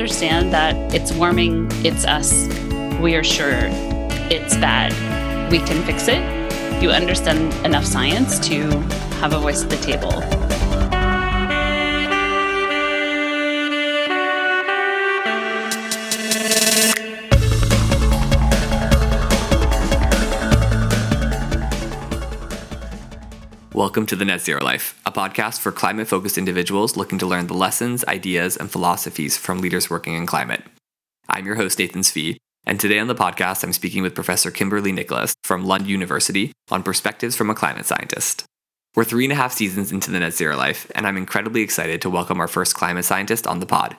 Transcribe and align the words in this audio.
understand 0.00 0.50
that 0.50 0.94
it's 0.94 1.12
warming, 1.12 1.68
it's 1.84 2.06
us. 2.06 2.48
We 3.02 3.16
are 3.16 3.22
sure 3.22 3.68
it's 4.30 4.56
bad. 4.56 4.92
We 5.52 5.58
can 5.58 5.84
fix 5.84 6.08
it. 6.08 6.22
You 6.82 6.88
understand 6.88 7.52
enough 7.66 7.84
science 7.84 8.38
to 8.48 8.62
have 9.20 9.34
a 9.34 9.38
voice 9.38 9.62
at 9.62 9.68
the 9.68 9.76
table. 9.76 10.08
Welcome 23.74 24.06
to 24.06 24.16
The 24.16 24.24
Net 24.24 24.40
Zero 24.40 24.64
Life, 24.64 24.99
a 25.10 25.12
podcast 25.12 25.58
for 25.58 25.72
climate 25.72 26.06
focused 26.06 26.38
individuals 26.38 26.96
looking 26.96 27.18
to 27.18 27.26
learn 27.26 27.48
the 27.48 27.54
lessons, 27.54 28.04
ideas, 28.04 28.56
and 28.56 28.70
philosophies 28.70 29.36
from 29.36 29.60
leaders 29.60 29.90
working 29.90 30.14
in 30.14 30.24
climate. 30.24 30.62
I'm 31.28 31.46
your 31.46 31.56
host, 31.56 31.80
Nathan 31.80 32.02
Svee, 32.02 32.36
and 32.64 32.78
today 32.78 33.00
on 33.00 33.08
the 33.08 33.14
podcast, 33.16 33.64
I'm 33.64 33.72
speaking 33.72 34.02
with 34.02 34.14
Professor 34.14 34.52
Kimberly 34.52 34.92
Nicholas 34.92 35.34
from 35.42 35.64
Lund 35.64 35.88
University 35.88 36.52
on 36.70 36.84
perspectives 36.84 37.34
from 37.34 37.50
a 37.50 37.56
climate 37.56 37.86
scientist. 37.86 38.44
We're 38.94 39.02
three 39.02 39.24
and 39.24 39.32
a 39.32 39.36
half 39.36 39.52
seasons 39.52 39.90
into 39.90 40.12
the 40.12 40.20
Net 40.20 40.32
Zero 40.32 40.56
Life, 40.56 40.88
and 40.94 41.08
I'm 41.08 41.16
incredibly 41.16 41.62
excited 41.62 42.00
to 42.02 42.10
welcome 42.10 42.38
our 42.38 42.48
first 42.48 42.76
climate 42.76 43.04
scientist 43.04 43.48
on 43.48 43.58
the 43.58 43.66
pod. 43.66 43.96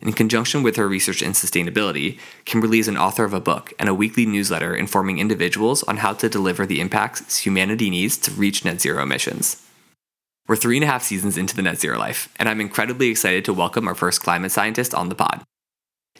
In 0.00 0.12
conjunction 0.12 0.62
with 0.62 0.76
her 0.76 0.86
research 0.86 1.22
in 1.22 1.32
sustainability, 1.32 2.20
Kimberly 2.44 2.78
is 2.78 2.88
an 2.88 2.96
author 2.96 3.24
of 3.24 3.34
a 3.34 3.40
book 3.40 3.72
and 3.80 3.88
a 3.88 3.94
weekly 3.94 4.26
newsletter 4.26 4.76
informing 4.76 5.18
individuals 5.18 5.82
on 5.84 5.96
how 5.96 6.12
to 6.12 6.28
deliver 6.28 6.66
the 6.66 6.80
impacts 6.80 7.38
humanity 7.38 7.90
needs 7.90 8.16
to 8.18 8.30
reach 8.30 8.64
net 8.64 8.80
zero 8.80 9.02
emissions. 9.02 9.60
We're 10.48 10.56
three 10.56 10.76
and 10.76 10.84
a 10.84 10.88
half 10.88 11.04
seasons 11.04 11.38
into 11.38 11.54
the 11.54 11.62
net 11.62 11.78
zero 11.78 11.98
life, 11.98 12.28
and 12.36 12.48
I'm 12.48 12.60
incredibly 12.60 13.10
excited 13.10 13.44
to 13.44 13.52
welcome 13.52 13.86
our 13.86 13.94
first 13.94 14.22
climate 14.22 14.50
scientist 14.50 14.92
on 14.92 15.08
the 15.08 15.14
pod. 15.14 15.44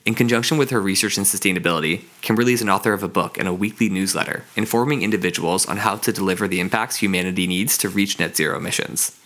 In 0.06 0.14
conjunction 0.14 0.58
with 0.58 0.70
her 0.70 0.80
research 0.80 1.18
in 1.18 1.24
sustainability, 1.24 2.04
Kimberly 2.20 2.52
is 2.52 2.62
an 2.62 2.70
author 2.70 2.92
of 2.92 3.02
a 3.02 3.08
book 3.08 3.36
and 3.36 3.48
a 3.48 3.52
weekly 3.52 3.88
newsletter 3.88 4.44
informing 4.54 5.02
individuals 5.02 5.66
on 5.66 5.78
how 5.78 5.96
to 5.96 6.12
deliver 6.12 6.46
the 6.46 6.60
impacts 6.60 6.96
humanity 6.96 7.48
needs 7.48 7.76
to 7.78 7.88
reach 7.88 8.20
net 8.20 8.36
zero 8.36 8.56
emissions. 8.56 9.18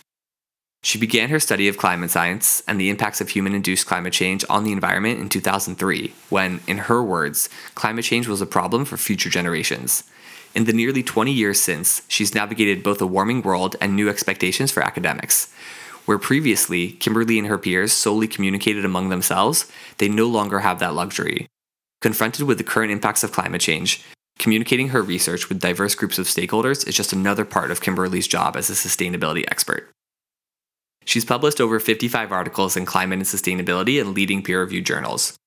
She 0.81 0.97
began 0.97 1.29
her 1.29 1.39
study 1.39 1.67
of 1.67 1.77
climate 1.77 2.09
science 2.09 2.63
and 2.67 2.79
the 2.79 2.89
impacts 2.89 3.21
of 3.21 3.29
human 3.29 3.53
induced 3.53 3.85
climate 3.85 4.13
change 4.13 4.45
on 4.49 4.63
the 4.63 4.71
environment 4.71 5.19
in 5.19 5.29
2003, 5.29 6.13
when, 6.29 6.59
in 6.67 6.77
her 6.79 7.03
words, 7.03 7.49
climate 7.75 8.05
change 8.05 8.27
was 8.27 8.41
a 8.41 8.47
problem 8.47 8.83
for 8.83 8.97
future 8.97 9.29
generations. 9.29 10.03
In 10.57 10.63
the 10.63 10.73
nearly 10.73 11.03
20 11.03 11.31
years 11.31 11.61
since, 11.61 12.01
she's 12.07 12.33
navigated 12.33 12.81
both 12.81 12.99
a 12.99 13.05
warming 13.05 13.43
world 13.43 13.75
and 13.79 13.95
new 13.95 14.09
expectations 14.09 14.71
for 14.71 14.81
academics. 14.81 15.53
Where 16.05 16.17
previously, 16.17 16.93
Kimberly 16.93 17.37
and 17.37 17.47
her 17.47 17.59
peers 17.59 17.93
solely 17.93 18.27
communicated 18.27 18.83
among 18.83 19.09
themselves, 19.09 19.71
they 19.99 20.09
no 20.09 20.25
longer 20.25 20.61
have 20.61 20.79
that 20.79 20.95
luxury. 20.95 21.45
Confronted 22.01 22.47
with 22.47 22.57
the 22.57 22.63
current 22.63 22.91
impacts 22.91 23.23
of 23.23 23.31
climate 23.31 23.61
change, 23.61 24.03
communicating 24.39 24.89
her 24.89 25.03
research 25.03 25.47
with 25.47 25.59
diverse 25.59 25.93
groups 25.93 26.17
of 26.17 26.25
stakeholders 26.25 26.87
is 26.87 26.95
just 26.95 27.13
another 27.13 27.45
part 27.45 27.69
of 27.69 27.79
Kimberly's 27.79 28.27
job 28.27 28.55
as 28.55 28.67
a 28.71 28.73
sustainability 28.73 29.45
expert. 29.51 29.91
She's 31.05 31.23
published 31.23 31.61
over 31.61 31.79
55 31.79 32.31
articles 32.31 32.75
in 32.75 32.87
climate 32.87 33.19
and 33.19 33.27
sustainability 33.27 34.01
in 34.01 34.15
leading 34.15 34.41
peer 34.41 34.61
reviewed 34.61 34.87
journals. 34.87 35.37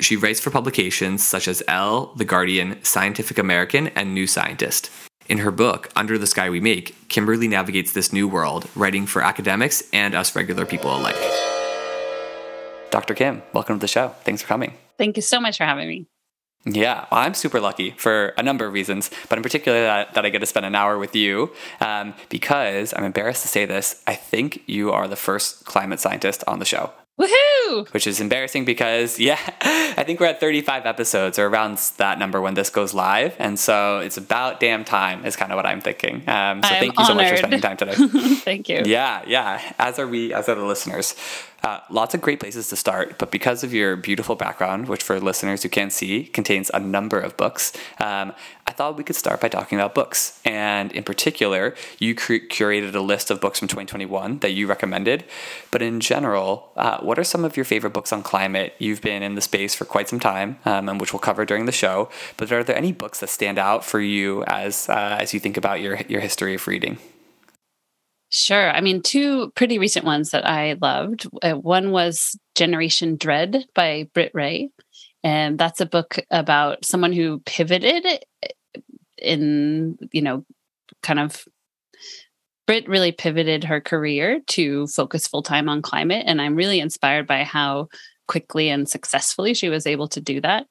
She 0.00 0.16
writes 0.16 0.40
for 0.40 0.50
publications 0.50 1.26
such 1.26 1.48
as 1.48 1.62
Elle, 1.66 2.12
The 2.16 2.24
Guardian, 2.24 2.82
Scientific 2.84 3.38
American, 3.38 3.88
and 3.88 4.14
New 4.14 4.26
Scientist. 4.26 4.90
In 5.28 5.38
her 5.38 5.50
book, 5.50 5.90
Under 5.94 6.16
the 6.16 6.26
Sky 6.26 6.48
We 6.48 6.60
Make, 6.60 7.08
Kimberly 7.08 7.48
navigates 7.48 7.92
this 7.92 8.12
new 8.12 8.26
world, 8.26 8.68
writing 8.74 9.06
for 9.06 9.22
academics 9.22 9.82
and 9.92 10.14
us 10.14 10.34
regular 10.34 10.64
people 10.64 10.94
alike. 10.96 11.16
Dr. 12.90 13.14
Kim, 13.14 13.42
welcome 13.52 13.76
to 13.76 13.80
the 13.80 13.88
show. 13.88 14.14
Thanks 14.24 14.40
for 14.40 14.48
coming. 14.48 14.74
Thank 14.96 15.16
you 15.16 15.22
so 15.22 15.40
much 15.40 15.58
for 15.58 15.64
having 15.64 15.88
me. 15.88 16.06
Yeah, 16.64 17.06
well, 17.10 17.20
I'm 17.20 17.34
super 17.34 17.60
lucky 17.60 17.90
for 17.90 18.28
a 18.38 18.42
number 18.42 18.66
of 18.66 18.72
reasons, 18.72 19.10
but 19.28 19.38
in 19.38 19.42
particular 19.42 19.82
that, 19.82 20.14
that 20.14 20.24
I 20.24 20.28
get 20.30 20.40
to 20.40 20.46
spend 20.46 20.66
an 20.66 20.74
hour 20.74 20.98
with 20.98 21.14
you 21.14 21.52
um, 21.80 22.14
because 22.28 22.92
I'm 22.96 23.04
embarrassed 23.04 23.42
to 23.42 23.48
say 23.48 23.64
this. 23.64 24.02
I 24.06 24.14
think 24.14 24.62
you 24.66 24.92
are 24.92 25.06
the 25.06 25.16
first 25.16 25.64
climate 25.64 26.00
scientist 26.00 26.42
on 26.46 26.58
the 26.58 26.64
show. 26.64 26.92
Woohoo! 27.18 27.92
Which 27.92 28.06
is 28.06 28.20
embarrassing 28.20 28.64
because, 28.64 29.18
yeah, 29.28 29.38
I 29.60 30.04
think 30.04 30.20
we're 30.20 30.26
at 30.26 30.40
35 30.40 30.86
episodes 30.86 31.38
or 31.38 31.46
around 31.46 31.78
that 31.96 32.18
number 32.18 32.40
when 32.40 32.54
this 32.54 32.70
goes 32.70 32.94
live. 32.94 33.34
And 33.38 33.58
so 33.58 33.98
it's 33.98 34.16
about 34.16 34.60
damn 34.60 34.84
time, 34.84 35.24
is 35.26 35.34
kind 35.36 35.50
of 35.50 35.56
what 35.56 35.66
I'm 35.66 35.80
thinking. 35.80 36.16
Um, 36.28 36.62
so 36.62 36.68
I'm 36.68 36.80
thank 36.80 36.98
you 36.98 37.04
so 37.04 37.14
much 37.14 37.28
for 37.30 37.36
spending 37.36 37.60
time 37.60 37.76
today. 37.76 37.94
thank 38.36 38.68
you. 38.68 38.82
Yeah, 38.84 39.22
yeah. 39.26 39.74
As 39.78 39.98
are 39.98 40.06
we, 40.06 40.32
as 40.32 40.48
are 40.48 40.54
the 40.54 40.64
listeners. 40.64 41.14
Uh, 41.62 41.80
lots 41.90 42.14
of 42.14 42.20
great 42.20 42.38
places 42.38 42.68
to 42.68 42.76
start, 42.76 43.18
but 43.18 43.32
because 43.32 43.64
of 43.64 43.74
your 43.74 43.96
beautiful 43.96 44.36
background, 44.36 44.88
which 44.88 45.02
for 45.02 45.18
listeners 45.18 45.62
who 45.64 45.68
can't 45.68 45.92
see 45.92 46.24
contains 46.24 46.70
a 46.72 46.78
number 46.78 47.18
of 47.18 47.36
books, 47.36 47.72
um, 47.98 48.32
I 48.66 48.72
thought 48.72 48.96
we 48.96 49.02
could 49.02 49.16
start 49.16 49.40
by 49.40 49.48
talking 49.48 49.78
about 49.78 49.94
books. 49.94 50.40
And 50.44 50.92
in 50.92 51.02
particular, 51.02 51.74
you 51.98 52.14
cur- 52.14 52.38
curated 52.38 52.94
a 52.94 53.00
list 53.00 53.30
of 53.30 53.40
books 53.40 53.58
from 53.58 53.66
2021 53.66 54.38
that 54.38 54.52
you 54.52 54.68
recommended. 54.68 55.24
But 55.72 55.82
in 55.82 55.98
general, 55.98 56.70
uh, 56.76 57.00
what 57.00 57.18
are 57.18 57.24
some 57.24 57.44
of 57.44 57.56
your 57.56 57.64
favorite 57.64 57.92
books 57.92 58.12
on 58.12 58.22
climate? 58.22 58.74
You've 58.78 59.02
been 59.02 59.22
in 59.22 59.34
the 59.34 59.40
space 59.40 59.74
for 59.74 59.84
quite 59.84 60.08
some 60.08 60.20
time, 60.20 60.58
um, 60.64 60.88
and 60.88 61.00
which 61.00 61.12
we'll 61.12 61.20
cover 61.20 61.44
during 61.44 61.66
the 61.66 61.72
show. 61.72 62.08
But 62.36 62.52
are 62.52 62.62
there 62.62 62.76
any 62.76 62.92
books 62.92 63.18
that 63.20 63.30
stand 63.30 63.58
out 63.58 63.84
for 63.84 64.00
you 64.00 64.44
as 64.44 64.88
uh, 64.88 65.16
as 65.20 65.34
you 65.34 65.40
think 65.40 65.56
about 65.56 65.80
your 65.80 65.98
your 66.08 66.20
history 66.20 66.54
of 66.54 66.66
reading? 66.68 66.98
Sure. 68.30 68.70
I 68.70 68.80
mean, 68.80 69.02
two 69.02 69.50
pretty 69.52 69.78
recent 69.78 70.04
ones 70.04 70.30
that 70.30 70.46
I 70.46 70.76
loved. 70.80 71.26
Uh, 71.42 71.54
one 71.54 71.90
was 71.92 72.38
Generation 72.54 73.16
Dread 73.16 73.64
by 73.74 74.08
Britt 74.12 74.32
Wray. 74.34 74.68
And 75.24 75.58
that's 75.58 75.80
a 75.80 75.86
book 75.86 76.18
about 76.30 76.84
someone 76.84 77.12
who 77.12 77.40
pivoted 77.46 78.06
in, 79.16 79.98
you 80.12 80.22
know, 80.22 80.44
kind 81.02 81.18
of 81.18 81.44
Britt 82.66 82.86
really 82.86 83.12
pivoted 83.12 83.64
her 83.64 83.80
career 83.80 84.40
to 84.48 84.86
focus 84.88 85.26
full 85.26 85.42
time 85.42 85.68
on 85.68 85.80
climate. 85.80 86.24
And 86.26 86.40
I'm 86.40 86.54
really 86.54 86.80
inspired 86.80 87.26
by 87.26 87.42
how 87.44 87.88
quickly 88.26 88.68
and 88.68 88.86
successfully 88.86 89.54
she 89.54 89.70
was 89.70 89.86
able 89.86 90.06
to 90.08 90.20
do 90.20 90.40
that. 90.42 90.66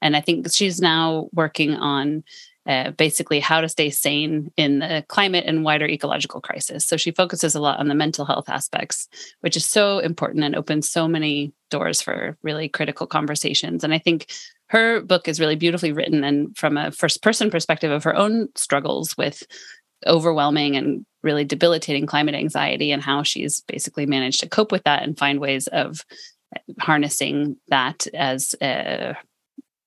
And 0.00 0.16
I 0.16 0.22
think 0.22 0.50
she's 0.50 0.80
now 0.80 1.28
working 1.34 1.74
on 1.74 2.24
uh, 2.66 2.92
basically 2.92 3.40
how 3.40 3.60
to 3.60 3.68
stay 3.68 3.90
sane 3.90 4.52
in 4.56 4.78
the 4.78 5.04
climate 5.08 5.44
and 5.46 5.64
wider 5.64 5.86
ecological 5.86 6.40
crisis. 6.40 6.84
So 6.86 6.96
she 6.96 7.10
focuses 7.10 7.54
a 7.54 7.60
lot 7.60 7.80
on 7.80 7.88
the 7.88 7.94
mental 7.94 8.24
health 8.24 8.48
aspects, 8.48 9.08
which 9.40 9.56
is 9.56 9.64
so 9.64 9.98
important 9.98 10.44
and 10.44 10.54
opens 10.54 10.88
so 10.88 11.08
many 11.08 11.52
doors 11.70 12.00
for 12.00 12.36
really 12.42 12.68
critical 12.68 13.06
conversations. 13.06 13.82
And 13.82 13.92
I 13.92 13.98
think 13.98 14.30
her 14.68 15.00
book 15.00 15.26
is 15.26 15.40
really 15.40 15.56
beautifully 15.56 15.92
written 15.92 16.22
and 16.22 16.56
from 16.56 16.76
a 16.76 16.92
first 16.92 17.22
person 17.22 17.50
perspective 17.50 17.90
of 17.90 18.04
her 18.04 18.14
own 18.14 18.48
struggles 18.54 19.16
with 19.16 19.42
overwhelming 20.06 20.76
and 20.76 21.04
really 21.22 21.44
debilitating 21.44 22.06
climate 22.06 22.34
anxiety 22.34 22.90
and 22.90 23.02
how 23.02 23.22
she's 23.22 23.60
basically 23.62 24.06
managed 24.06 24.40
to 24.40 24.48
cope 24.48 24.72
with 24.72 24.82
that 24.84 25.02
and 25.02 25.18
find 25.18 25.40
ways 25.40 25.66
of 25.68 26.04
harnessing 26.80 27.56
that 27.68 28.06
as 28.14 28.54
a 28.60 29.16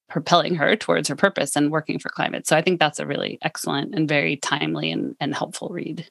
propelling 0.09 0.55
her 0.55 0.75
towards 0.75 1.09
her 1.09 1.15
purpose 1.15 1.55
and 1.55 1.71
working 1.71 1.99
for 1.99 2.09
climate. 2.09 2.47
So 2.47 2.55
I 2.55 2.61
think 2.61 2.79
that's 2.79 2.99
a 2.99 3.05
really 3.05 3.37
excellent 3.41 3.95
and 3.95 4.07
very 4.07 4.37
timely 4.37 4.91
and, 4.91 5.15
and 5.19 5.33
helpful 5.33 5.69
read. 5.69 6.07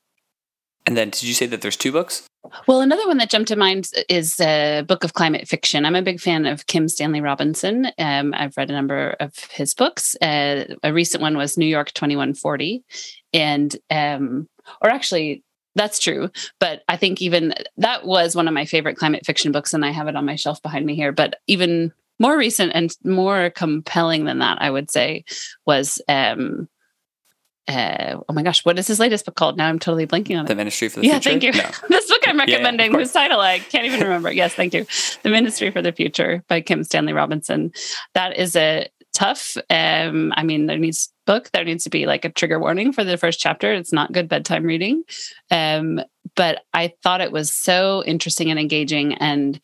And 0.86 0.96
then 0.96 1.10
did 1.10 1.22
you 1.22 1.34
say 1.34 1.46
that 1.46 1.62
there's 1.62 1.76
two 1.76 1.92
books? 1.92 2.26
Well, 2.66 2.82
another 2.82 3.06
one 3.06 3.16
that 3.16 3.30
jumped 3.30 3.48
to 3.48 3.56
mind 3.56 3.88
is 4.10 4.38
a 4.38 4.82
book 4.82 5.02
of 5.02 5.14
climate 5.14 5.48
fiction. 5.48 5.86
I'm 5.86 5.94
a 5.94 6.02
big 6.02 6.20
fan 6.20 6.44
of 6.44 6.66
Kim 6.66 6.88
Stanley 6.88 7.22
Robinson. 7.22 7.86
Um, 7.98 8.34
I've 8.36 8.56
read 8.56 8.68
a 8.68 8.74
number 8.74 9.16
of 9.18 9.34
his 9.50 9.72
books. 9.72 10.14
Uh, 10.20 10.74
a 10.82 10.92
recent 10.92 11.22
one 11.22 11.38
was 11.38 11.56
New 11.56 11.66
York 11.66 11.92
2140. 11.94 12.84
And, 13.32 13.74
um, 13.90 14.46
or 14.82 14.90
actually, 14.90 15.42
that's 15.74 15.98
true. 15.98 16.30
But 16.60 16.82
I 16.86 16.98
think 16.98 17.22
even 17.22 17.54
that 17.78 18.04
was 18.04 18.36
one 18.36 18.46
of 18.46 18.54
my 18.54 18.66
favorite 18.66 18.96
climate 18.98 19.24
fiction 19.24 19.52
books, 19.52 19.72
and 19.72 19.84
I 19.84 19.90
have 19.90 20.06
it 20.06 20.16
on 20.16 20.26
my 20.26 20.36
shelf 20.36 20.62
behind 20.62 20.84
me 20.84 20.94
here. 20.94 21.12
But 21.12 21.36
even 21.46 21.92
more 22.18 22.36
recent 22.36 22.72
and 22.74 22.94
more 23.04 23.50
compelling 23.50 24.24
than 24.24 24.38
that, 24.38 24.58
I 24.60 24.70
would 24.70 24.90
say, 24.90 25.24
was 25.66 26.00
um, 26.08 26.68
uh, 27.66 28.16
oh 28.28 28.32
my 28.32 28.42
gosh, 28.42 28.64
what 28.64 28.78
is 28.78 28.86
his 28.86 29.00
latest 29.00 29.24
book 29.24 29.36
called? 29.36 29.56
Now 29.56 29.68
I'm 29.68 29.78
totally 29.78 30.06
blanking 30.06 30.38
on 30.38 30.44
it. 30.44 30.48
The 30.48 30.54
Ministry 30.54 30.88
for 30.88 31.00
the 31.00 31.06
yeah, 31.06 31.18
Future. 31.18 31.46
Yeah, 31.46 31.52
thank 31.52 31.56
you. 31.56 31.88
No. 31.88 31.88
this 31.96 32.08
book 32.08 32.20
I'm 32.26 32.38
recommending, 32.38 32.92
yeah, 32.92 32.98
whose 32.98 33.12
title 33.12 33.40
I 33.40 33.58
can't 33.58 33.86
even 33.86 34.00
remember. 34.00 34.30
yes, 34.30 34.54
thank 34.54 34.74
you. 34.74 34.86
The 35.22 35.30
Ministry 35.30 35.70
for 35.70 35.80
the 35.80 35.92
Future 35.92 36.44
by 36.48 36.60
Kim 36.60 36.84
Stanley 36.84 37.14
Robinson. 37.14 37.72
That 38.12 38.36
is 38.36 38.54
a 38.54 38.88
tough. 39.14 39.56
Um, 39.70 40.32
I 40.36 40.42
mean, 40.42 40.66
there 40.66 40.78
needs 40.78 41.10
book. 41.26 41.50
There 41.52 41.64
needs 41.64 41.84
to 41.84 41.90
be 41.90 42.04
like 42.04 42.26
a 42.26 42.30
trigger 42.30 42.58
warning 42.58 42.92
for 42.92 43.02
the 43.02 43.16
first 43.16 43.40
chapter. 43.40 43.72
It's 43.72 43.92
not 43.92 44.12
good 44.12 44.28
bedtime 44.28 44.64
reading. 44.64 45.04
Um, 45.50 46.00
but 46.36 46.62
I 46.74 46.92
thought 47.02 47.22
it 47.22 47.32
was 47.32 47.52
so 47.52 48.02
interesting 48.04 48.50
and 48.50 48.60
engaging 48.60 49.14
and 49.14 49.58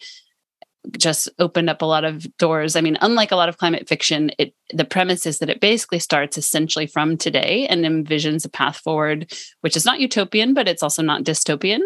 just 0.97 1.29
opened 1.38 1.69
up 1.69 1.82
a 1.82 1.87
lot 1.87 2.05
of 2.05 2.27
doors. 2.38 2.75
I 2.75 2.81
mean, 2.81 2.97
unlike 3.00 3.32
a 3.32 3.37
lot 3.37 3.49
of 3.49 3.59
climate 3.59 3.88
fiction, 3.88 4.31
it 4.38 4.55
the 4.73 4.85
premise 4.85 5.27
is 5.27 5.38
that 5.38 5.50
it 5.50 5.61
basically 5.61 5.99
starts 5.99 6.38
essentially 6.38 6.87
from 6.87 7.17
today 7.17 7.67
and 7.69 7.85
envisions 7.85 8.44
a 8.44 8.49
path 8.49 8.79
forward, 8.79 9.32
which 9.61 9.77
is 9.77 9.85
not 9.85 10.00
utopian, 10.00 10.55
but 10.55 10.69
it's 10.69 10.82
also 10.82 11.03
not 11.03 11.25
dystopian. 11.25 11.81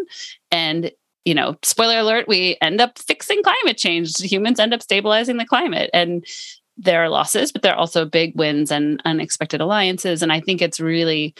And 0.51 0.93
you 1.25 1.35
know, 1.35 1.57
spoiler 1.63 2.01
alert, 2.01 2.29
we 2.29 2.59
end 2.61 2.81
up 2.81 2.99
fixing 2.99 3.43
climate 3.43 3.79
change. 3.79 4.21
Humans 4.21 4.61
end 4.61 4.75
up 4.75 4.83
stabilizing 4.83 5.39
the 5.39 5.47
climate. 5.47 5.91
And 5.95 6.25
there 6.77 7.03
are 7.03 7.09
losses, 7.09 7.51
but 7.51 7.63
there 7.63 7.73
are 7.73 7.79
also 7.79 8.05
big 8.05 8.37
wins 8.37 8.71
and 8.71 9.01
unexpected 9.05 9.61
alliances. 9.61 10.23
And 10.23 10.33
I 10.33 10.41
think 10.41 10.61
it's 10.61 10.81
really 10.81 11.35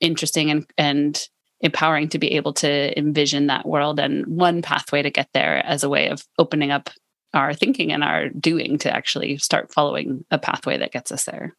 interesting 0.00 0.50
and, 0.50 0.66
and 0.78 1.28
empowering 1.60 2.08
to 2.10 2.18
be 2.18 2.32
able 2.32 2.52
to 2.52 2.98
envision 2.98 3.46
that 3.46 3.66
world 3.66 3.98
and 3.98 4.26
one 4.26 4.62
pathway 4.62 5.02
to 5.02 5.10
get 5.10 5.28
there 5.32 5.64
as 5.64 5.82
a 5.82 5.88
way 5.88 6.08
of 6.08 6.24
opening 6.38 6.70
up 6.70 6.90
our 7.32 7.52
thinking 7.52 7.92
and 7.92 8.04
our 8.04 8.28
doing 8.28 8.78
to 8.78 8.94
actually 8.94 9.38
start 9.38 9.72
following 9.72 10.24
a 10.30 10.38
pathway 10.38 10.78
that 10.78 10.92
gets 10.92 11.10
us 11.10 11.24
there. 11.24 11.54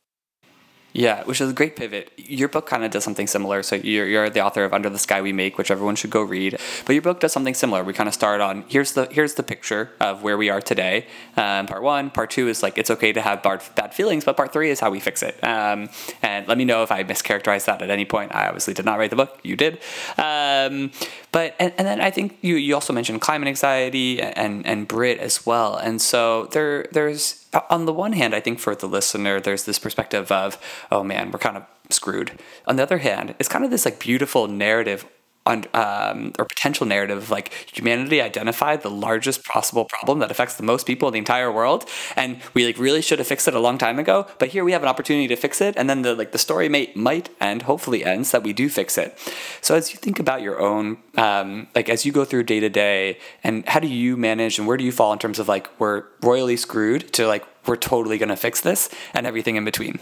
Yeah, 0.95 1.25
which 1.25 1.41
is 1.41 1.49
a 1.49 1.53
great 1.53 1.75
pivot. 1.75 2.09
Your 2.15 2.47
book 2.47 2.67
kind 2.67 2.85
of 2.85 2.89
does 2.89 3.03
something 3.03 3.27
similar. 3.27 3.63
So 3.63 3.75
you're, 3.75 4.07
you're 4.07 4.29
the 4.29 4.39
author 4.39 4.63
of 4.63 4.73
Under 4.73 4.89
the 4.89 4.97
Sky 4.97 5.21
We 5.21 5.33
Make, 5.33 5.57
which 5.57 5.69
everyone 5.69 5.97
should 5.97 6.09
go 6.09 6.21
read. 6.21 6.57
But 6.85 6.93
your 6.93 7.01
book 7.01 7.19
does 7.19 7.33
something 7.33 7.53
similar. 7.53 7.83
We 7.83 7.91
kind 7.91 8.07
of 8.07 8.13
start 8.13 8.39
on 8.39 8.63
here's 8.69 8.93
the 8.93 9.09
here's 9.11 9.33
the 9.33 9.43
picture 9.43 9.91
of 9.99 10.23
where 10.23 10.37
we 10.37 10.49
are 10.49 10.61
today. 10.61 11.07
Um, 11.35 11.67
part 11.67 11.83
one, 11.83 12.11
part 12.11 12.29
two 12.29 12.47
is 12.47 12.63
like 12.63 12.77
it's 12.77 12.89
okay 12.89 13.11
to 13.11 13.19
have 13.19 13.43
bad, 13.43 13.61
bad 13.75 13.93
feelings, 13.93 14.23
but 14.23 14.37
part 14.37 14.53
three 14.53 14.69
is 14.69 14.79
how 14.79 14.89
we 14.89 15.01
fix 15.01 15.21
it. 15.21 15.37
Um, 15.43 15.89
and 16.21 16.47
let 16.47 16.57
me 16.57 16.63
know 16.63 16.81
if 16.81 16.93
I 16.93 17.03
mischaracterized 17.03 17.65
that 17.65 17.81
at 17.81 17.89
any 17.89 18.05
point. 18.05 18.33
I 18.33 18.47
obviously 18.47 18.73
did 18.73 18.85
not 18.85 18.97
write 18.97 19.09
the 19.09 19.17
book. 19.17 19.37
You 19.43 19.57
did. 19.57 19.79
Um, 20.17 20.91
but 21.33 21.55
and, 21.59 21.73
and 21.77 21.85
then 21.85 21.99
I 21.99 22.09
think 22.09 22.37
you 22.39 22.55
you 22.55 22.73
also 22.73 22.93
mentioned 22.93 23.19
climate 23.19 23.49
anxiety 23.49 24.21
and 24.21 24.65
and 24.65 24.87
Britt 24.87 25.19
as 25.19 25.45
well. 25.45 25.75
And 25.75 26.01
so 26.01 26.45
there 26.53 26.87
there's 26.93 27.44
Uh, 27.55 27.61
on 27.69 27.85
the 27.85 27.93
one 27.93 28.13
hand, 28.13 28.35
I 28.35 28.41
think 28.41 28.59
for 28.59 28.75
the 28.75 28.87
listener, 28.87 29.39
there's 29.39 29.63
this 29.63 29.79
perspective 29.79 30.31
of, 30.31 30.59
oh 30.91 31.03
man, 31.03 31.31
we're 31.31 31.39
kind 31.39 31.57
of 31.57 31.63
screwed. 31.89 32.37
On 32.67 32.75
the 32.75 32.83
other 32.83 32.97
hand, 32.97 33.33
it's 33.39 33.49
kind 33.49 33.63
of 33.63 33.71
this 33.71 33.85
like 33.85 33.97
beautiful 33.99 34.47
narrative 34.47 35.05
on, 35.45 35.65
um, 35.73 36.33
or 36.39 36.45
potential 36.45 36.85
narrative 36.85 37.17
of 37.17 37.29
like 37.29 37.53
humanity 37.71 38.21
identified 38.21 38.81
the 38.81 38.89
largest 38.89 39.43
possible 39.45 39.85
problem 39.85 40.19
that 40.19 40.31
affects 40.31 40.55
the 40.55 40.63
most 40.63 40.87
people 40.87 41.07
in 41.07 41.13
the 41.13 41.19
entire 41.19 41.51
world, 41.51 41.87
and 42.15 42.39
we 42.53 42.65
like 42.65 42.77
really 42.79 43.01
should 43.01 43.19
have 43.19 43.27
fixed 43.27 43.47
it 43.47 43.53
a 43.53 43.59
long 43.59 43.77
time 43.77 43.99
ago. 43.99 44.27
But 44.39 44.49
here 44.49 44.63
we 44.63 44.71
have 44.71 44.81
an 44.81 44.89
opportunity 44.89 45.27
to 45.27 45.35
fix 45.35 45.61
it, 45.61 45.75
and 45.77 45.89
then 45.89 46.01
the 46.01 46.15
like 46.15 46.31
the 46.31 46.37
story 46.37 46.69
may 46.69 46.91
might 46.95 47.29
end, 47.39 47.63
hopefully 47.63 48.03
ends 48.03 48.31
that 48.31 48.43
we 48.43 48.53
do 48.53 48.69
fix 48.69 48.97
it. 48.97 49.17
So 49.61 49.75
as 49.75 49.93
you 49.93 49.99
think 49.99 50.19
about 50.19 50.41
your 50.41 50.59
own, 50.59 50.97
um, 51.17 51.67
like 51.75 51.89
as 51.89 52.05
you 52.05 52.11
go 52.11 52.25
through 52.25 52.43
day 52.43 52.59
to 52.59 52.69
day, 52.69 53.19
and 53.43 53.67
how 53.67 53.79
do 53.79 53.87
you 53.87 54.17
manage, 54.17 54.57
and 54.57 54.67
where 54.67 54.77
do 54.77 54.83
you 54.83 54.91
fall 54.91 55.13
in 55.13 55.19
terms 55.19 55.39
of 55.39 55.47
like 55.47 55.69
we're 55.79 56.05
royally 56.21 56.57
screwed 56.57 57.13
to 57.13 57.27
like 57.27 57.45
we're 57.67 57.75
totally 57.75 58.17
going 58.17 58.29
to 58.29 58.35
fix 58.35 58.61
this, 58.61 58.89
and 59.13 59.27
everything 59.27 59.55
in 59.55 59.65
between. 59.65 59.99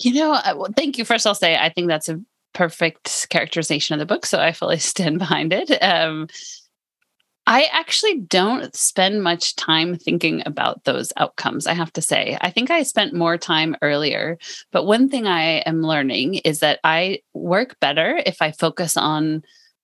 You 0.00 0.12
know, 0.14 0.40
well, 0.56 0.72
thank 0.76 0.98
you. 0.98 1.04
First, 1.04 1.26
I'll 1.26 1.36
say 1.36 1.56
I 1.56 1.68
think 1.68 1.88
that's 1.88 2.08
a 2.08 2.20
perfect 2.54 3.28
characterization 3.30 3.94
of 3.94 3.98
the 3.98 4.12
book, 4.12 4.24
so 4.26 4.40
I 4.40 4.52
fully 4.52 4.78
stand 4.78 5.18
behind 5.18 5.52
it. 5.52 5.70
Um, 5.82 6.28
I 7.46 7.68
actually 7.72 8.20
don't 8.20 8.74
spend 8.74 9.22
much 9.22 9.54
time 9.56 9.96
thinking 9.96 10.42
about 10.46 10.84
those 10.84 11.12
outcomes, 11.18 11.66
I 11.66 11.74
have 11.74 11.92
to 11.92 12.00
say. 12.00 12.38
I 12.40 12.50
think 12.50 12.70
I 12.70 12.82
spent 12.84 13.12
more 13.12 13.36
time 13.36 13.76
earlier. 13.82 14.38
But 14.72 14.86
one 14.86 15.10
thing 15.10 15.26
I 15.26 15.58
am 15.66 15.82
learning 15.82 16.36
is 16.36 16.60
that 16.60 16.80
I 16.84 17.20
work 17.34 17.78
better 17.80 18.18
if 18.24 18.40
I 18.40 18.52
focus 18.52 18.96
on 18.96 19.42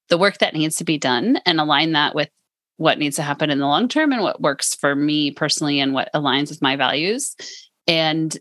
the 0.09 0.17
work 0.17 0.39
that 0.39 0.55
needs 0.55 0.77
to 0.77 0.85
be 0.85 0.97
done 0.97 1.39
and 1.45 1.61
align 1.61 1.93
that 1.93 2.15
with 2.15 2.31
what 2.79 2.99
needs 2.99 3.17
to 3.17 3.23
happen 3.23 3.51
in 3.51 3.59
the 3.59 3.67
long 3.67 3.89
term 3.89 4.11
and 4.11 4.23
what 4.23 4.41
works 4.41 4.75
for 4.75 4.97
me 4.97 5.31
personally 5.31 5.81
and 5.81 5.93
what 5.93 6.09
aligns 6.15 6.49
with 6.49 6.63
my 6.63 6.77
values. 6.77 7.37
And 7.87 8.37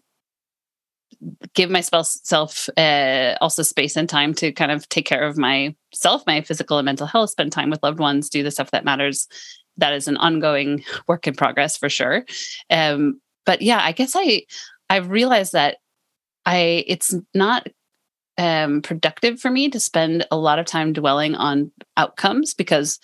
give 1.53 1.69
myself 1.69 2.69
uh, 2.77 3.35
also 3.41 3.63
space 3.63 3.95
and 3.95 4.07
time 4.07 4.33
to 4.35 4.51
kind 4.51 4.71
of 4.71 4.87
take 4.89 5.05
care 5.05 5.23
of 5.23 5.37
myself, 5.37 6.23
my 6.25 6.41
physical 6.41 6.77
and 6.77 6.85
mental 6.85 7.07
health, 7.07 7.31
spend 7.31 7.51
time 7.51 7.69
with 7.69 7.83
loved 7.83 7.99
ones, 7.99 8.29
do 8.29 8.43
the 8.43 8.51
stuff 8.51 8.71
that 8.71 8.85
matters. 8.85 9.27
That 9.77 9.93
is 9.93 10.07
an 10.07 10.17
ongoing 10.17 10.83
work 11.07 11.27
in 11.27 11.35
progress 11.35 11.77
for 11.77 11.89
sure. 11.89 12.25
Um, 12.69 13.21
but 13.45 13.61
yeah, 13.61 13.79
I 13.81 13.91
guess 13.91 14.13
I 14.15 14.43
I 14.89 14.97
realized 14.97 15.53
that 15.53 15.77
I 16.45 16.83
it's 16.87 17.15
not 17.33 17.67
um, 18.37 18.81
productive 18.81 19.39
for 19.39 19.49
me 19.51 19.69
to 19.69 19.79
spend 19.79 20.25
a 20.31 20.37
lot 20.37 20.59
of 20.59 20.65
time 20.65 20.93
dwelling 20.93 21.35
on 21.35 21.71
outcomes 21.97 22.53
because 22.53 22.99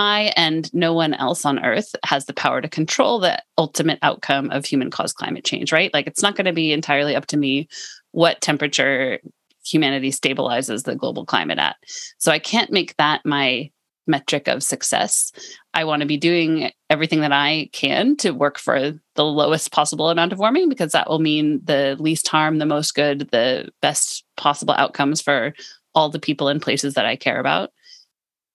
I 0.00 0.32
and 0.34 0.72
no 0.72 0.94
one 0.94 1.12
else 1.12 1.44
on 1.44 1.62
earth 1.62 1.94
has 2.06 2.24
the 2.24 2.32
power 2.32 2.62
to 2.62 2.70
control 2.70 3.18
the 3.20 3.38
ultimate 3.58 3.98
outcome 4.00 4.50
of 4.50 4.64
human 4.64 4.90
caused 4.90 5.16
climate 5.16 5.44
change, 5.44 5.72
right? 5.72 5.92
Like 5.92 6.06
it's 6.06 6.22
not 6.22 6.36
going 6.36 6.46
to 6.46 6.54
be 6.54 6.72
entirely 6.72 7.14
up 7.14 7.26
to 7.26 7.36
me 7.36 7.68
what 8.12 8.40
temperature 8.40 9.20
humanity 9.62 10.10
stabilizes 10.10 10.84
the 10.84 10.96
global 10.96 11.26
climate 11.26 11.58
at. 11.58 11.76
So 12.16 12.32
I 12.32 12.38
can't 12.38 12.72
make 12.72 12.96
that 12.96 13.26
my 13.26 13.70
metric 14.06 14.48
of 14.48 14.62
success. 14.62 15.32
I 15.74 15.84
want 15.84 16.00
to 16.00 16.08
be 16.08 16.16
doing 16.16 16.72
everything 16.88 17.20
that 17.20 17.32
I 17.32 17.68
can 17.74 18.16
to 18.16 18.30
work 18.30 18.58
for 18.58 18.98
the 19.16 19.24
lowest 19.24 19.70
possible 19.70 20.08
amount 20.08 20.32
of 20.32 20.38
warming 20.38 20.70
because 20.70 20.92
that 20.92 21.10
will 21.10 21.18
mean 21.18 21.60
the 21.62 21.96
least 22.00 22.26
harm, 22.26 22.56
the 22.56 22.64
most 22.64 22.94
good, 22.94 23.28
the 23.32 23.68
best 23.82 24.24
possible 24.38 24.74
outcomes 24.78 25.20
for 25.20 25.52
all 25.94 26.08
the 26.08 26.18
people 26.18 26.48
and 26.48 26.62
places 26.62 26.94
that 26.94 27.04
I 27.04 27.16
care 27.16 27.38
about. 27.38 27.70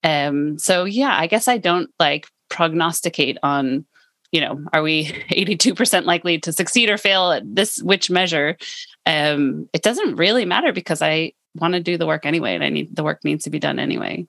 Um, 0.06 0.58
so 0.58 0.84
yeah, 0.84 1.14
I 1.18 1.26
guess 1.26 1.48
I 1.48 1.58
don't 1.58 1.90
like 1.98 2.28
prognosticate 2.48 3.38
on, 3.42 3.84
you 4.30 4.40
know, 4.40 4.64
are 4.72 4.82
we 4.82 5.06
82% 5.30 6.04
likely 6.04 6.38
to 6.38 6.52
succeed 6.52 6.88
or 6.88 6.96
fail 6.96 7.32
at 7.32 7.42
this 7.44 7.82
which 7.82 8.08
measure? 8.08 8.56
Um, 9.04 9.68
it 9.72 9.82
doesn't 9.82 10.16
really 10.16 10.44
matter 10.44 10.72
because 10.72 11.02
I 11.02 11.32
want 11.56 11.74
to 11.74 11.80
do 11.80 11.98
the 11.98 12.06
work 12.06 12.24
anyway, 12.24 12.54
and 12.54 12.62
I 12.62 12.68
need 12.68 12.94
the 12.94 13.04
work 13.04 13.24
needs 13.24 13.44
to 13.44 13.50
be 13.50 13.58
done 13.58 13.78
anyway. 13.78 14.26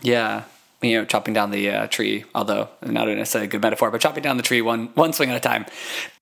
Yeah, 0.00 0.44
you 0.80 0.98
know, 0.98 1.04
chopping 1.04 1.34
down 1.34 1.50
the 1.50 1.70
uh, 1.70 1.86
tree, 1.86 2.24
although 2.34 2.68
not 2.84 3.06
necessarily 3.08 3.46
a 3.46 3.50
good 3.50 3.62
metaphor, 3.62 3.90
but 3.90 4.00
chopping 4.00 4.22
down 4.22 4.36
the 4.36 4.42
tree 4.42 4.62
one 4.62 4.88
one 4.94 5.12
swing 5.12 5.30
at 5.30 5.36
a 5.36 5.40
time. 5.40 5.66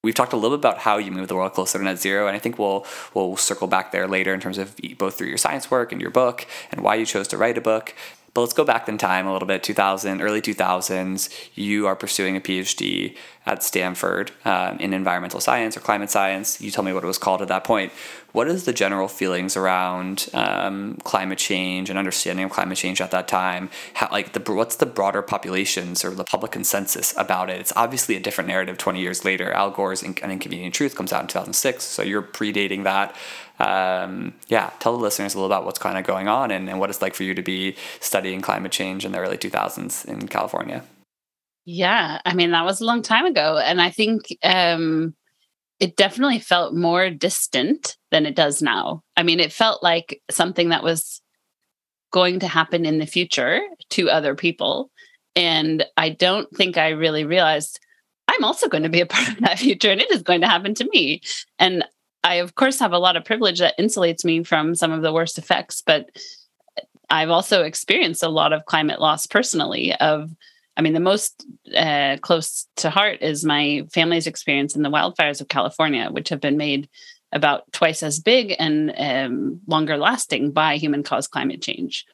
We've 0.02 0.14
talked 0.14 0.32
a 0.32 0.36
little 0.36 0.56
bit 0.56 0.66
about 0.66 0.78
how 0.78 0.98
you 0.98 1.10
move 1.10 1.28
the 1.28 1.36
world 1.36 1.52
closer 1.52 1.78
to 1.78 1.84
net 1.84 1.98
zero, 1.98 2.26
and 2.26 2.36
I 2.36 2.38
think 2.38 2.58
we'll 2.58 2.86
we'll 3.14 3.36
circle 3.36 3.66
back 3.66 3.92
there 3.92 4.06
later 4.06 4.34
in 4.34 4.40
terms 4.40 4.58
of 4.58 4.76
both 4.98 5.16
through 5.16 5.28
your 5.28 5.38
science 5.38 5.70
work 5.70 5.92
and 5.92 6.00
your 6.00 6.10
book 6.10 6.46
and 6.70 6.82
why 6.82 6.96
you 6.96 7.06
chose 7.06 7.28
to 7.28 7.38
write 7.38 7.56
a 7.56 7.60
book. 7.60 7.94
But 8.32 8.42
let's 8.42 8.52
go 8.52 8.64
back 8.64 8.88
in 8.88 8.96
time 8.96 9.26
a 9.26 9.32
little 9.32 9.48
bit, 9.48 9.62
2000, 9.62 10.20
early 10.20 10.40
2000s. 10.40 11.50
You 11.54 11.86
are 11.88 11.96
pursuing 11.96 12.36
a 12.36 12.40
PhD 12.40 13.16
at 13.44 13.62
Stanford 13.62 14.30
um, 14.44 14.78
in 14.78 14.92
environmental 14.92 15.40
science 15.40 15.76
or 15.76 15.80
climate 15.80 16.10
science. 16.10 16.60
You 16.60 16.70
tell 16.70 16.84
me 16.84 16.92
what 16.92 17.02
it 17.02 17.08
was 17.08 17.18
called 17.18 17.42
at 17.42 17.48
that 17.48 17.64
point. 17.64 17.92
What 18.32 18.48
is 18.48 18.64
the 18.64 18.72
general 18.72 19.08
feelings 19.08 19.56
around 19.56 20.28
um, 20.34 20.96
climate 21.04 21.38
change 21.38 21.90
and 21.90 21.98
understanding 21.98 22.44
of 22.44 22.50
climate 22.50 22.78
change 22.78 23.00
at 23.00 23.10
that 23.10 23.28
time? 23.28 23.70
How, 23.94 24.08
like, 24.10 24.32
the 24.32 24.52
what's 24.52 24.76
the 24.76 24.86
broader 24.86 25.22
populations 25.22 26.04
or 26.04 26.10
the 26.10 26.24
public 26.24 26.52
consensus 26.52 27.14
about 27.16 27.50
it? 27.50 27.60
It's 27.60 27.72
obviously 27.76 28.16
a 28.16 28.20
different 28.20 28.48
narrative 28.48 28.78
20 28.78 29.00
years 29.00 29.24
later. 29.24 29.52
Al 29.52 29.70
Gore's 29.70 30.02
An 30.02 30.14
Inconvenient 30.22 30.74
Truth 30.74 30.94
comes 30.94 31.12
out 31.12 31.22
in 31.22 31.28
2006, 31.28 31.82
so 31.84 32.02
you're 32.02 32.22
predating 32.22 32.84
that 32.84 33.16
um, 33.60 34.32
yeah, 34.48 34.70
tell 34.78 34.96
the 34.96 35.02
listeners 35.02 35.34
a 35.34 35.36
little 35.36 35.46
about 35.46 35.66
what's 35.66 35.78
kind 35.78 35.98
of 35.98 36.04
going 36.04 36.28
on 36.28 36.50
and, 36.50 36.68
and 36.68 36.80
what 36.80 36.88
it's 36.88 37.02
like 37.02 37.14
for 37.14 37.24
you 37.24 37.34
to 37.34 37.42
be 37.42 37.76
studying 38.00 38.40
climate 38.40 38.72
change 38.72 39.04
in 39.04 39.12
the 39.12 39.18
early 39.18 39.36
2000s 39.36 40.06
in 40.06 40.28
California. 40.28 40.82
Yeah, 41.66 42.20
I 42.24 42.34
mean, 42.34 42.52
that 42.52 42.64
was 42.64 42.80
a 42.80 42.86
long 42.86 43.02
time 43.02 43.26
ago. 43.26 43.58
And 43.58 43.80
I 43.80 43.90
think 43.90 44.34
um, 44.42 45.14
it 45.78 45.94
definitely 45.96 46.38
felt 46.38 46.74
more 46.74 47.10
distant 47.10 47.98
than 48.10 48.26
it 48.26 48.34
does 48.34 48.62
now. 48.62 49.02
I 49.16 49.22
mean, 49.22 49.40
it 49.40 49.52
felt 49.52 49.82
like 49.82 50.20
something 50.30 50.70
that 50.70 50.82
was 50.82 51.20
going 52.12 52.40
to 52.40 52.48
happen 52.48 52.84
in 52.84 52.98
the 52.98 53.06
future 53.06 53.60
to 53.90 54.10
other 54.10 54.34
people. 54.34 54.90
And 55.36 55.84
I 55.96 56.10
don't 56.10 56.48
think 56.56 56.76
I 56.76 56.88
really 56.88 57.24
realized 57.24 57.78
I'm 58.28 58.44
also 58.44 58.68
going 58.68 58.82
to 58.82 58.88
be 58.88 59.00
a 59.00 59.06
part 59.14 59.28
of 59.28 59.40
that 59.40 59.58
future 59.58 59.90
and 59.90 60.00
it 60.00 60.10
is 60.10 60.22
going 60.22 60.40
to 60.40 60.48
happen 60.48 60.74
to 60.74 60.88
me. 60.92 61.22
And 61.58 61.84
I, 62.22 62.34
of 62.36 62.54
course, 62.54 62.78
have 62.80 62.92
a 62.92 62.98
lot 62.98 63.16
of 63.16 63.24
privilege 63.24 63.60
that 63.60 63.78
insulates 63.78 64.24
me 64.24 64.44
from 64.44 64.74
some 64.74 64.92
of 64.92 65.02
the 65.02 65.12
worst 65.12 65.38
effects, 65.38 65.82
but 65.84 66.10
I've 67.08 67.30
also 67.30 67.62
experienced 67.62 68.22
a 68.22 68.28
lot 68.28 68.52
of 68.52 68.66
climate 68.66 69.00
loss 69.00 69.26
personally. 69.26 69.94
Of, 69.94 70.30
I 70.76 70.82
mean, 70.82 70.92
the 70.92 71.00
most 71.00 71.46
uh, 71.76 72.18
close 72.20 72.66
to 72.76 72.90
heart 72.90 73.18
is 73.20 73.44
my 73.44 73.86
family's 73.92 74.26
experience 74.26 74.76
in 74.76 74.82
the 74.82 74.90
wildfires 74.90 75.40
of 75.40 75.48
California, 75.48 76.08
which 76.10 76.28
have 76.28 76.40
been 76.40 76.56
made 76.56 76.88
about 77.32 77.70
twice 77.72 78.02
as 78.02 78.20
big 78.20 78.54
and 78.58 78.92
um, 78.96 79.60
longer 79.66 79.96
lasting 79.96 80.52
by 80.52 80.76
human 80.76 81.02
caused 81.02 81.30
climate 81.30 81.62
change. 81.62 82.04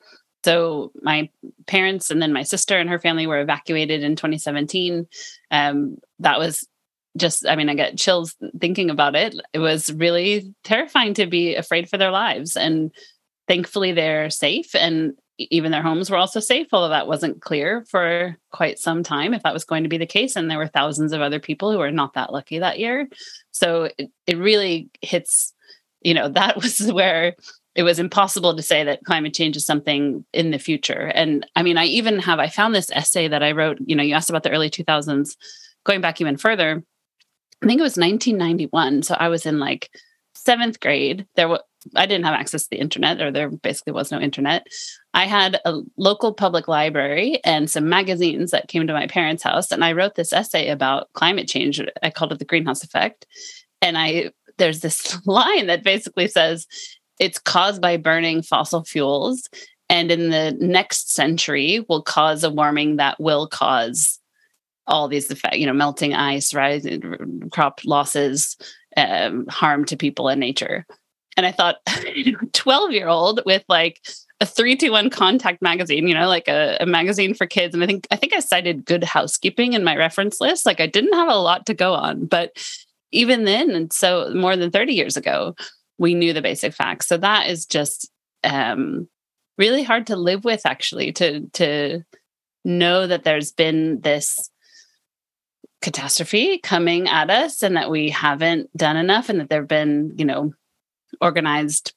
So 0.45 0.93
my 1.03 1.29
parents 1.67 2.11
and 2.11 2.23
then 2.23 2.33
my 2.33 2.43
sister 2.43 2.79
and 2.79 2.89
her 2.89 2.99
family 2.99 3.27
were 3.27 3.41
evacuated 3.41 4.03
in 4.03 4.15
2017. 4.15 5.07
Um, 5.51 5.99
that 6.21 6.39
was 6.39 6.67
just 7.17 7.47
i 7.47 7.57
mean 7.57 7.69
i 7.69 7.75
get 7.75 7.97
chills 7.97 8.37
thinking 8.61 8.91
about 8.91 9.17
it 9.17 9.35
it 9.53 9.59
was 9.59 9.93
really 9.95 10.55
terrifying 10.65 11.15
to 11.15 11.27
be 11.27 11.55
afraid 11.55 11.89
for 11.89 11.97
their 11.97 12.11
lives 12.11 12.57
and 12.57 12.93
thankfully 13.49 13.93
they're 13.93 14.29
safe 14.29 14.75
and 14.75 15.15
even 15.39 15.71
their 15.71 15.83
homes 15.83 16.11
were 16.11 16.17
also 16.17 16.41
safe 16.41 16.69
although 16.73 16.89
that 16.89 17.07
wasn't 17.07 17.43
clear 17.43 17.85
for 17.89 18.37
quite 18.53 18.79
some 18.79 19.03
time 19.03 19.35
if 19.35 19.43
that 19.43 19.55
was 19.55 19.65
going 19.65 19.83
to 19.83 19.89
be 19.89 19.99
the 19.99 20.07
case 20.07 20.37
and 20.37 20.51
there 20.51 20.59
were 20.59 20.67
thousands 20.67 21.13
of 21.13 21.21
other 21.21 21.41
people 21.41 21.71
who 21.71 21.79
were 21.79 21.91
not 21.91 22.15
that 22.15 22.33
lucky 22.33 22.59
that 22.59 22.79
year 22.79 23.09
so 23.51 23.91
it, 23.99 24.11
it 24.27 24.39
really 24.39 24.89
hits 25.03 25.53
you 26.03 26.15
know 26.15 26.29
that 26.31 26.57
was 26.57 26.91
where 26.93 27.35
it 27.77 27.83
was 27.83 27.99
impossible 27.99 28.57
to 28.57 28.63
say 28.63 28.83
that 28.83 29.05
climate 29.05 29.35
change 29.35 29.55
is 29.55 29.67
something 29.67 30.25
in 30.33 30.51
the 30.51 30.59
future. 30.59 31.13
And 31.15 31.47
I 31.55 31.63
mean, 31.63 31.77
I 31.77 31.85
even 31.85 32.19
have 32.21 32.39
I 32.39 32.49
found 32.49 32.75
this 32.75 32.91
essay 32.91 33.29
that 33.29 33.43
I 33.43 33.53
wrote. 33.53 33.77
You 33.85 33.95
know, 33.95 34.03
you 34.03 34.15
asked 34.15 34.31
about 34.31 34.45
the 34.45 34.51
early 34.51 34.71
2000s, 34.71 35.37
going 35.85 36.01
back 36.01 36.21
even 36.21 36.39
further. 36.39 36.83
I 37.63 37.67
think 37.67 37.79
it 37.79 37.83
was 37.83 37.99
1991. 37.99 39.03
So 39.03 39.15
I 39.19 39.29
was 39.29 39.45
in 39.45 39.59
like 39.59 39.91
seventh 40.35 40.81
grade. 40.81 41.27
There 41.37 41.49
was 41.49 41.61
I 41.95 42.07
didn't 42.07 42.25
have 42.25 42.35
access 42.35 42.65
to 42.65 42.71
the 42.71 42.81
internet, 42.81 43.21
or 43.21 43.31
there 43.31 43.51
basically 43.51 43.93
was 43.93 44.11
no 44.11 44.21
internet. 44.21 44.67
I 45.15 45.27
had 45.27 45.61
a 45.65 45.81
local 45.97 46.33
public 46.35 46.69
library 46.69 47.41
and 47.45 47.71
some 47.71 47.89
magazines 47.89 48.51
that 48.51 48.69
came 48.69 48.87
to 48.87 48.93
my 48.93 49.07
parents' 49.07 49.43
house, 49.43 49.71
and 49.71 49.85
I 49.85 49.93
wrote 49.93 50.15
this 50.15 50.33
essay 50.33 50.69
about 50.69 51.13
climate 51.13 51.49
change. 51.49 51.81
I 52.03 52.11
called 52.11 52.33
it 52.33 52.39
the 52.39 52.45
greenhouse 52.45 52.83
effect, 52.83 53.27
and 53.81 53.97
I 53.97 54.31
there's 54.59 54.81
this 54.81 55.19
line 55.27 55.67
that 55.67 55.85
basically 55.85 56.29
says 56.29 56.67
it's 57.19 57.39
caused 57.39 57.81
by 57.81 57.97
burning 57.97 58.43
fossil 58.43 58.85
fuels, 58.85 59.49
and 59.89 60.11
in 60.11 60.31
the 60.31 60.57
next 60.61 61.15
century 61.15 61.85
will 61.89 62.03
cause 62.03 62.45
a 62.45 62.51
warming 62.51 62.97
that 62.97 63.21
will 63.21 63.47
cause 63.47 64.19
all 64.87 65.09
these 65.09 65.31
effects, 65.31 65.59
you 65.59 65.67
know, 65.67 65.73
melting 65.73 66.15
ice, 66.15 66.55
rising 66.55 67.49
crop 67.51 67.81
losses, 67.85 68.57
um, 68.97 69.47
harm 69.49 69.85
to 69.85 69.97
people 69.97 70.29
and 70.29 70.41
nature. 70.41 70.87
And 71.37 71.47
I 71.47 71.53
thought, 71.53 71.77
12 72.53 72.93
year 72.93 73.09
old 73.09 73.43
with 73.45 73.65
like 73.69 74.01
a 74.41 74.45
3-2-1 74.45 75.11
Contact 75.11 75.63
magazine, 75.63 76.09
you 76.09 76.15
know, 76.15 76.29
like 76.29 76.49
a, 76.49 76.77
a, 76.81 76.87
magazine 76.87 77.35
for 77.35 77.47
kids. 77.47 77.75
And 77.75 77.83
I 77.83 77.87
think 77.87 78.07
I 78.11 78.17
think 78.17 78.35
I 78.35 78.41
cited 78.41 78.85
good 78.85 79.05
housekeeping 79.05 79.73
in 79.73 79.85
my 79.85 79.97
reference 79.97 80.41
list. 80.41 80.67
Like 80.67 80.81
I 80.81 80.87
didn't 80.87 81.15
have 81.15 81.29
a 81.29 81.37
lot 81.37 81.67
to 81.67 81.75
go 81.75 81.95
on, 81.95 82.27
but 82.27 82.53
even 83.13 83.45
then, 83.45 83.71
and 83.71 83.93
so 83.93 84.33
more 84.35 84.57
than 84.57 84.71
30 84.71 84.93
years 84.93 85.17
ago, 85.17 85.55
we 85.99 86.15
knew 86.15 86.33
the 86.33 86.43
basic 86.43 86.75
facts. 86.75 87.07
So 87.07 87.17
that 87.17 87.49
is 87.49 87.65
just 87.65 88.11
um, 88.45 89.09
really 89.57 89.83
hard 89.83 90.07
to 90.09 90.17
live 90.17 90.45
with, 90.45 90.67
actually, 90.67 91.13
to 91.13 91.49
to 91.55 92.03
know 92.65 93.07
that 93.07 93.25
there's 93.25 93.53
been 93.53 94.01
this 94.01 94.51
catastrophe 95.81 96.59
coming 96.59 97.09
at 97.09 97.31
us 97.31 97.63
and 97.63 97.77
that 97.77 97.91
we 97.91 98.11
haven't 98.11 98.75
done 98.77 98.97
enough 98.97 99.29
and 99.29 99.41
that 99.41 99.49
there 99.49 99.61
have 99.61 99.69
been, 99.69 100.13
you 100.17 100.25
know, 100.25 100.53
organized 101.21 101.93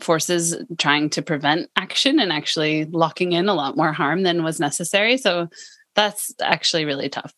forces 0.00 0.56
trying 0.78 1.10
to 1.10 1.22
prevent 1.22 1.68
action 1.76 2.18
and 2.18 2.32
actually 2.32 2.86
locking 2.86 3.32
in 3.32 3.48
a 3.48 3.54
lot 3.54 3.76
more 3.76 3.92
harm 3.92 4.22
than 4.22 4.42
was 4.42 4.60
necessary. 4.60 5.16
So 5.16 5.48
that's 5.94 6.34
actually 6.40 6.84
really 6.84 7.08
tough. 7.08 7.34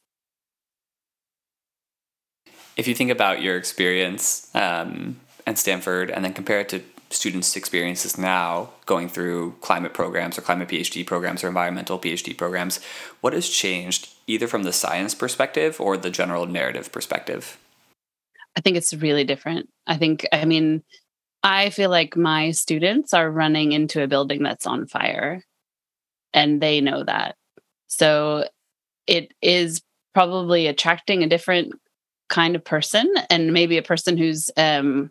If 2.76 2.88
you 2.88 2.94
think 2.94 3.10
about 3.10 3.42
your 3.42 3.56
experience 3.56 4.50
um, 4.54 5.20
at 5.46 5.58
Stanford 5.58 6.10
and 6.10 6.24
then 6.24 6.32
compare 6.32 6.60
it 6.60 6.68
to 6.70 6.82
students' 7.10 7.54
experiences 7.54 8.18
now 8.18 8.70
going 8.86 9.08
through 9.08 9.54
climate 9.60 9.94
programs 9.94 10.36
or 10.36 10.42
climate 10.42 10.68
PhD 10.68 11.06
programs 11.06 11.44
or 11.44 11.48
environmental 11.48 11.98
PhD 11.98 12.36
programs, 12.36 12.80
what 13.20 13.32
has 13.32 13.48
changed 13.48 14.08
either 14.26 14.48
from 14.48 14.64
the 14.64 14.72
science 14.72 15.14
perspective 15.14 15.80
or 15.80 15.96
the 15.96 16.10
general 16.10 16.46
narrative 16.46 16.90
perspective? 16.90 17.58
I 18.56 18.60
think 18.60 18.76
it's 18.76 18.94
really 18.94 19.24
different. 19.24 19.68
I 19.86 19.96
think, 19.96 20.26
I 20.32 20.44
mean, 20.44 20.82
I 21.42 21.70
feel 21.70 21.90
like 21.90 22.16
my 22.16 22.52
students 22.52 23.12
are 23.12 23.30
running 23.30 23.72
into 23.72 24.02
a 24.02 24.08
building 24.08 24.42
that's 24.42 24.66
on 24.66 24.86
fire 24.86 25.42
and 26.32 26.60
they 26.60 26.80
know 26.80 27.04
that. 27.04 27.36
So 27.86 28.48
it 29.06 29.32
is 29.42 29.82
probably 30.14 30.66
attracting 30.66 31.22
a 31.22 31.28
different 31.28 31.74
kind 32.28 32.56
of 32.56 32.64
person 32.64 33.12
and 33.28 33.52
maybe 33.52 33.76
a 33.76 33.82
person 33.82 34.16
who's 34.16 34.50
um, 34.56 35.10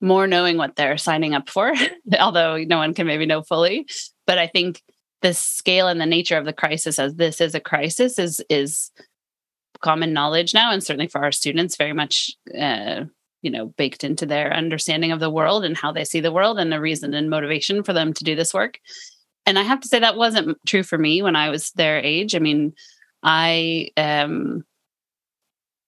more 0.00 0.26
knowing 0.26 0.56
what 0.56 0.76
they're 0.76 0.98
signing 0.98 1.34
up 1.34 1.48
for, 1.48 1.72
although 2.18 2.56
no 2.64 2.78
one 2.78 2.94
can 2.94 3.06
maybe 3.06 3.26
know 3.26 3.42
fully. 3.42 3.86
But 4.26 4.38
I 4.38 4.46
think 4.46 4.82
the 5.22 5.34
scale 5.34 5.88
and 5.88 6.00
the 6.00 6.06
nature 6.06 6.38
of 6.38 6.46
the 6.46 6.52
crisis 6.52 6.98
as 6.98 7.14
this 7.14 7.40
is 7.40 7.54
a 7.54 7.60
crisis 7.60 8.18
is 8.18 8.42
is 8.48 8.90
common 9.80 10.12
knowledge 10.12 10.54
now 10.54 10.70
and 10.72 10.82
certainly 10.82 11.08
for 11.08 11.22
our 11.22 11.32
students 11.32 11.76
very 11.76 11.92
much 11.92 12.30
uh, 12.58 13.04
you 13.42 13.50
know 13.50 13.66
baked 13.66 14.04
into 14.04 14.26
their 14.26 14.52
understanding 14.52 15.12
of 15.12 15.20
the 15.20 15.30
world 15.30 15.64
and 15.64 15.76
how 15.76 15.92
they 15.92 16.04
see 16.04 16.20
the 16.20 16.32
world 16.32 16.58
and 16.58 16.72
the 16.72 16.80
reason 16.80 17.14
and 17.14 17.30
motivation 17.30 17.82
for 17.82 17.92
them 17.92 18.12
to 18.12 18.24
do 18.24 18.34
this 18.34 18.54
work. 18.54 18.78
And 19.46 19.58
i 19.58 19.62
have 19.62 19.80
to 19.80 19.88
say 19.88 19.98
that 19.98 20.16
wasn't 20.16 20.58
true 20.66 20.82
for 20.82 20.98
me 20.98 21.22
when 21.22 21.36
i 21.36 21.48
was 21.50 21.70
their 21.72 21.98
age. 21.98 22.34
I 22.34 22.38
mean 22.38 22.72
i 23.22 23.90
um, 23.96 24.64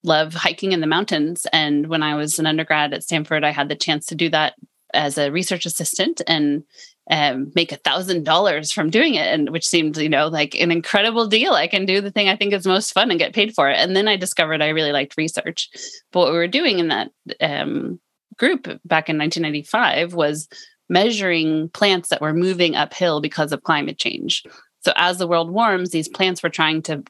love 0.05 0.35
hiking 0.35 0.73
in 0.73 0.81
the 0.81 0.87
mountains 0.87 1.47
and 1.53 1.87
when 1.87 2.03
i 2.03 2.15
was 2.15 2.39
an 2.39 2.47
undergrad 2.47 2.93
at 2.93 3.05
stanford 3.05 3.45
i 3.45 3.51
had 3.51 3.69
the 3.69 3.77
chance 3.77 4.07
to 4.07 4.15
do 4.15 4.29
that 4.29 4.55
as 4.93 5.17
a 5.17 5.31
research 5.31 5.65
assistant 5.65 6.21
and 6.27 6.65
um, 7.11 7.51
make 7.55 7.73
a 7.73 7.77
thousand 7.77 8.25
dollars 8.25 8.71
from 8.71 8.91
doing 8.91 9.15
it 9.15 9.27
and 9.27 9.51
which 9.51 9.67
seemed 9.67 9.97
you 9.97 10.09
know 10.09 10.29
like 10.29 10.55
an 10.55 10.71
incredible 10.71 11.27
deal. 11.27 11.53
I 11.53 11.67
can 11.67 11.85
do 11.85 12.01
the 12.01 12.11
thing 12.11 12.29
i 12.29 12.37
think 12.37 12.53
is 12.53 12.67
most 12.67 12.93
fun 12.93 13.11
and 13.11 13.19
get 13.19 13.35
paid 13.35 13.55
for 13.55 13.69
it. 13.69 13.79
And 13.79 13.97
then 13.97 14.09
i 14.09 14.17
discovered 14.17 14.63
i 14.63 14.69
really 14.69 14.93
liked 14.93 15.17
research. 15.17 15.69
But 16.13 16.21
what 16.21 16.33
we 16.33 16.39
were 16.39 16.49
doing 16.49 16.79
in 16.79 16.89
that 16.89 17.11
um, 17.41 18.01
group 18.39 18.65
back 18.85 19.09
in 19.09 19.19
1995 19.19 20.15
was 20.15 20.49
measuring 20.89 21.71
plants 21.71 22.09
that 22.11 22.21
were 22.21 22.35
moving 22.35 22.77
uphill 22.77 23.21
because 23.21 23.53
of 23.53 23.63
climate 23.63 23.99
change. 23.99 24.43
So 24.81 24.93
as 24.97 25.19
the 25.19 25.29
world 25.29 25.51
warms 25.51 25.91
these 25.91 26.09
plants 26.09 26.43
were 26.43 26.51
trying 26.51 26.83
to 26.83 27.03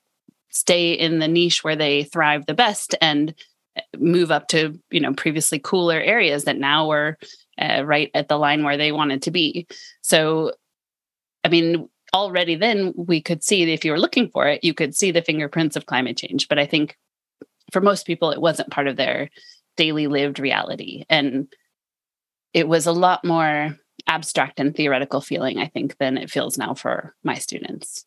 stay 0.51 0.93
in 0.93 1.19
the 1.19 1.29
niche 1.29 1.65
where 1.65 1.77
they 1.77 2.05
thrive 2.05 2.47
the 2.47 2.55
best 2.55 2.95
and 3.01 3.35
uh, 3.77 3.81
move 3.99 4.31
up 4.31 4.49
to 4.49 4.79
you 4.91 5.01
know 5.01 5.13
previously 5.15 5.59
cooler 5.59 5.99
areas 6.01 6.45
that 6.45 6.59
now 6.59 6.89
were 6.89 7.19
uh, 7.59 7.83
right 7.85 8.11
at 8.15 8.29
the 8.29 8.39
line 8.39 8.65
where 8.65 8.77
they 8.77 8.93
wanted 8.93 9.23
to 9.23 9.31
be. 9.31 9.67
So, 10.03 10.53
I 11.45 11.49
mean, 11.49 11.89
already 12.15 12.55
then 12.57 12.93
we 12.97 13.21
could 13.21 13.43
see 13.43 13.63
if 13.73 13.85
you 13.85 13.93
were 13.93 14.01
looking 14.01 14.29
for 14.29 14.47
it, 14.47 14.65
you 14.65 14.75
could 14.75 14.95
see 14.95 15.11
the 15.11 15.23
fingerprints 15.23 15.77
of 15.77 15.87
climate 15.87 16.17
change. 16.17 16.49
But 16.49 16.59
I 16.59 16.67
think 16.67 16.97
for 17.73 17.81
most 17.81 18.07
people, 18.07 18.31
it 18.31 18.41
wasn't 18.41 18.71
part 18.71 18.87
of 18.87 18.97
their 18.97 19.31
daily 19.77 20.07
lived 20.07 20.39
reality. 20.39 21.05
And 21.09 21.53
it 22.53 22.69
was 22.69 22.87
a 22.87 22.93
lot 22.93 23.25
more 23.25 23.77
abstract 24.07 24.61
and 24.61 24.75
theoretical 24.75 25.21
feeling, 25.21 25.59
I 25.59 25.69
think, 25.69 25.97
than 25.99 26.19
it 26.19 26.31
feels 26.31 26.59
now 26.59 26.75
for 26.75 27.15
my 27.25 27.35
students 27.35 28.05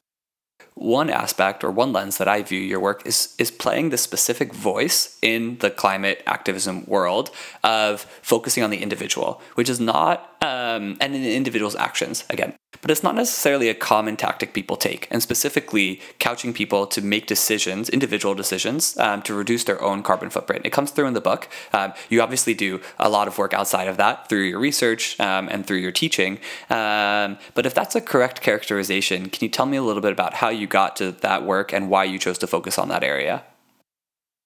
one 0.76 1.10
aspect 1.10 1.64
or 1.64 1.72
one 1.72 1.94
lens 1.94 2.18
that 2.18 2.28
I 2.28 2.44
view 2.44 2.60
your 2.60 2.82
work 2.82 3.02
is 3.06 3.34
is 3.38 3.50
playing 3.50 3.90
the 3.90 3.98
specific 3.98 4.54
voice 4.54 5.18
in 5.22 5.58
the 5.60 5.72
climate 5.72 6.22
activism 6.28 6.86
world 6.86 7.32
of 7.64 8.02
focusing 8.22 8.62
on 8.62 8.70
the 8.70 8.84
individual, 8.84 9.42
which 9.56 9.70
is 9.70 9.80
not 9.80 10.35
um, 10.42 10.98
and 11.02 11.16
in 11.16 11.22
the 11.22 11.36
individual's 11.36 11.76
actions 11.76 12.24
again 12.30 12.54
but 12.82 12.92
it's 12.92 13.04
not 13.04 13.16
necessarily 13.16 13.70
a 13.70 13.74
common 13.74 14.16
tactic 14.16 14.54
people 14.54 14.78
take, 14.78 15.08
and 15.10 15.22
specifically 15.22 16.02
couching 16.20 16.54
people 16.54 16.86
to 16.88 17.02
make 17.02 17.26
decisions, 17.26 17.90
individual 17.90 18.36
decisions, 18.36 18.98
um, 18.98 19.22
to 19.24 19.34
reduce 19.34 19.64
their 19.64 19.82
own 19.82 20.04
carbon 20.04 20.30
footprint. 20.30 20.66
It 20.66 20.72
comes 20.72 20.92
through 20.92 21.08
in 21.08 21.14
the 21.14 21.22
book. 21.22 21.50
Um, 21.74 21.94
you 22.10 22.22
obviously 22.22 22.54
do 22.54 22.82
a 23.00 23.10
lot 23.10 23.28
of 23.28 23.38
work 23.38 23.54
outside 23.54 23.88
of 23.88 23.98
that 23.98 24.30
through 24.30 24.44
your 24.44 24.60
research 24.60 25.20
um, 25.20 25.48
and 25.50 25.66
through 25.66 25.78
your 25.78 25.92
teaching. 25.92 26.38
Um, 26.70 27.38
but 27.54 27.66
if 27.66 27.74
that's 27.74 27.96
a 27.96 28.02
correct 28.02 28.42
characterization, 28.42 29.30
can 29.30 29.44
you 29.44 29.50
tell 29.50 29.66
me 29.66 29.78
a 29.78 29.84
little 29.84 30.02
bit 30.02 30.12
about 30.12 30.36
how 30.36 30.50
you 30.50 30.68
got 30.68 30.96
to 30.98 31.12
that 31.12 31.44
work 31.44 31.74
and 31.74 31.90
why 31.90 32.04
you 32.04 32.20
chose 32.20 32.38
to 32.40 32.48
focus 32.48 32.78
on 32.78 32.90
that 32.90 33.04
area? 33.04 33.44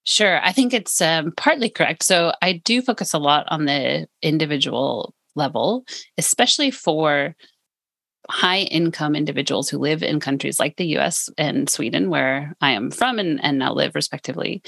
Sure. 0.06 0.40
I 0.44 0.54
think 0.54 0.74
it's 0.74 1.02
um, 1.02 1.34
partly 1.36 1.70
correct. 1.70 2.04
So 2.04 2.32
I 2.42 2.54
do 2.54 2.82
focus 2.82 3.14
a 3.14 3.20
lot 3.20 3.46
on 3.50 3.66
the 3.66 4.08
individual 4.22 5.14
level, 5.36 5.86
especially 6.18 6.72
for 6.72 7.36
high 8.30 8.60
income 8.60 9.16
individuals 9.16 9.70
who 9.70 9.80
live 9.80 10.04
in 10.04 10.20
countries 10.20 10.60
like 10.60 10.76
the 10.78 10.98
US 10.98 11.30
and 11.38 11.70
Sweden, 11.70 12.10
where 12.10 12.56
I 12.62 12.72
am 12.72 12.92
from 12.92 13.18
and, 13.20 13.44
and 13.44 13.58
now 13.58 13.74
live 13.74 13.96
respectively, 13.96 14.62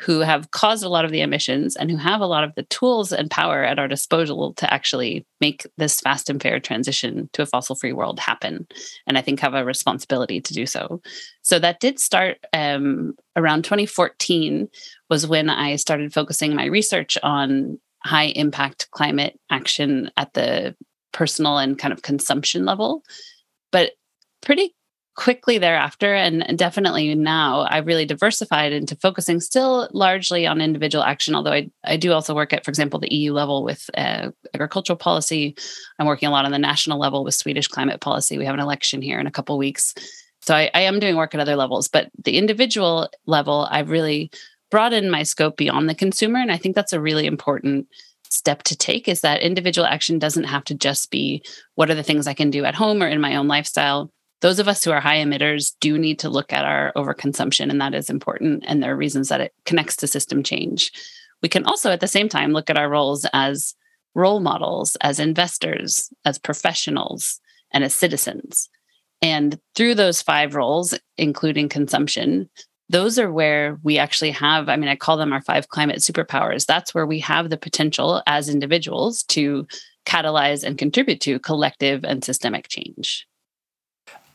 who 0.00 0.20
have 0.20 0.52
caused 0.52 0.84
a 0.84 0.88
lot 0.88 1.04
of 1.04 1.10
the 1.10 1.22
emissions 1.22 1.74
and 1.74 1.90
who 1.90 1.96
have 1.96 2.20
a 2.20 2.26
lot 2.26 2.44
of 2.44 2.54
the 2.54 2.62
tools 2.64 3.12
and 3.12 3.30
power 3.30 3.64
at 3.64 3.80
our 3.80 3.88
disposal 3.88 4.54
to 4.54 4.72
actually 4.72 5.26
make 5.40 5.66
this 5.76 6.00
fast 6.00 6.30
and 6.30 6.40
fair 6.40 6.60
transition 6.60 7.28
to 7.32 7.42
a 7.42 7.46
fossil 7.46 7.74
free 7.74 7.92
world 7.92 8.20
happen. 8.20 8.68
And 9.08 9.18
I 9.18 9.22
think 9.22 9.40
have 9.40 9.54
a 9.54 9.64
responsibility 9.64 10.40
to 10.40 10.54
do 10.54 10.66
so. 10.66 11.02
So 11.42 11.58
that 11.58 11.80
did 11.80 11.98
start 11.98 12.38
um, 12.52 13.14
around 13.34 13.64
2014, 13.64 14.68
was 15.10 15.26
when 15.26 15.50
I 15.50 15.74
started 15.76 16.12
focusing 16.12 16.54
my 16.54 16.66
research 16.66 17.18
on 17.24 17.80
high 18.08 18.32
impact 18.34 18.90
climate 18.90 19.38
action 19.50 20.10
at 20.16 20.32
the 20.32 20.74
personal 21.12 21.58
and 21.58 21.78
kind 21.78 21.92
of 21.92 22.02
consumption 22.02 22.64
level. 22.64 23.02
But 23.70 23.92
pretty 24.40 24.74
quickly 25.14 25.58
thereafter, 25.58 26.14
and 26.14 26.56
definitely 26.56 27.14
now, 27.14 27.62
I 27.62 27.78
really 27.78 28.06
diversified 28.06 28.72
into 28.72 28.96
focusing 28.96 29.40
still 29.40 29.88
largely 29.92 30.46
on 30.46 30.60
individual 30.60 31.04
action. 31.04 31.34
Although 31.34 31.52
I, 31.52 31.70
I 31.84 31.96
do 31.96 32.12
also 32.12 32.34
work 32.34 32.52
at, 32.52 32.64
for 32.64 32.70
example, 32.70 33.00
the 33.00 33.12
EU 33.12 33.32
level 33.32 33.64
with 33.64 33.90
uh, 33.96 34.30
agricultural 34.54 34.96
policy. 34.96 35.56
I'm 35.98 36.06
working 36.06 36.28
a 36.28 36.32
lot 36.32 36.44
on 36.44 36.52
the 36.52 36.58
national 36.58 37.00
level 37.00 37.24
with 37.24 37.34
Swedish 37.34 37.68
climate 37.68 38.00
policy. 38.00 38.38
We 38.38 38.46
have 38.46 38.54
an 38.54 38.60
election 38.60 39.02
here 39.02 39.18
in 39.18 39.26
a 39.26 39.32
couple 39.32 39.58
weeks. 39.58 39.92
So 40.40 40.54
I, 40.54 40.70
I 40.72 40.82
am 40.82 41.00
doing 41.00 41.16
work 41.16 41.34
at 41.34 41.40
other 41.40 41.56
levels, 41.56 41.88
but 41.88 42.10
the 42.24 42.38
individual 42.38 43.10
level, 43.26 43.66
I've 43.70 43.90
really 43.90 44.30
broadened 44.70 45.10
my 45.10 45.22
scope 45.22 45.56
beyond 45.56 45.88
the 45.88 45.94
consumer. 45.94 46.38
And 46.38 46.52
I 46.52 46.56
think 46.56 46.74
that's 46.74 46.92
a 46.92 47.00
really 47.00 47.26
important 47.26 47.88
step 48.30 48.62
to 48.64 48.76
take 48.76 49.08
is 49.08 49.22
that 49.22 49.40
individual 49.40 49.86
action 49.86 50.18
doesn't 50.18 50.44
have 50.44 50.64
to 50.64 50.74
just 50.74 51.10
be 51.10 51.42
what 51.74 51.90
are 51.90 51.94
the 51.94 52.02
things 52.02 52.26
I 52.26 52.34
can 52.34 52.50
do 52.50 52.64
at 52.64 52.74
home 52.74 53.02
or 53.02 53.08
in 53.08 53.20
my 53.20 53.36
own 53.36 53.48
lifestyle. 53.48 54.10
Those 54.40 54.58
of 54.58 54.68
us 54.68 54.84
who 54.84 54.92
are 54.92 55.00
high 55.00 55.16
emitters 55.16 55.74
do 55.80 55.98
need 55.98 56.20
to 56.20 56.28
look 56.28 56.52
at 56.52 56.64
our 56.64 56.92
overconsumption, 56.94 57.70
and 57.70 57.80
that 57.80 57.94
is 57.94 58.08
important. 58.08 58.64
And 58.66 58.82
there 58.82 58.92
are 58.92 58.96
reasons 58.96 59.28
that 59.30 59.40
it 59.40 59.52
connects 59.64 59.96
to 59.96 60.06
system 60.06 60.42
change. 60.42 60.92
We 61.42 61.48
can 61.48 61.64
also, 61.64 61.90
at 61.90 62.00
the 62.00 62.06
same 62.06 62.28
time, 62.28 62.52
look 62.52 62.70
at 62.70 62.78
our 62.78 62.88
roles 62.88 63.26
as 63.32 63.74
role 64.14 64.40
models, 64.40 64.96
as 65.00 65.18
investors, 65.18 66.12
as 66.24 66.38
professionals, 66.38 67.40
and 67.72 67.82
as 67.82 67.94
citizens. 67.94 68.68
And 69.20 69.58
through 69.74 69.96
those 69.96 70.22
five 70.22 70.54
roles, 70.54 70.94
including 71.16 71.68
consumption, 71.68 72.48
those 72.90 73.18
are 73.18 73.30
where 73.30 73.78
we 73.82 73.98
actually 73.98 74.30
have, 74.32 74.68
I 74.68 74.76
mean, 74.76 74.88
I 74.88 74.96
call 74.96 75.16
them 75.16 75.32
our 75.32 75.42
five 75.42 75.68
climate 75.68 75.98
superpowers. 75.98 76.66
That's 76.66 76.94
where 76.94 77.06
we 77.06 77.20
have 77.20 77.50
the 77.50 77.58
potential 77.58 78.22
as 78.26 78.48
individuals 78.48 79.22
to 79.24 79.66
catalyze 80.06 80.64
and 80.64 80.78
contribute 80.78 81.20
to 81.22 81.38
collective 81.38 82.04
and 82.04 82.24
systemic 82.24 82.68
change. 82.68 83.26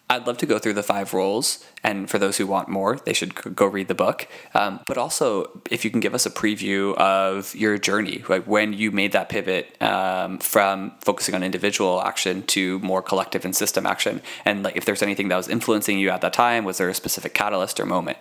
I'd 0.10 0.28
love 0.28 0.38
to 0.40 0.46
go 0.46 0.60
through 0.60 0.74
the 0.74 0.84
five 0.84 1.14
roles, 1.14 1.66
and 1.82 2.08
for 2.08 2.20
those 2.20 2.38
who 2.38 2.46
want 2.46 2.68
more, 2.68 2.98
they 2.98 3.14
should 3.14 3.56
go 3.56 3.66
read 3.66 3.88
the 3.88 3.96
book. 3.96 4.28
Um, 4.54 4.82
but 4.86 4.98
also, 4.98 5.62
if 5.72 5.84
you 5.84 5.90
can 5.90 6.02
give 6.02 6.14
us 6.14 6.28
a 6.28 6.30
preview 6.30 6.94
of 6.98 7.56
your 7.56 7.80
journey, 7.80 8.24
like 8.30 8.44
when 8.44 8.74
you 8.74 8.92
made 8.92 9.14
that 9.14 9.30
pivot 9.30 9.82
um, 9.82 10.38
from 10.38 10.92
focusing 11.02 11.34
on 11.34 11.42
individual 11.42 12.00
action 12.04 12.44
to 12.48 12.78
more 12.80 13.02
collective 13.02 13.44
and 13.44 13.56
system 13.56 13.88
action, 13.88 14.22
and 14.46 14.62
like 14.62 14.76
if 14.76 14.86
there's 14.86 15.02
anything 15.02 15.30
that 15.30 15.38
was 15.38 15.48
influencing 15.48 15.98
you 15.98 16.10
at 16.10 16.22
that 16.22 16.34
time, 16.34 16.64
was 16.64 16.78
there 16.78 16.90
a 16.90 16.94
specific 16.94 17.34
catalyst 17.34 17.80
or 17.80 17.86
moment? 17.86 18.18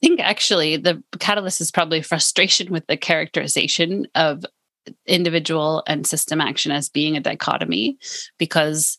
I 0.00 0.06
think 0.06 0.20
actually 0.20 0.76
the 0.76 1.02
catalyst 1.18 1.60
is 1.60 1.70
probably 1.70 2.02
frustration 2.02 2.70
with 2.70 2.86
the 2.86 2.96
characterization 2.96 4.06
of 4.14 4.44
individual 5.06 5.82
and 5.86 6.06
system 6.06 6.40
action 6.40 6.70
as 6.72 6.88
being 6.88 7.16
a 7.16 7.20
dichotomy, 7.20 7.98
because 8.38 8.96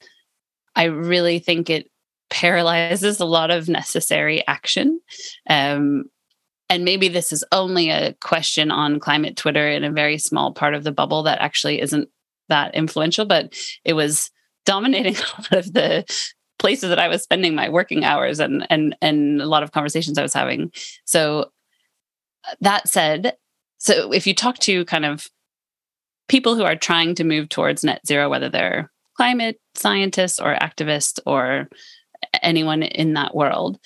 I 0.76 0.86
really 0.86 1.40
think 1.40 1.70
it 1.70 1.90
paralyzes 2.30 3.20
a 3.20 3.26
lot 3.26 3.50
of 3.50 3.70
necessary 3.70 4.46
action. 4.46 5.00
Um, 5.50 6.06
and 6.70 6.86
maybe 6.86 7.08
this 7.08 7.32
is 7.34 7.44
only 7.52 7.90
a 7.90 8.14
question 8.22 8.70
on 8.70 9.00
climate 9.00 9.36
Twitter 9.36 9.68
in 9.68 9.84
a 9.84 9.92
very 9.92 10.18
small 10.18 10.54
part 10.54 10.76
of 10.76 10.84
the 10.84 10.92
bubble 10.92 11.24
that 11.24 11.42
actually 11.42 11.82
isn't 11.82 12.10
that 12.50 12.76
influential, 12.76 13.26
but 13.26 13.54
it 13.84 13.94
was 13.94 14.30
dominating 14.66 15.16
a 15.18 15.20
lot 15.20 15.52
of 15.54 15.74
the 15.74 16.06
places 16.60 16.90
that 16.90 17.00
I 17.00 17.08
was 17.08 17.24
spending 17.24 17.56
my 17.56 17.70
working 17.70 18.04
hours 18.04 18.40
and 18.40 18.68
and 18.70 18.96
and 19.02 19.42
a 19.42 19.48
lot 19.48 19.64
of 19.64 19.72
conversations 19.72 20.18
I 20.18 20.24
was 20.24 20.34
having. 20.34 20.72
So 21.06 21.52
that 22.62 22.88
said, 22.88 23.36
so 23.78 24.12
if 24.12 24.28
you 24.28 24.36
talk 24.36 24.60
to 24.60 24.86
kind 24.86 25.06
of 25.06 25.28
people 26.28 26.56
who 26.56 26.64
are 26.64 26.76
trying 26.76 27.16
to 27.16 27.24
move 27.24 27.50
towards 27.50 27.84
net 27.84 28.06
zero, 28.06 28.30
whether 28.30 28.50
they're 28.50 28.92
climate 29.16 29.60
scientists 29.76 30.40
or 30.40 30.56
activists 30.56 31.20
or 31.26 31.68
anyone 32.42 32.84
in 32.84 33.14
that 33.14 33.36
world, 33.36 33.80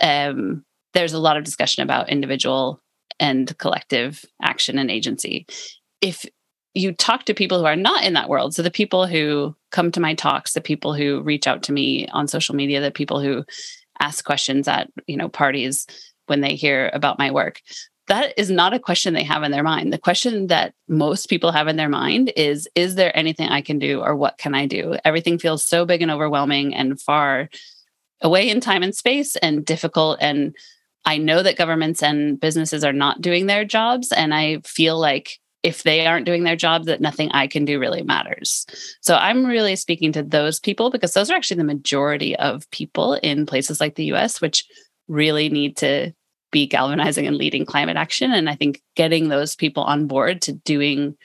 um, 0.00 0.64
there's 0.94 1.12
a 1.12 1.18
lot 1.18 1.36
of 1.36 1.44
discussion 1.44 1.82
about 1.82 2.10
individual 2.10 2.80
and 3.20 3.56
collective 3.58 4.24
action 4.42 4.78
and 4.78 4.90
agency. 4.90 5.46
If 6.00 6.26
you 6.74 6.92
talk 6.92 7.24
to 7.24 7.34
people 7.34 7.58
who 7.58 7.66
are 7.66 7.76
not 7.76 8.04
in 8.04 8.14
that 8.14 8.28
world. 8.28 8.54
So 8.54 8.62
the 8.62 8.70
people 8.70 9.06
who 9.06 9.54
come 9.70 9.90
to 9.92 10.00
my 10.00 10.14
talks, 10.14 10.52
the 10.52 10.60
people 10.60 10.94
who 10.94 11.20
reach 11.22 11.46
out 11.46 11.62
to 11.64 11.72
me 11.72 12.08
on 12.08 12.28
social 12.28 12.54
media, 12.54 12.80
the 12.80 12.90
people 12.90 13.20
who 13.20 13.44
ask 14.00 14.24
questions 14.24 14.68
at, 14.68 14.90
you 15.06 15.16
know, 15.16 15.28
parties 15.28 15.86
when 16.26 16.40
they 16.40 16.54
hear 16.54 16.90
about 16.94 17.18
my 17.18 17.30
work. 17.30 17.60
That 18.08 18.34
is 18.36 18.50
not 18.50 18.74
a 18.74 18.80
question 18.80 19.14
they 19.14 19.22
have 19.22 19.42
in 19.42 19.52
their 19.52 19.62
mind. 19.62 19.92
The 19.92 19.98
question 19.98 20.48
that 20.48 20.74
most 20.88 21.28
people 21.28 21.52
have 21.52 21.68
in 21.68 21.76
their 21.76 21.88
mind 21.88 22.32
is 22.36 22.68
Is 22.74 22.94
there 22.94 23.16
anything 23.16 23.48
I 23.48 23.60
can 23.60 23.78
do 23.78 24.00
or 24.00 24.16
what 24.16 24.38
can 24.38 24.54
I 24.54 24.66
do? 24.66 24.96
Everything 25.04 25.38
feels 25.38 25.64
so 25.64 25.84
big 25.84 26.02
and 26.02 26.10
overwhelming 26.10 26.74
and 26.74 27.00
far 27.00 27.48
away 28.20 28.48
in 28.48 28.60
time 28.60 28.82
and 28.82 28.94
space 28.94 29.36
and 29.36 29.64
difficult. 29.64 30.18
And 30.20 30.56
I 31.04 31.18
know 31.18 31.42
that 31.42 31.56
governments 31.56 32.02
and 32.02 32.38
businesses 32.38 32.84
are 32.84 32.92
not 32.92 33.20
doing 33.20 33.46
their 33.46 33.64
jobs. 33.64 34.12
And 34.12 34.34
I 34.34 34.60
feel 34.64 34.98
like 34.98 35.38
if 35.62 35.84
they 35.84 36.06
aren't 36.06 36.26
doing 36.26 36.44
their 36.44 36.56
job, 36.56 36.84
that 36.84 37.00
nothing 37.00 37.30
I 37.32 37.46
can 37.46 37.64
do 37.64 37.78
really 37.78 38.02
matters. 38.02 38.66
So 39.00 39.14
I'm 39.14 39.46
really 39.46 39.76
speaking 39.76 40.12
to 40.12 40.22
those 40.22 40.58
people 40.58 40.90
because 40.90 41.14
those 41.14 41.30
are 41.30 41.34
actually 41.34 41.58
the 41.58 41.64
majority 41.64 42.36
of 42.36 42.68
people 42.70 43.14
in 43.14 43.46
places 43.46 43.80
like 43.80 43.94
the 43.94 44.12
US, 44.12 44.40
which 44.40 44.64
really 45.08 45.48
need 45.48 45.76
to 45.78 46.12
be 46.50 46.66
galvanizing 46.66 47.26
and 47.26 47.36
leading 47.36 47.64
climate 47.64 47.96
action. 47.96 48.32
And 48.32 48.48
I 48.48 48.54
think 48.54 48.82
getting 48.96 49.28
those 49.28 49.56
people 49.56 49.84
on 49.84 50.06
board 50.06 50.42
to 50.42 50.52
doing 50.52 51.16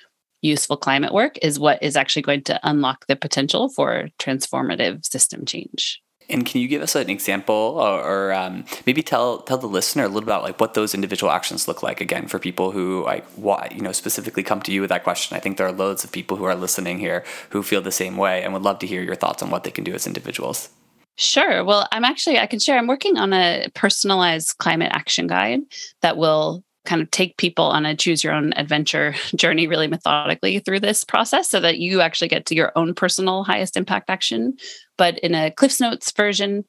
useful 0.42 0.78
climate 0.78 1.14
work 1.14 1.38
is 1.42 1.60
what 1.60 1.82
is 1.82 1.96
actually 1.96 2.22
going 2.22 2.44
to 2.44 2.60
unlock 2.64 3.08
the 3.08 3.16
potential 3.16 3.70
for 3.70 4.08
transformative 4.20 5.06
system 5.06 5.46
change. 5.46 6.02
And 6.30 6.46
can 6.46 6.60
you 6.60 6.68
give 6.68 6.82
us 6.82 6.96
an 6.96 7.10
example, 7.10 7.56
or, 7.56 8.02
or 8.02 8.34
um, 8.34 8.66
maybe 8.86 9.02
tell 9.02 9.40
tell 9.40 9.58
the 9.58 9.68
listener 9.68 10.04
a 10.04 10.08
little 10.08 10.24
about 10.24 10.44
like 10.44 10.60
what 10.60 10.74
those 10.74 10.94
individual 10.94 11.32
actions 11.32 11.68
look 11.68 11.82
like 11.82 12.02
again 12.02 12.28
for 12.28 12.38
people 12.38 12.72
who 12.72 13.04
like 13.06 13.26
why 13.36 13.70
you 13.74 13.82
know 13.82 13.94
specifically 13.94 14.44
come 14.44 14.62
to 14.64 14.72
you 14.72 14.82
with 14.82 14.90
that 14.90 15.04
question. 15.04 15.38
I 15.38 15.40
think 15.40 15.58
there 15.58 15.68
are 15.68 15.72
loads 15.72 16.04
of 16.04 16.12
people 16.12 16.36
who 16.38 16.44
are 16.44 16.56
listening 16.56 17.00
here 17.00 17.24
who 17.52 17.64
feel 17.64 17.82
the 17.82 17.92
same 17.92 18.18
way 18.18 18.44
and 18.44 18.54
would 18.54 18.64
love 18.64 18.80
to 18.80 18.88
hear 18.88 19.02
your 19.02 19.16
thoughts 19.16 19.42
on 19.42 19.50
what 19.50 19.64
they 19.64 19.72
can 19.72 19.84
do 19.84 19.94
as 19.94 20.06
individuals. 20.06 20.70
Sure. 21.16 21.64
Well, 21.64 21.88
I'm 21.92 22.06
actually 22.06 22.38
I 22.38 22.46
can 22.46 22.60
share. 22.60 22.78
I'm 22.78 22.88
working 22.88 23.18
on 23.18 23.34
a 23.34 23.68
personalized 23.74 24.58
climate 24.58 24.92
action 24.94 25.28
guide 25.28 25.62
that 26.02 26.18
will 26.18 26.64
kind 26.88 27.02
of 27.02 27.12
take 27.12 27.38
people 27.38 27.66
on 27.66 27.86
a 27.86 27.96
choose 27.96 28.24
your 28.24 28.34
own 28.34 28.54
adventure 28.54 29.14
journey 29.36 29.68
really 29.68 29.88
methodically 29.88 30.58
through 30.60 30.80
this 30.80 31.04
process 31.04 31.50
so 31.50 31.60
that 31.60 31.78
you 31.78 32.02
actually 32.02 32.30
get 32.30 32.46
to 32.48 32.56
your 32.56 32.72
own 32.76 32.96
personal 32.96 33.44
highest 33.44 33.78
impact 33.78 34.10
action. 34.10 34.58
But 34.98 35.20
in 35.20 35.36
a 35.36 35.52
Cliffs 35.52 35.80
Notes 35.80 36.12
version, 36.12 36.66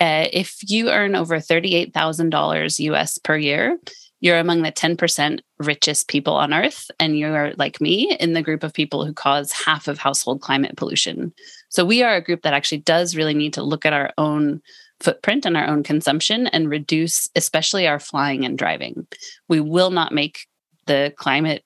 uh, 0.00 0.26
if 0.32 0.58
you 0.68 0.90
earn 0.90 1.14
over 1.14 1.36
$38,000 1.36 2.78
US 2.78 3.18
per 3.18 3.36
year, 3.36 3.78
you're 4.20 4.38
among 4.38 4.62
the 4.62 4.72
10% 4.72 5.40
richest 5.58 6.08
people 6.08 6.34
on 6.34 6.52
earth. 6.52 6.90
And 6.98 7.18
you're 7.18 7.52
like 7.56 7.80
me 7.80 8.16
in 8.20 8.34
the 8.34 8.42
group 8.42 8.62
of 8.62 8.74
people 8.74 9.04
who 9.06 9.14
cause 9.14 9.52
half 9.52 9.88
of 9.88 9.98
household 9.98 10.42
climate 10.42 10.76
pollution. 10.76 11.32
So 11.70 11.84
we 11.84 12.02
are 12.02 12.16
a 12.16 12.22
group 12.22 12.42
that 12.42 12.52
actually 12.52 12.78
does 12.78 13.16
really 13.16 13.34
need 13.34 13.54
to 13.54 13.62
look 13.62 13.86
at 13.86 13.94
our 13.94 14.12
own 14.18 14.60
footprint 15.00 15.46
and 15.46 15.56
our 15.56 15.66
own 15.66 15.82
consumption 15.82 16.46
and 16.48 16.70
reduce, 16.70 17.28
especially 17.34 17.86
our 17.86 17.98
flying 17.98 18.44
and 18.44 18.58
driving. 18.58 19.06
We 19.48 19.60
will 19.60 19.90
not 19.90 20.12
make 20.12 20.46
the 20.86 21.12
climate 21.16 21.64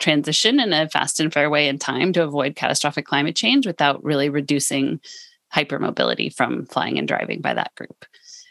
transition 0.00 0.58
in 0.60 0.72
a 0.72 0.88
fast 0.88 1.20
and 1.20 1.32
fair 1.32 1.48
way 1.48 1.68
in 1.68 1.78
time 1.78 2.12
to 2.12 2.22
avoid 2.22 2.56
catastrophic 2.56 3.06
climate 3.06 3.36
change 3.36 3.66
without 3.66 4.02
really 4.02 4.28
reducing 4.28 5.00
hypermobility 5.54 6.34
from 6.34 6.66
flying 6.66 6.98
and 6.98 7.06
driving 7.06 7.40
by 7.40 7.54
that 7.54 7.74
group. 7.76 8.04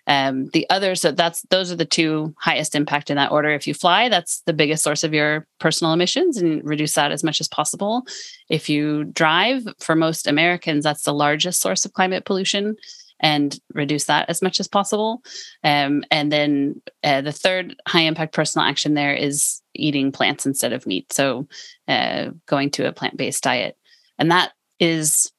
Um, 0.05 0.47
the 0.47 0.69
other, 0.69 0.95
so 0.95 1.11
that's 1.11 1.43
those 1.43 1.71
are 1.71 1.77
the 1.77 1.85
two 1.85 2.35
highest 2.37 2.75
impact 2.75 3.09
in 3.09 3.15
that 3.15 3.31
order. 3.31 3.51
If 3.51 3.67
you 3.67 3.73
fly, 3.73 4.09
that's 4.09 4.41
the 4.41 4.51
biggest 4.53 4.83
source 4.83 5.03
of 5.03 5.13
your 5.13 5.47
personal 5.59 5.93
emissions 5.93 6.37
and 6.37 6.61
reduce 6.67 6.93
that 6.95 7.13
as 7.13 7.23
much 7.23 7.39
as 7.39 7.47
possible. 7.47 8.03
If 8.49 8.67
you 8.67 9.05
drive, 9.05 9.63
for 9.79 9.95
most 9.95 10.27
Americans, 10.27 10.83
that's 10.83 11.03
the 11.03 11.13
largest 11.13 11.61
source 11.61 11.85
of 11.85 11.93
climate 11.93 12.25
pollution 12.25 12.75
and 13.23 13.57
reduce 13.73 14.03
that 14.03 14.29
as 14.29 14.41
much 14.41 14.59
as 14.59 14.67
possible. 14.67 15.23
Um, 15.63 16.03
and 16.11 16.31
then 16.31 16.81
uh, 17.03 17.21
the 17.21 17.31
third 17.31 17.75
high 17.87 18.01
impact 18.01 18.35
personal 18.35 18.67
action 18.67 18.93
there 18.93 19.13
is 19.13 19.61
eating 19.73 20.11
plants 20.11 20.45
instead 20.45 20.73
of 20.73 20.85
meat. 20.85 21.11
So 21.11 21.47
uh, 21.87 22.31
going 22.45 22.69
to 22.71 22.87
a 22.87 22.93
plant 22.93 23.17
based 23.17 23.43
diet. 23.43 23.77
And 24.19 24.29
that 24.29 24.51
is 24.79 25.31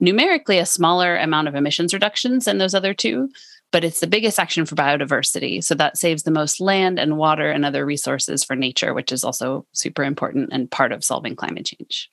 numerically 0.00 0.58
a 0.58 0.66
smaller 0.66 1.16
amount 1.18 1.46
of 1.46 1.54
emissions 1.54 1.92
reductions 1.92 2.46
than 2.46 2.56
those 2.56 2.74
other 2.74 2.94
two, 2.94 3.28
but 3.70 3.84
it's 3.84 4.00
the 4.00 4.06
biggest 4.06 4.38
action 4.38 4.64
for 4.64 4.74
biodiversity. 4.74 5.62
So 5.62 5.74
that 5.74 5.98
saves 5.98 6.22
the 6.22 6.30
most 6.30 6.58
land 6.58 6.98
and 6.98 7.18
water 7.18 7.50
and 7.50 7.66
other 7.66 7.84
resources 7.84 8.42
for 8.42 8.56
nature, 8.56 8.94
which 8.94 9.12
is 9.12 9.24
also 9.24 9.66
super 9.72 10.04
important 10.04 10.48
and 10.52 10.70
part 10.70 10.90
of 10.90 11.04
solving 11.04 11.36
climate 11.36 11.66
change. 11.66 12.10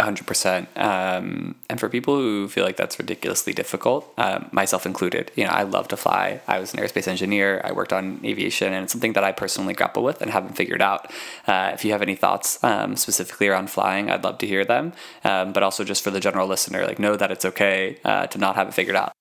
100%. 0.00 0.66
Um, 0.78 1.54
and 1.68 1.78
for 1.78 1.88
people 1.88 2.16
who 2.16 2.48
feel 2.48 2.64
like 2.64 2.76
that's 2.76 2.98
ridiculously 2.98 3.52
difficult, 3.52 4.12
um, 4.18 4.48
myself 4.52 4.86
included, 4.86 5.30
you 5.36 5.44
know, 5.44 5.50
I 5.50 5.62
love 5.62 5.88
to 5.88 5.96
fly. 5.96 6.40
I 6.46 6.58
was 6.58 6.72
an 6.74 6.80
aerospace 6.80 7.08
engineer. 7.08 7.60
I 7.64 7.72
worked 7.72 7.92
on 7.92 8.20
aviation, 8.24 8.72
and 8.72 8.84
it's 8.84 8.92
something 8.92 9.12
that 9.14 9.24
I 9.24 9.32
personally 9.32 9.74
grapple 9.74 10.02
with 10.02 10.22
and 10.22 10.30
haven't 10.30 10.56
figured 10.56 10.82
out. 10.82 11.10
Uh, 11.46 11.70
if 11.72 11.84
you 11.84 11.92
have 11.92 12.02
any 12.02 12.16
thoughts 12.16 12.62
um, 12.64 12.96
specifically 12.96 13.48
around 13.48 13.70
flying, 13.70 14.10
I'd 14.10 14.24
love 14.24 14.38
to 14.38 14.46
hear 14.46 14.64
them. 14.64 14.92
Um, 15.24 15.52
but 15.52 15.62
also 15.62 15.84
just 15.84 16.02
for 16.02 16.10
the 16.10 16.20
general 16.20 16.48
listener, 16.48 16.86
like 16.86 16.98
know 16.98 17.16
that 17.16 17.30
it's 17.30 17.44
okay 17.44 17.98
uh, 18.04 18.26
to 18.28 18.38
not 18.38 18.56
have 18.56 18.68
it 18.68 18.74
figured 18.74 18.96
out. 18.96 19.12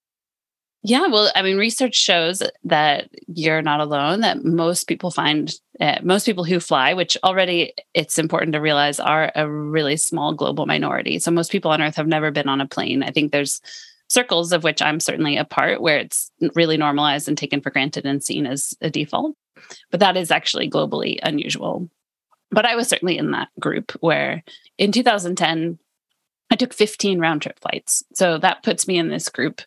Yeah, 0.81 1.07
well, 1.07 1.29
I 1.35 1.41
mean, 1.41 1.57
research 1.57 1.95
shows 1.95 2.41
that 2.63 3.09
you're 3.27 3.61
not 3.61 3.81
alone, 3.81 4.21
that 4.21 4.45
most 4.45 4.87
people 4.87 5.11
find, 5.11 5.53
uh, 5.79 5.97
most 6.03 6.25
people 6.25 6.43
who 6.43 6.59
fly, 6.59 6.93
which 6.93 7.17
already 7.23 7.73
it's 7.93 8.17
important 8.17 8.53
to 8.53 8.59
realize 8.59 8.99
are 8.99 9.31
a 9.35 9.49
really 9.49 9.95
small 9.95 10.33
global 10.33 10.65
minority. 10.65 11.19
So 11.19 11.31
most 11.31 11.51
people 11.51 11.71
on 11.71 11.81
Earth 11.81 11.95
have 11.95 12.07
never 12.07 12.31
been 12.31 12.49
on 12.49 12.61
a 12.61 12.67
plane. 12.67 13.01
I 13.01 13.11
think 13.11 13.31
there's 13.31 13.61
circles 14.09 14.51
of 14.51 14.63
which 14.63 14.81
I'm 14.81 14.99
certainly 14.99 15.37
a 15.37 15.45
part 15.45 15.81
where 15.81 15.99
it's 15.99 16.31
really 16.55 16.77
normalized 16.77 17.27
and 17.27 17.37
taken 17.37 17.61
for 17.61 17.69
granted 17.69 18.05
and 18.05 18.23
seen 18.23 18.45
as 18.45 18.73
a 18.81 18.89
default. 18.89 19.35
But 19.91 19.99
that 20.01 20.17
is 20.17 20.31
actually 20.31 20.69
globally 20.69 21.19
unusual. 21.23 21.89
but 22.51 22.65
I 22.65 22.75
was 22.75 22.87
certainly 22.87 23.17
in 23.17 23.31
that 23.31 23.49
group 23.59 23.91
where 23.99 24.43
in 24.77 24.91
2010, 24.91 25.77
I 26.51 26.55
took 26.55 26.73
15 26.73 27.19
round 27.19 27.41
trip 27.41 27.59
flights. 27.59 28.03
So 28.15 28.37
that 28.39 28.63
puts 28.63 28.87
me 28.87 28.97
in 28.97 29.09
this 29.09 29.29
group 29.29 29.61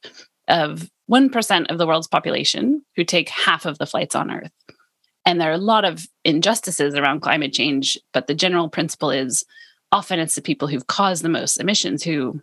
of 0.48 0.90
1% 1.10 1.70
of 1.70 1.78
the 1.78 1.86
world's 1.86 2.08
population 2.08 2.84
who 2.96 3.04
take 3.04 3.28
half 3.28 3.66
of 3.66 3.78
the 3.78 3.86
flights 3.86 4.14
on 4.14 4.30
Earth. 4.30 4.50
And 5.24 5.40
there 5.40 5.50
are 5.50 5.54
a 5.54 5.58
lot 5.58 5.84
of 5.84 6.06
injustices 6.24 6.94
around 6.94 7.20
climate 7.20 7.52
change, 7.52 7.98
but 8.12 8.26
the 8.26 8.34
general 8.34 8.68
principle 8.68 9.10
is 9.10 9.44
often 9.92 10.18
it's 10.18 10.34
the 10.34 10.42
people 10.42 10.68
who've 10.68 10.86
caused 10.86 11.22
the 11.22 11.28
most 11.28 11.60
emissions 11.60 12.02
who 12.02 12.40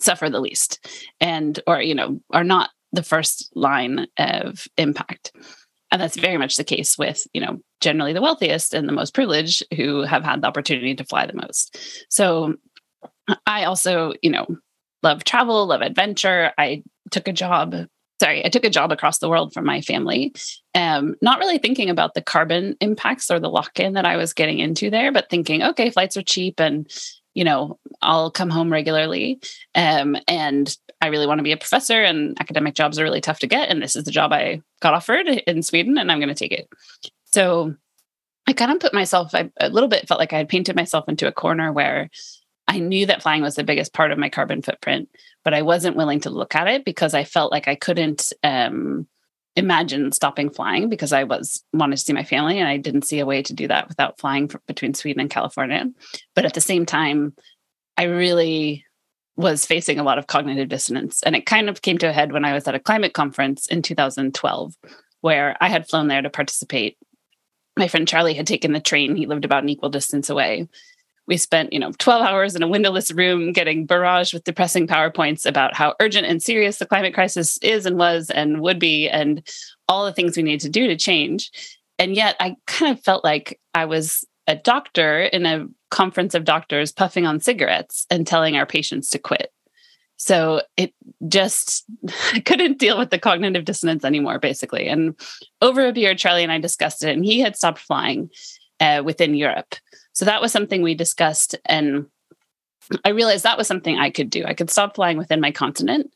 suffer 0.00 0.28
the 0.28 0.40
least 0.40 0.84
and 1.20 1.60
or 1.66 1.80
you 1.80 1.94
know 1.94 2.20
are 2.32 2.44
not 2.44 2.70
the 2.92 3.02
first 3.02 3.50
line 3.54 4.06
of 4.18 4.66
impact. 4.76 5.32
And 5.92 6.02
that's 6.02 6.16
very 6.16 6.36
much 6.36 6.56
the 6.56 6.64
case 6.64 6.98
with 6.98 7.26
you 7.32 7.40
know 7.40 7.60
generally 7.80 8.12
the 8.12 8.22
wealthiest 8.22 8.74
and 8.74 8.88
the 8.88 8.92
most 8.92 9.14
privileged 9.14 9.62
who 9.76 10.02
have 10.02 10.24
had 10.24 10.42
the 10.42 10.48
opportunity 10.48 10.94
to 10.96 11.04
fly 11.04 11.26
the 11.26 11.34
most. 11.34 11.78
So 12.10 12.54
i 13.44 13.64
also 13.64 14.12
you 14.22 14.30
know 14.30 14.46
love 15.02 15.24
travel 15.24 15.66
love 15.66 15.82
adventure. 15.82 16.52
I 16.58 16.82
took 17.10 17.28
a 17.28 17.32
job 17.32 17.74
sorry 18.20 18.44
i 18.44 18.48
took 18.48 18.64
a 18.64 18.70
job 18.70 18.92
across 18.92 19.18
the 19.18 19.28
world 19.28 19.52
for 19.52 19.62
my 19.62 19.80
family 19.80 20.34
um, 20.74 21.14
not 21.22 21.38
really 21.38 21.58
thinking 21.58 21.90
about 21.90 22.14
the 22.14 22.22
carbon 22.22 22.76
impacts 22.80 23.30
or 23.30 23.40
the 23.40 23.50
lock-in 23.50 23.94
that 23.94 24.06
i 24.06 24.16
was 24.16 24.32
getting 24.32 24.58
into 24.58 24.90
there 24.90 25.12
but 25.12 25.30
thinking 25.30 25.62
okay 25.62 25.90
flights 25.90 26.16
are 26.16 26.22
cheap 26.22 26.60
and 26.60 26.90
you 27.34 27.44
know 27.44 27.78
i'll 28.02 28.30
come 28.30 28.50
home 28.50 28.72
regularly 28.72 29.40
um, 29.74 30.16
and 30.28 30.76
I 31.00 31.08
really 31.08 31.26
want 31.26 31.38
to 31.38 31.44
be 31.44 31.52
a 31.52 31.56
professor 31.56 32.02
and 32.02 32.36
academic 32.40 32.74
jobs 32.74 32.98
are 32.98 33.04
really 33.04 33.20
tough 33.20 33.40
to 33.40 33.46
get. 33.46 33.68
And 33.68 33.82
this 33.82 33.96
is 33.96 34.04
the 34.04 34.10
job 34.10 34.32
I 34.32 34.62
got 34.80 34.94
offered 34.94 35.28
in 35.28 35.62
Sweden 35.62 35.98
and 35.98 36.10
I'm 36.10 36.18
going 36.18 36.28
to 36.28 36.34
take 36.34 36.52
it. 36.52 36.68
So 37.26 37.74
I 38.46 38.52
kind 38.52 38.72
of 38.72 38.80
put 38.80 38.94
myself, 38.94 39.34
I, 39.34 39.50
a 39.60 39.68
little 39.68 39.88
bit 39.88 40.08
felt 40.08 40.20
like 40.20 40.32
I 40.32 40.38
had 40.38 40.48
painted 40.48 40.76
myself 40.76 41.08
into 41.08 41.26
a 41.26 41.32
corner 41.32 41.72
where 41.72 42.08
I 42.68 42.78
knew 42.78 43.06
that 43.06 43.22
flying 43.22 43.42
was 43.42 43.56
the 43.56 43.64
biggest 43.64 43.92
part 43.92 44.10
of 44.10 44.18
my 44.18 44.28
carbon 44.28 44.62
footprint, 44.62 45.08
but 45.46 45.54
I 45.54 45.62
wasn't 45.62 45.94
willing 45.94 46.18
to 46.22 46.30
look 46.30 46.56
at 46.56 46.66
it 46.66 46.84
because 46.84 47.14
I 47.14 47.22
felt 47.22 47.52
like 47.52 47.68
I 47.68 47.76
couldn't 47.76 48.32
um, 48.42 49.06
imagine 49.54 50.10
stopping 50.10 50.50
flying 50.50 50.88
because 50.88 51.12
I 51.12 51.22
was 51.22 51.62
wanted 51.72 51.98
to 51.98 52.02
see 52.02 52.12
my 52.12 52.24
family 52.24 52.58
and 52.58 52.66
I 52.68 52.78
didn't 52.78 53.06
see 53.06 53.20
a 53.20 53.26
way 53.26 53.42
to 53.42 53.54
do 53.54 53.68
that 53.68 53.86
without 53.86 54.18
flying 54.18 54.48
for, 54.48 54.60
between 54.66 54.92
Sweden 54.92 55.20
and 55.20 55.30
California. 55.30 55.86
But 56.34 56.46
at 56.46 56.54
the 56.54 56.60
same 56.60 56.84
time, 56.84 57.32
I 57.96 58.06
really 58.06 58.84
was 59.36 59.64
facing 59.64 60.00
a 60.00 60.02
lot 60.02 60.18
of 60.18 60.26
cognitive 60.26 60.68
dissonance. 60.68 61.22
And 61.22 61.36
it 61.36 61.46
kind 61.46 61.68
of 61.68 61.80
came 61.80 61.98
to 61.98 62.08
a 62.08 62.12
head 62.12 62.32
when 62.32 62.44
I 62.44 62.52
was 62.52 62.66
at 62.66 62.74
a 62.74 62.80
climate 62.80 63.12
conference 63.12 63.68
in 63.68 63.82
2012, 63.82 64.74
where 65.20 65.56
I 65.60 65.68
had 65.68 65.88
flown 65.88 66.08
there 66.08 66.22
to 66.22 66.28
participate. 66.28 66.98
My 67.76 67.86
friend 67.86 68.08
Charlie 68.08 68.34
had 68.34 68.48
taken 68.48 68.72
the 68.72 68.80
train. 68.80 69.14
He 69.14 69.26
lived 69.26 69.44
about 69.44 69.62
an 69.62 69.68
equal 69.68 69.90
distance 69.90 70.28
away. 70.28 70.66
We 71.26 71.36
spent, 71.36 71.72
you 71.72 71.78
know, 71.78 71.92
12 71.98 72.22
hours 72.22 72.54
in 72.54 72.62
a 72.62 72.68
windowless 72.68 73.10
room 73.10 73.52
getting 73.52 73.86
barraged 73.86 74.32
with 74.32 74.44
depressing 74.44 74.86
PowerPoints 74.86 75.44
about 75.44 75.74
how 75.74 75.94
urgent 76.00 76.26
and 76.26 76.42
serious 76.42 76.78
the 76.78 76.86
climate 76.86 77.14
crisis 77.14 77.58
is 77.58 77.86
and 77.86 77.98
was 77.98 78.30
and 78.30 78.60
would 78.60 78.78
be, 78.78 79.08
and 79.08 79.46
all 79.88 80.04
the 80.04 80.12
things 80.12 80.36
we 80.36 80.42
need 80.42 80.60
to 80.60 80.68
do 80.68 80.86
to 80.86 80.96
change. 80.96 81.50
And 81.98 82.14
yet 82.14 82.36
I 82.40 82.56
kind 82.66 82.96
of 82.96 83.02
felt 83.02 83.24
like 83.24 83.60
I 83.74 83.86
was 83.86 84.24
a 84.46 84.56
doctor 84.56 85.22
in 85.22 85.46
a 85.46 85.66
conference 85.90 86.34
of 86.34 86.44
doctors 86.44 86.92
puffing 86.92 87.26
on 87.26 87.40
cigarettes 87.40 88.06
and 88.10 88.26
telling 88.26 88.56
our 88.56 88.66
patients 88.66 89.10
to 89.10 89.18
quit. 89.18 89.52
So 90.16 90.62
it 90.76 90.94
just 91.28 91.84
I 92.32 92.40
couldn't 92.44 92.78
deal 92.78 92.98
with 92.98 93.10
the 93.10 93.18
cognitive 93.18 93.64
dissonance 93.64 94.04
anymore, 94.04 94.38
basically. 94.38 94.88
And 94.88 95.14
over 95.60 95.86
a 95.86 95.92
beer, 95.92 96.14
Charlie 96.14 96.42
and 96.42 96.52
I 96.52 96.58
discussed 96.58 97.04
it, 97.04 97.14
and 97.14 97.24
he 97.24 97.40
had 97.40 97.56
stopped 97.56 97.78
flying 97.78 98.30
uh, 98.80 99.02
within 99.04 99.34
Europe. 99.34 99.74
So 100.16 100.24
that 100.24 100.40
was 100.40 100.50
something 100.50 100.80
we 100.80 100.94
discussed, 100.94 101.56
and 101.66 102.06
I 103.04 103.10
realized 103.10 103.44
that 103.44 103.58
was 103.58 103.68
something 103.68 103.98
I 103.98 104.08
could 104.08 104.30
do. 104.30 104.44
I 104.46 104.54
could 104.54 104.70
stop 104.70 104.96
flying 104.96 105.18
within 105.18 105.42
my 105.42 105.50
continent. 105.50 106.10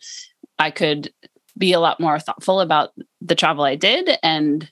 I 0.59 0.71
could 0.71 1.13
be 1.59 1.75
a 1.75 1.81
lot 1.81 2.01
more 2.01 2.19
thoughtful 2.19 2.63
about 2.63 2.93
the 3.21 3.35
travel 3.35 3.63
I 3.63 3.75
did 3.75 4.09
and 4.23 4.71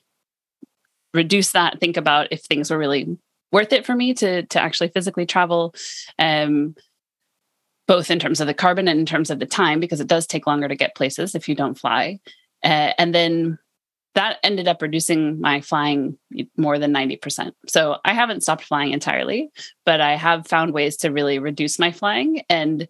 reduce 1.13 1.51
that. 1.51 1.79
Think 1.79 1.95
about 1.95 2.29
if 2.31 2.41
things 2.41 2.71
were 2.71 2.77
really 2.79 3.19
worth 3.51 3.71
it 3.71 3.85
for 3.85 3.93
me 3.93 4.15
to 4.15 4.47
to 4.47 4.59
actually 4.59 4.89
physically 4.89 5.27
travel 5.27 5.75
um, 6.17 6.75
both 7.87 8.09
in 8.09 8.17
terms 8.17 8.41
of 8.41 8.47
the 8.47 8.53
carbon 8.55 8.87
and 8.87 8.99
in 8.99 9.05
terms 9.05 9.29
of 9.29 9.37
the 9.37 9.45
time 9.45 9.79
because 9.79 9.99
it 9.99 10.07
does 10.07 10.25
take 10.25 10.47
longer 10.47 10.67
to 10.67 10.75
get 10.75 10.95
places 10.95 11.35
if 11.35 11.47
you 11.47 11.55
don't 11.55 11.77
fly 11.77 12.19
uh, 12.63 12.93
and 12.97 13.13
then 13.15 13.57
that 14.19 14.37
ended 14.43 14.67
up 14.67 14.81
reducing 14.81 15.39
my 15.39 15.61
flying 15.61 16.17
more 16.57 16.77
than 16.77 16.93
90%. 16.93 17.53
So 17.67 17.99
I 18.03 18.13
haven't 18.13 18.43
stopped 18.43 18.65
flying 18.65 18.91
entirely, 18.91 19.49
but 19.85 20.01
I 20.01 20.17
have 20.17 20.45
found 20.45 20.73
ways 20.73 20.97
to 20.97 21.09
really 21.09 21.39
reduce 21.39 21.79
my 21.79 21.93
flying. 21.93 22.41
And 22.49 22.89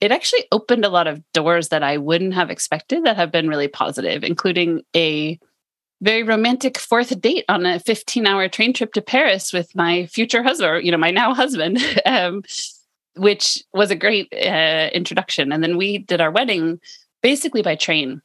it 0.00 0.12
actually 0.12 0.46
opened 0.50 0.86
a 0.86 0.88
lot 0.88 1.08
of 1.08 1.22
doors 1.34 1.68
that 1.68 1.82
I 1.82 1.98
wouldn't 1.98 2.32
have 2.32 2.48
expected 2.48 3.04
that 3.04 3.16
have 3.16 3.30
been 3.30 3.50
really 3.50 3.68
positive, 3.68 4.24
including 4.24 4.80
a 4.96 5.38
very 6.00 6.22
romantic 6.22 6.78
fourth 6.78 7.20
date 7.20 7.44
on 7.50 7.66
a 7.66 7.78
15 7.78 8.26
hour 8.26 8.48
train 8.48 8.72
trip 8.72 8.94
to 8.94 9.02
Paris 9.02 9.52
with 9.52 9.74
my 9.74 10.06
future 10.06 10.42
husband, 10.42 10.86
you 10.86 10.90
know, 10.90 10.96
my 10.96 11.10
now 11.10 11.34
husband, 11.34 11.78
um, 12.06 12.42
which 13.14 13.62
was 13.74 13.90
a 13.90 13.94
great 13.94 14.32
uh, 14.32 14.88
introduction. 14.94 15.52
And 15.52 15.62
then 15.62 15.76
we 15.76 15.98
did 15.98 16.22
our 16.22 16.30
wedding 16.30 16.80
basically 17.22 17.60
by 17.60 17.76
train. 17.76 18.22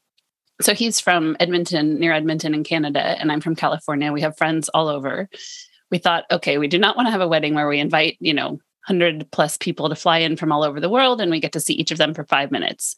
So 0.62 0.74
he's 0.74 1.00
from 1.00 1.36
Edmonton, 1.40 2.00
near 2.00 2.14
Edmonton 2.14 2.54
in 2.54 2.64
Canada, 2.64 3.02
and 3.02 3.32
I'm 3.32 3.42
from 3.42 3.56
California. 3.56 4.12
We 4.12 4.22
have 4.22 4.38
friends 4.38 4.70
all 4.70 4.88
over. 4.88 5.30
We 5.90 5.98
thought, 5.98 6.26
okay, 6.32 6.58
we 6.58 6.68
do 6.68 6.78
not 6.78 6.96
want 6.96 7.08
to 7.08 7.12
have 7.12 7.22
a 7.22 7.28
wedding 7.28 7.56
where 7.56 7.68
we 7.68 7.80
invite, 7.80 8.18
you 8.20 8.34
know, 8.34 8.60
100 8.88 9.30
plus 9.32 9.58
people 9.58 9.90
to 9.90 9.96
fly 9.96 10.20
in 10.20 10.36
from 10.38 10.52
all 10.52 10.64
over 10.64 10.80
the 10.80 10.90
world 10.90 11.22
and 11.22 11.30
we 11.30 11.40
get 11.40 11.52
to 11.54 11.60
see 11.60 11.74
each 11.74 11.92
of 11.92 11.98
them 11.98 12.14
for 12.14 12.26
five 12.26 12.52
minutes. 12.52 12.96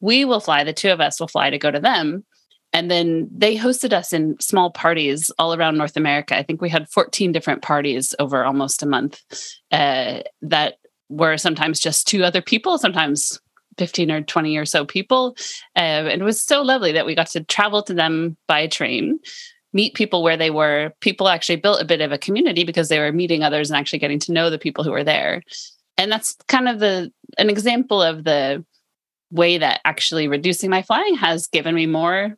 We 0.00 0.24
will 0.24 0.40
fly, 0.40 0.64
the 0.64 0.72
two 0.72 0.90
of 0.90 1.00
us 1.00 1.20
will 1.20 1.28
fly 1.28 1.50
to 1.50 1.58
go 1.58 1.70
to 1.70 1.78
them 1.78 2.24
and 2.72 2.90
then 2.90 3.28
they 3.32 3.56
hosted 3.56 3.92
us 3.92 4.12
in 4.12 4.38
small 4.40 4.70
parties 4.70 5.30
all 5.38 5.54
around 5.54 5.76
North 5.76 5.96
America. 5.96 6.36
I 6.36 6.42
think 6.42 6.60
we 6.60 6.68
had 6.68 6.88
14 6.88 7.32
different 7.32 7.62
parties 7.62 8.14
over 8.18 8.44
almost 8.44 8.82
a 8.82 8.86
month 8.86 9.22
uh, 9.72 10.20
that 10.42 10.76
were 11.08 11.36
sometimes 11.36 11.80
just 11.80 12.06
two 12.06 12.22
other 12.22 12.40
people, 12.40 12.78
sometimes 12.78 13.40
15 13.80 14.10
or 14.10 14.20
20 14.20 14.58
or 14.58 14.66
so 14.66 14.84
people. 14.84 15.34
Uh, 15.74 16.04
and 16.12 16.20
it 16.20 16.24
was 16.24 16.42
so 16.42 16.60
lovely 16.60 16.92
that 16.92 17.06
we 17.06 17.14
got 17.14 17.28
to 17.28 17.42
travel 17.42 17.82
to 17.84 17.94
them 17.94 18.36
by 18.46 18.66
train, 18.66 19.18
meet 19.72 19.94
people 19.94 20.22
where 20.22 20.36
they 20.36 20.50
were. 20.50 20.92
People 21.00 21.28
actually 21.28 21.56
built 21.56 21.80
a 21.80 21.86
bit 21.86 22.02
of 22.02 22.12
a 22.12 22.18
community 22.18 22.62
because 22.62 22.90
they 22.90 22.98
were 22.98 23.10
meeting 23.10 23.42
others 23.42 23.70
and 23.70 23.78
actually 23.78 23.98
getting 23.98 24.18
to 24.18 24.32
know 24.32 24.50
the 24.50 24.58
people 24.58 24.84
who 24.84 24.90
were 24.90 25.02
there. 25.02 25.42
And 25.96 26.12
that's 26.12 26.36
kind 26.46 26.68
of 26.68 26.78
the 26.78 27.10
an 27.38 27.48
example 27.48 28.02
of 28.02 28.24
the 28.24 28.62
way 29.30 29.56
that 29.56 29.80
actually 29.86 30.28
reducing 30.28 30.68
my 30.68 30.82
flying 30.82 31.14
has 31.14 31.46
given 31.46 31.74
me 31.74 31.86
more 31.86 32.36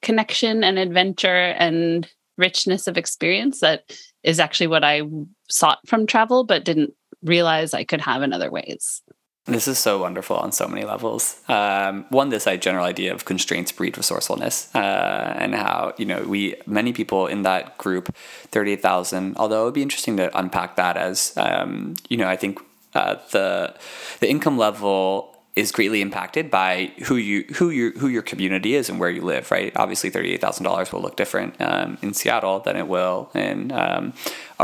connection 0.00 0.62
and 0.62 0.78
adventure 0.78 1.56
and 1.58 2.08
richness 2.38 2.86
of 2.86 2.96
experience 2.96 3.58
that 3.60 3.98
is 4.22 4.38
actually 4.38 4.68
what 4.68 4.84
I 4.84 5.02
sought 5.48 5.80
from 5.88 6.06
travel, 6.06 6.44
but 6.44 6.64
didn't 6.64 6.94
realize 7.24 7.74
I 7.74 7.82
could 7.82 8.00
have 8.00 8.22
in 8.22 8.32
other 8.32 8.50
ways. 8.50 9.02
This 9.46 9.68
is 9.68 9.78
so 9.78 9.98
wonderful 9.98 10.36
on 10.36 10.52
so 10.52 10.66
many 10.66 10.86
levels. 10.86 11.38
Um, 11.48 12.06
one, 12.08 12.30
this 12.30 12.46
general 12.60 12.86
idea 12.86 13.12
of 13.12 13.26
constraints 13.26 13.72
breed 13.72 13.98
resourcefulness, 13.98 14.74
uh, 14.74 15.36
and 15.38 15.54
how 15.54 15.92
you 15.98 16.06
know 16.06 16.22
we 16.22 16.54
many 16.66 16.94
people 16.94 17.26
in 17.26 17.42
that 17.42 17.76
group, 17.76 18.14
thirty 18.48 18.72
eight 18.72 18.80
thousand. 18.80 19.36
Although 19.36 19.62
it 19.62 19.64
would 19.66 19.74
be 19.74 19.82
interesting 19.82 20.16
to 20.16 20.36
unpack 20.38 20.76
that 20.76 20.96
as 20.96 21.34
um, 21.36 21.94
you 22.08 22.16
know, 22.16 22.26
I 22.26 22.36
think 22.36 22.58
uh, 22.94 23.16
the 23.32 23.74
the 24.20 24.30
income 24.30 24.56
level 24.56 25.36
is 25.56 25.70
greatly 25.70 26.00
impacted 26.00 26.50
by 26.50 26.92
who 27.04 27.16
you 27.16 27.44
who 27.56 27.68
your 27.68 27.92
who 27.98 28.08
your 28.08 28.22
community 28.22 28.74
is 28.74 28.88
and 28.88 28.98
where 28.98 29.10
you 29.10 29.20
live. 29.20 29.50
Right. 29.50 29.76
Obviously, 29.76 30.08
thirty 30.08 30.32
eight 30.32 30.40
thousand 30.40 30.64
dollars 30.64 30.90
will 30.90 31.02
look 31.02 31.16
different 31.16 31.60
um, 31.60 31.98
in 32.00 32.14
Seattle 32.14 32.60
than 32.60 32.76
it 32.76 32.88
will 32.88 33.30
in 33.34 33.72
um, 33.72 34.14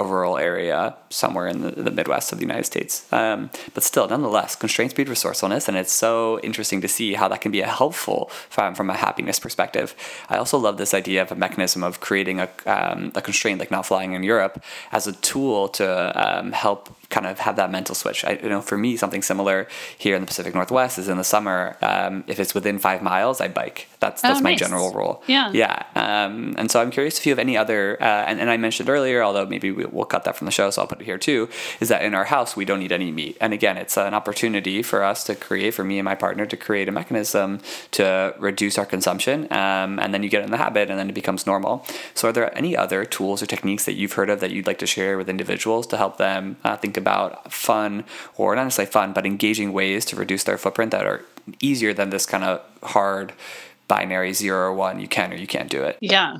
a 0.01 0.05
rural 0.05 0.39
area 0.39 0.97
somewhere 1.11 1.47
in 1.47 1.61
the, 1.61 1.71
the 1.71 1.91
Midwest 1.91 2.33
of 2.33 2.39
the 2.39 2.45
United 2.45 2.65
States. 2.65 2.93
Um, 3.13 3.51
but 3.75 3.83
still, 3.83 4.07
nonetheless, 4.09 4.57
constraints 4.57 4.95
breed 4.95 5.09
resourcefulness, 5.09 5.69
and 5.69 5.77
it's 5.77 5.93
so 5.93 6.41
interesting 6.41 6.81
to 6.81 6.89
see 6.89 7.15
how 7.15 7.29
that 7.29 7.41
can 7.41 7.53
be 7.53 7.61
a 7.61 7.67
helpful 7.67 8.31
from, 8.49 8.75
from 8.75 8.89
a 8.91 8.95
happiness 8.95 9.39
perspective. 9.39 9.95
I 10.29 10.37
also 10.39 10.57
love 10.59 10.77
this 10.79 10.95
idea 10.95 11.23
of 11.23 11.31
a 11.31 11.37
mechanism 11.37 11.83
of 11.83 12.01
creating 12.01 12.41
a, 12.41 12.49
um, 12.67 13.13
a 13.15 13.23
constraint 13.23 13.61
like 13.61 13.71
not 13.71 13.87
flying 13.87 14.13
in 14.15 14.23
Europe 14.23 14.63
as 14.93 15.07
a 15.07 15.13
tool 15.13 15.69
to 15.69 15.87
um, 16.15 16.53
help 16.53 16.97
kind 17.11 17.27
of 17.27 17.41
have 17.41 17.57
that 17.57 17.71
mental 17.71 17.95
switch. 17.95 18.25
I, 18.25 18.39
you 18.43 18.49
know, 18.49 18.61
for 18.63 18.79
me, 18.79 18.97
something 18.97 19.21
similar 19.21 19.67
here 19.99 20.15
in 20.15 20.23
the 20.23 20.27
Pacific 20.27 20.55
Northwest 20.55 20.99
is 20.99 21.09
in 21.09 21.17
the 21.19 21.25
summer. 21.25 21.77
Um, 21.83 22.25
if 22.27 22.39
it's 22.41 22.55
within 22.55 22.79
five 22.79 23.03
miles, 23.03 23.41
I 23.41 23.49
bike. 23.49 23.89
That's 23.99 24.23
that's 24.23 24.39
oh, 24.39 24.43
my 24.43 24.55
general 24.55 24.93
rule. 24.93 25.23
Yeah, 25.27 25.51
yeah. 25.53 25.85
Um, 25.95 26.55
and 26.57 26.71
so 26.71 26.81
I'm 26.81 26.91
curious 26.91 27.19
if 27.19 27.27
you 27.27 27.31
have 27.33 27.39
any 27.39 27.57
other. 27.57 28.01
Uh, 28.01 28.05
and, 28.05 28.41
and 28.41 28.49
I 28.49 28.57
mentioned 28.57 28.89
earlier, 28.89 29.23
although 29.23 29.45
maybe 29.45 29.71
we, 29.73 29.85
we'll 29.93 30.05
cut 30.05 30.25
that 30.25 30.37
from 30.37 30.47
the 30.47 30.51
show, 30.51 30.71
so 30.71 30.83
I'll 30.83 30.89
put 30.89 31.01
it 31.01 31.05
here 31.05 31.19
too, 31.19 31.49
is 31.81 31.89
that 31.89 32.03
in 32.03 32.15
our 32.15 32.25
house, 32.25 32.57
we 32.57 32.65
don't 32.65 32.83
eat 32.83 32.93
any 32.93 33.11
meat. 33.11 33.37
And 33.41 33.53
again, 33.53 33.77
it's 33.77 33.97
an 33.97 34.15
opportunity 34.15 34.83
for 34.83 35.03
us 35.03 35.25
to 35.25 35.35
create, 35.35 35.75
for 35.75 35.85
me 35.85 35.99
and 35.99 36.05
my 36.05 36.15
partner, 36.15 36.47
to 36.47 36.57
create 36.57 36.89
a 36.89 36.93
mechanism 36.93 37.61
to 37.93 38.35
reduce 38.39 38.79
our 38.79 38.87
consumption. 38.87 39.45
Um, 39.53 39.99
and 39.99 40.13
then 40.13 40.23
you 40.23 40.29
get 40.29 40.43
in 40.43 40.51
the 40.51 40.57
habit 40.57 40.91
and 40.91 40.99
then 40.99 41.09
it 41.09 41.15
becomes 41.15 41.47
normal. 41.47 41.85
So, 42.15 42.29
are 42.29 42.33
there 42.33 42.57
any 42.57 42.77
other 42.77 43.05
tools 43.05 43.43
or 43.43 43.47
techniques 43.47 43.85
that 43.85 43.95
you've 43.95 44.13
heard 44.13 44.31
of 44.31 44.41
that 44.41 44.51
you'd 44.51 44.67
like 44.67 44.79
to 44.79 44.87
share 44.87 45.17
with 45.17 45.29
individuals 45.29 45.87
to 45.89 45.97
help 45.97 46.19
them 46.19 46.57
uh, 46.65 46.77
think 46.77 46.97
about 46.97 47.53
fun, 47.53 48.05
or 48.37 48.55
not 48.55 48.65
necessarily 48.65 48.91
fun, 48.91 49.13
but 49.13 49.27
engaging 49.27 49.73
ways 49.73 50.05
to 50.07 50.17
reduce 50.17 50.45
their 50.45 50.59
footprint 50.59 50.91
that 50.93 51.07
are 51.07 51.25
easier 51.61 51.93
than 51.93 52.11
this 52.11 52.27
kind 52.27 52.45
of 52.45 52.63
hard 52.83 53.33
binary 53.89 54.33
zero 54.33 54.69
or 54.69 54.75
one? 54.75 55.01
You 55.01 55.09
can 55.09 55.33
or 55.33 55.37
you 55.37 55.47
can't 55.47 55.71
do 55.71 55.83
it. 55.83 55.99
Yeah. 56.01 56.37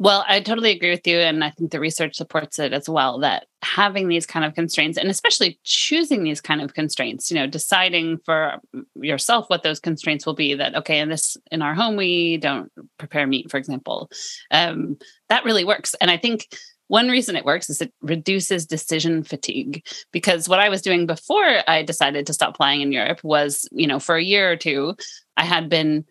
Well, 0.00 0.24
I 0.26 0.40
totally 0.40 0.70
agree 0.70 0.88
with 0.88 1.06
you. 1.06 1.18
And 1.18 1.44
I 1.44 1.50
think 1.50 1.70
the 1.72 1.78
research 1.78 2.16
supports 2.16 2.58
it 2.58 2.72
as 2.72 2.88
well 2.88 3.18
that 3.18 3.44
having 3.60 4.08
these 4.08 4.24
kind 4.24 4.46
of 4.46 4.54
constraints 4.54 4.96
and 4.96 5.10
especially 5.10 5.60
choosing 5.62 6.24
these 6.24 6.40
kind 6.40 6.62
of 6.62 6.72
constraints, 6.72 7.30
you 7.30 7.34
know, 7.34 7.46
deciding 7.46 8.16
for 8.24 8.54
yourself 8.94 9.50
what 9.50 9.62
those 9.62 9.78
constraints 9.78 10.24
will 10.24 10.34
be 10.34 10.54
that, 10.54 10.74
okay, 10.74 11.00
in 11.00 11.10
this, 11.10 11.36
in 11.50 11.60
our 11.60 11.74
home, 11.74 11.96
we 11.96 12.38
don't 12.38 12.72
prepare 12.96 13.26
meat, 13.26 13.50
for 13.50 13.58
example, 13.58 14.10
um, 14.50 14.96
that 15.28 15.44
really 15.44 15.66
works. 15.66 15.94
And 16.00 16.10
I 16.10 16.16
think 16.16 16.48
one 16.88 17.10
reason 17.10 17.36
it 17.36 17.44
works 17.44 17.68
is 17.68 17.82
it 17.82 17.92
reduces 18.00 18.64
decision 18.64 19.22
fatigue 19.22 19.86
because 20.12 20.48
what 20.48 20.60
I 20.60 20.70
was 20.70 20.80
doing 20.80 21.04
before 21.04 21.58
I 21.68 21.82
decided 21.82 22.26
to 22.26 22.32
stop 22.32 22.56
flying 22.56 22.80
in 22.80 22.90
Europe 22.90 23.20
was, 23.22 23.68
you 23.70 23.86
know, 23.86 24.00
for 24.00 24.16
a 24.16 24.24
year 24.24 24.50
or 24.50 24.56
two, 24.56 24.96
I 25.36 25.44
had 25.44 25.68
been 25.68 26.06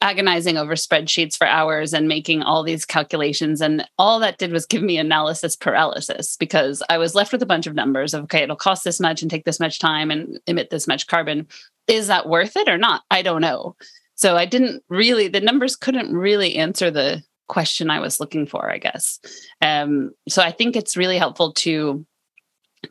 agonizing 0.00 0.56
over 0.56 0.74
spreadsheets 0.74 1.36
for 1.36 1.46
hours 1.46 1.92
and 1.92 2.08
making 2.08 2.42
all 2.42 2.62
these 2.62 2.84
calculations. 2.84 3.60
And 3.60 3.84
all 3.98 4.18
that 4.20 4.38
did 4.38 4.52
was 4.52 4.66
give 4.66 4.82
me 4.82 4.98
analysis 4.98 5.56
paralysis 5.56 6.36
because 6.36 6.82
I 6.88 6.98
was 6.98 7.14
left 7.14 7.32
with 7.32 7.42
a 7.42 7.46
bunch 7.46 7.66
of 7.66 7.74
numbers 7.74 8.14
of, 8.14 8.24
okay, 8.24 8.42
it'll 8.42 8.56
cost 8.56 8.84
this 8.84 9.00
much 9.00 9.20
and 9.22 9.30
take 9.30 9.44
this 9.44 9.60
much 9.60 9.78
time 9.78 10.10
and 10.10 10.38
emit 10.46 10.70
this 10.70 10.86
much 10.86 11.06
carbon. 11.06 11.46
Is 11.86 12.06
that 12.06 12.28
worth 12.28 12.56
it 12.56 12.68
or 12.68 12.78
not? 12.78 13.02
I 13.10 13.22
don't 13.22 13.42
know. 13.42 13.76
So 14.14 14.36
I 14.36 14.46
didn't 14.46 14.82
really, 14.88 15.28
the 15.28 15.40
numbers 15.40 15.76
couldn't 15.76 16.14
really 16.14 16.56
answer 16.56 16.90
the 16.90 17.22
question 17.48 17.90
I 17.90 18.00
was 18.00 18.20
looking 18.20 18.46
for, 18.46 18.70
I 18.70 18.78
guess. 18.78 19.18
Um, 19.60 20.12
so 20.28 20.42
I 20.42 20.52
think 20.52 20.76
it's 20.76 20.96
really 20.96 21.18
helpful 21.18 21.52
to 21.54 22.06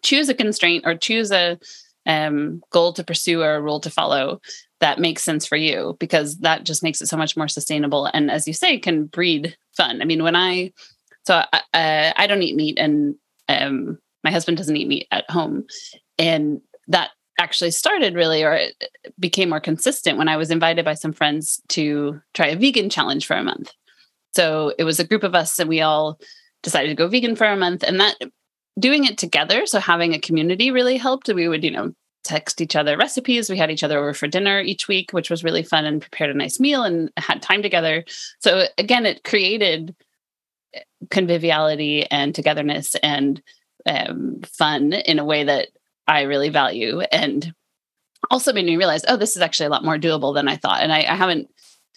choose 0.04 0.30
a 0.30 0.34
constraint 0.34 0.84
or 0.86 0.96
choose 0.96 1.32
a 1.32 1.58
um, 2.06 2.62
goal 2.72 2.94
to 2.94 3.04
pursue 3.04 3.42
or 3.42 3.56
a 3.56 3.62
rule 3.62 3.80
to 3.80 3.90
follow 3.90 4.42
that 4.80 5.00
makes 5.00 5.24
sense 5.24 5.46
for 5.46 5.56
you 5.56 5.98
because 6.00 6.38
that 6.40 6.64
just 6.64 6.84
makes 6.84 7.02
it 7.02 7.08
so 7.08 7.18
much 7.18 7.36
more 7.36 7.48
sustainable 7.48 8.10
and 8.14 8.32
as 8.32 8.48
you 8.48 8.54
say 8.54 8.78
can 8.80 9.06
breed 9.06 9.58
fun. 9.76 10.02
I 10.02 10.06
mean 10.06 10.24
when 10.24 10.36
i 10.36 10.72
so 11.26 11.44
i, 11.54 11.62
uh, 11.74 12.14
I 12.16 12.28
don't 12.28 12.42
eat 12.42 12.56
meat 12.56 12.78
and 12.80 13.16
um, 13.48 13.98
my 14.24 14.32
husband 14.32 14.58
doesn't 14.58 14.76
eat 14.76 14.88
meat 14.88 15.08
at 15.12 15.30
home. 15.30 15.66
And 16.18 16.62
that 16.88 17.12
actually 17.40 17.72
started 17.72 18.16
really 18.16 18.44
or 18.44 18.54
it 18.54 18.74
became 19.18 19.50
more 19.50 19.62
consistent 19.62 20.18
when 20.18 20.28
i 20.28 20.36
was 20.36 20.52
invited 20.52 20.84
by 20.84 20.94
some 20.94 21.14
friends 21.14 21.62
to 21.70 22.20
try 22.34 22.48
a 22.48 22.56
vegan 22.58 22.90
challenge 22.90 23.26
for 23.26 23.36
a 23.36 23.44
month. 23.44 23.72
So 24.36 24.74
it 24.78 24.84
was 24.84 25.00
a 25.00 25.08
group 25.08 25.24
of 25.24 25.36
us 25.36 25.58
and 25.60 25.70
we 25.70 25.82
all 25.82 26.20
decided 26.64 26.90
to 26.90 26.96
go 26.96 27.08
vegan 27.08 27.36
for 27.36 27.48
a 27.48 27.56
month 27.56 27.84
and 27.84 28.00
that 28.00 28.16
doing 28.78 29.06
it 29.06 29.18
together 29.18 29.66
so 29.66 29.80
having 29.80 30.14
a 30.14 30.20
community 30.20 30.72
really 30.72 30.98
helped. 30.98 31.28
We 31.28 31.48
would 31.48 31.64
you 31.64 31.72
know 31.72 31.94
text 32.24 32.62
each 32.62 32.76
other 32.76 32.98
recipes. 32.98 33.50
We 33.50 33.58
had 33.58 33.72
each 33.72 33.84
other 33.84 33.98
over 33.98 34.14
for 34.14 34.28
dinner 34.28 34.60
each 34.60 34.88
week, 34.88 35.12
which 35.12 35.30
was 35.30 35.44
really 35.44 35.64
fun 35.64 35.86
and 35.86 36.02
prepared 36.02 36.32
a 36.32 36.38
nice 36.38 36.60
meal 36.60 36.84
and 36.84 37.12
had 37.18 37.42
time 37.42 37.62
together. 37.62 38.04
So 38.40 38.66
again, 38.78 39.06
it 39.06 39.24
created 39.24 39.96
eh, 40.74 40.82
conviviality 41.10 42.06
and 42.12 42.36
togetherness 42.36 42.96
and 42.96 43.42
um, 43.86 44.42
fun 44.44 44.94
in 44.94 45.20
a 45.20 45.26
way 45.26 45.44
that 45.44 45.70
I 46.08 46.22
really 46.22 46.50
value. 46.50 47.02
And 47.12 47.54
also 48.30 48.54
made 48.54 48.66
me 48.66 48.78
realize, 48.78 49.06
oh, 49.08 49.18
this 49.18 49.36
is 49.36 49.42
actually 49.42 49.68
a 49.68 49.72
lot 49.72 49.86
more 49.86 49.98
doable 49.98 50.34
than 50.34 50.48
I 50.48 50.58
thought. 50.58 50.82
And 50.82 50.92
I, 50.92 51.00
I 51.00 51.16
haven't, 51.16 51.50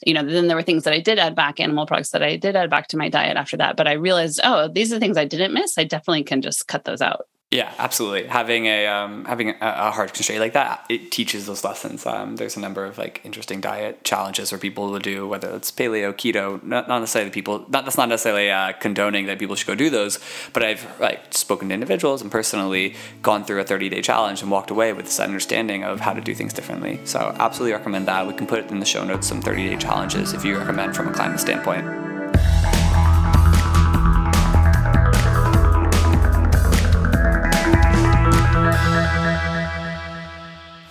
you 0.07 0.15
know, 0.15 0.25
then 0.25 0.47
there 0.47 0.57
were 0.57 0.63
things 0.63 0.85
that 0.85 0.95
I 0.95 1.01
did 1.01 1.19
add 1.19 1.35
back, 1.35 1.61
animal 1.61 1.87
products 1.87 2.11
that 2.11 2.23
I 2.23 2.37
did 2.37 2.57
add 2.57 2.71
back 2.71 2.89
to 2.89 2.97
my 2.97 3.09
diet 3.09 3.37
after 3.37 3.57
that. 3.57 3.77
But 3.77 3.89
I 3.89 3.93
realized, 3.93 4.41
oh, 4.45 4.69
these 4.69 4.93
are 4.93 4.99
things 4.99 5.17
I 5.17 5.25
didn't 5.25 5.53
miss. 5.53 5.77
I 5.77 5.85
definitely 5.85 6.25
can 6.25 6.43
just 6.43 6.69
cut 6.69 6.85
those 6.85 7.03
out. 7.03 7.27
Yeah, 7.53 7.71
absolutely. 7.79 8.29
Having 8.29 8.65
a 8.65 8.87
um, 8.87 9.27
having 9.27 9.51
a, 9.51 9.57
a, 9.61 9.91
hard 9.91 10.15
constraint 10.15 10.41
like 10.41 10.55
that, 10.55 10.87
it 10.89 11.11
teaches 11.11 11.45
those 11.45 11.63
lessons. 11.63 12.07
Um, 12.07 12.37
there's 12.37 12.57
a 12.57 12.61
number 12.61 12.87
of 12.87 12.97
like 12.97 13.21
interesting 13.25 13.61
diet 13.61 14.05
challenges 14.05 14.51
where 14.51 14.59
people 14.59 14.91
will 14.91 14.99
do 14.99 15.29
whether 15.29 15.55
it's 15.55 15.71
paleo, 15.71 16.15
keto. 16.15 16.63
Not, 16.63 16.89
not 16.89 17.01
necessarily 17.01 17.31
people. 17.31 17.67
Not 17.69 17.85
that's 17.85 17.99
not 17.99 18.09
necessarily 18.09 18.51
uh, 18.51 18.73
condoning 18.81 19.27
that 19.27 19.39
people 19.39 19.55
should 19.55 19.67
go 19.67 19.75
do 19.75 19.91
those. 19.91 20.19
But 20.55 20.63
I've 20.63 20.99
like 20.99 21.35
spoken 21.35 21.69
to 21.69 21.75
individuals 21.75 22.23
and 22.23 22.33
personally 22.33 22.95
gone 23.21 23.45
through 23.45 23.61
a 23.61 23.65
30 23.65 23.91
day 23.91 24.01
challenge 24.01 24.41
and 24.41 24.51
walked 24.51 24.71
away 24.71 24.95
with 24.95 25.05
this 25.05 25.21
understanding 25.21 25.85
of 25.85 26.01
how 26.01 26.15
to 26.15 26.23
do 26.23 26.35
things 26.35 26.55
differently. 26.55 27.01
So 27.05 27.37
absolutely 27.39 27.75
recommend 27.75 28.09
that. 28.09 28.27
We 28.27 28.33
can 28.33 28.47
put 28.47 28.61
it 28.61 28.71
in 28.71 28.81
the 28.81 28.87
show 28.87 29.05
notes 29.05 29.27
some 29.27 29.43
30 29.43 29.69
day 29.69 29.77
challenges 29.77 30.33
if 30.33 30.43
you 30.43 30.57
recommend 30.57 30.97
from 30.97 31.09
a 31.09 31.13
climate 31.13 31.39
standpoint. 31.39 31.85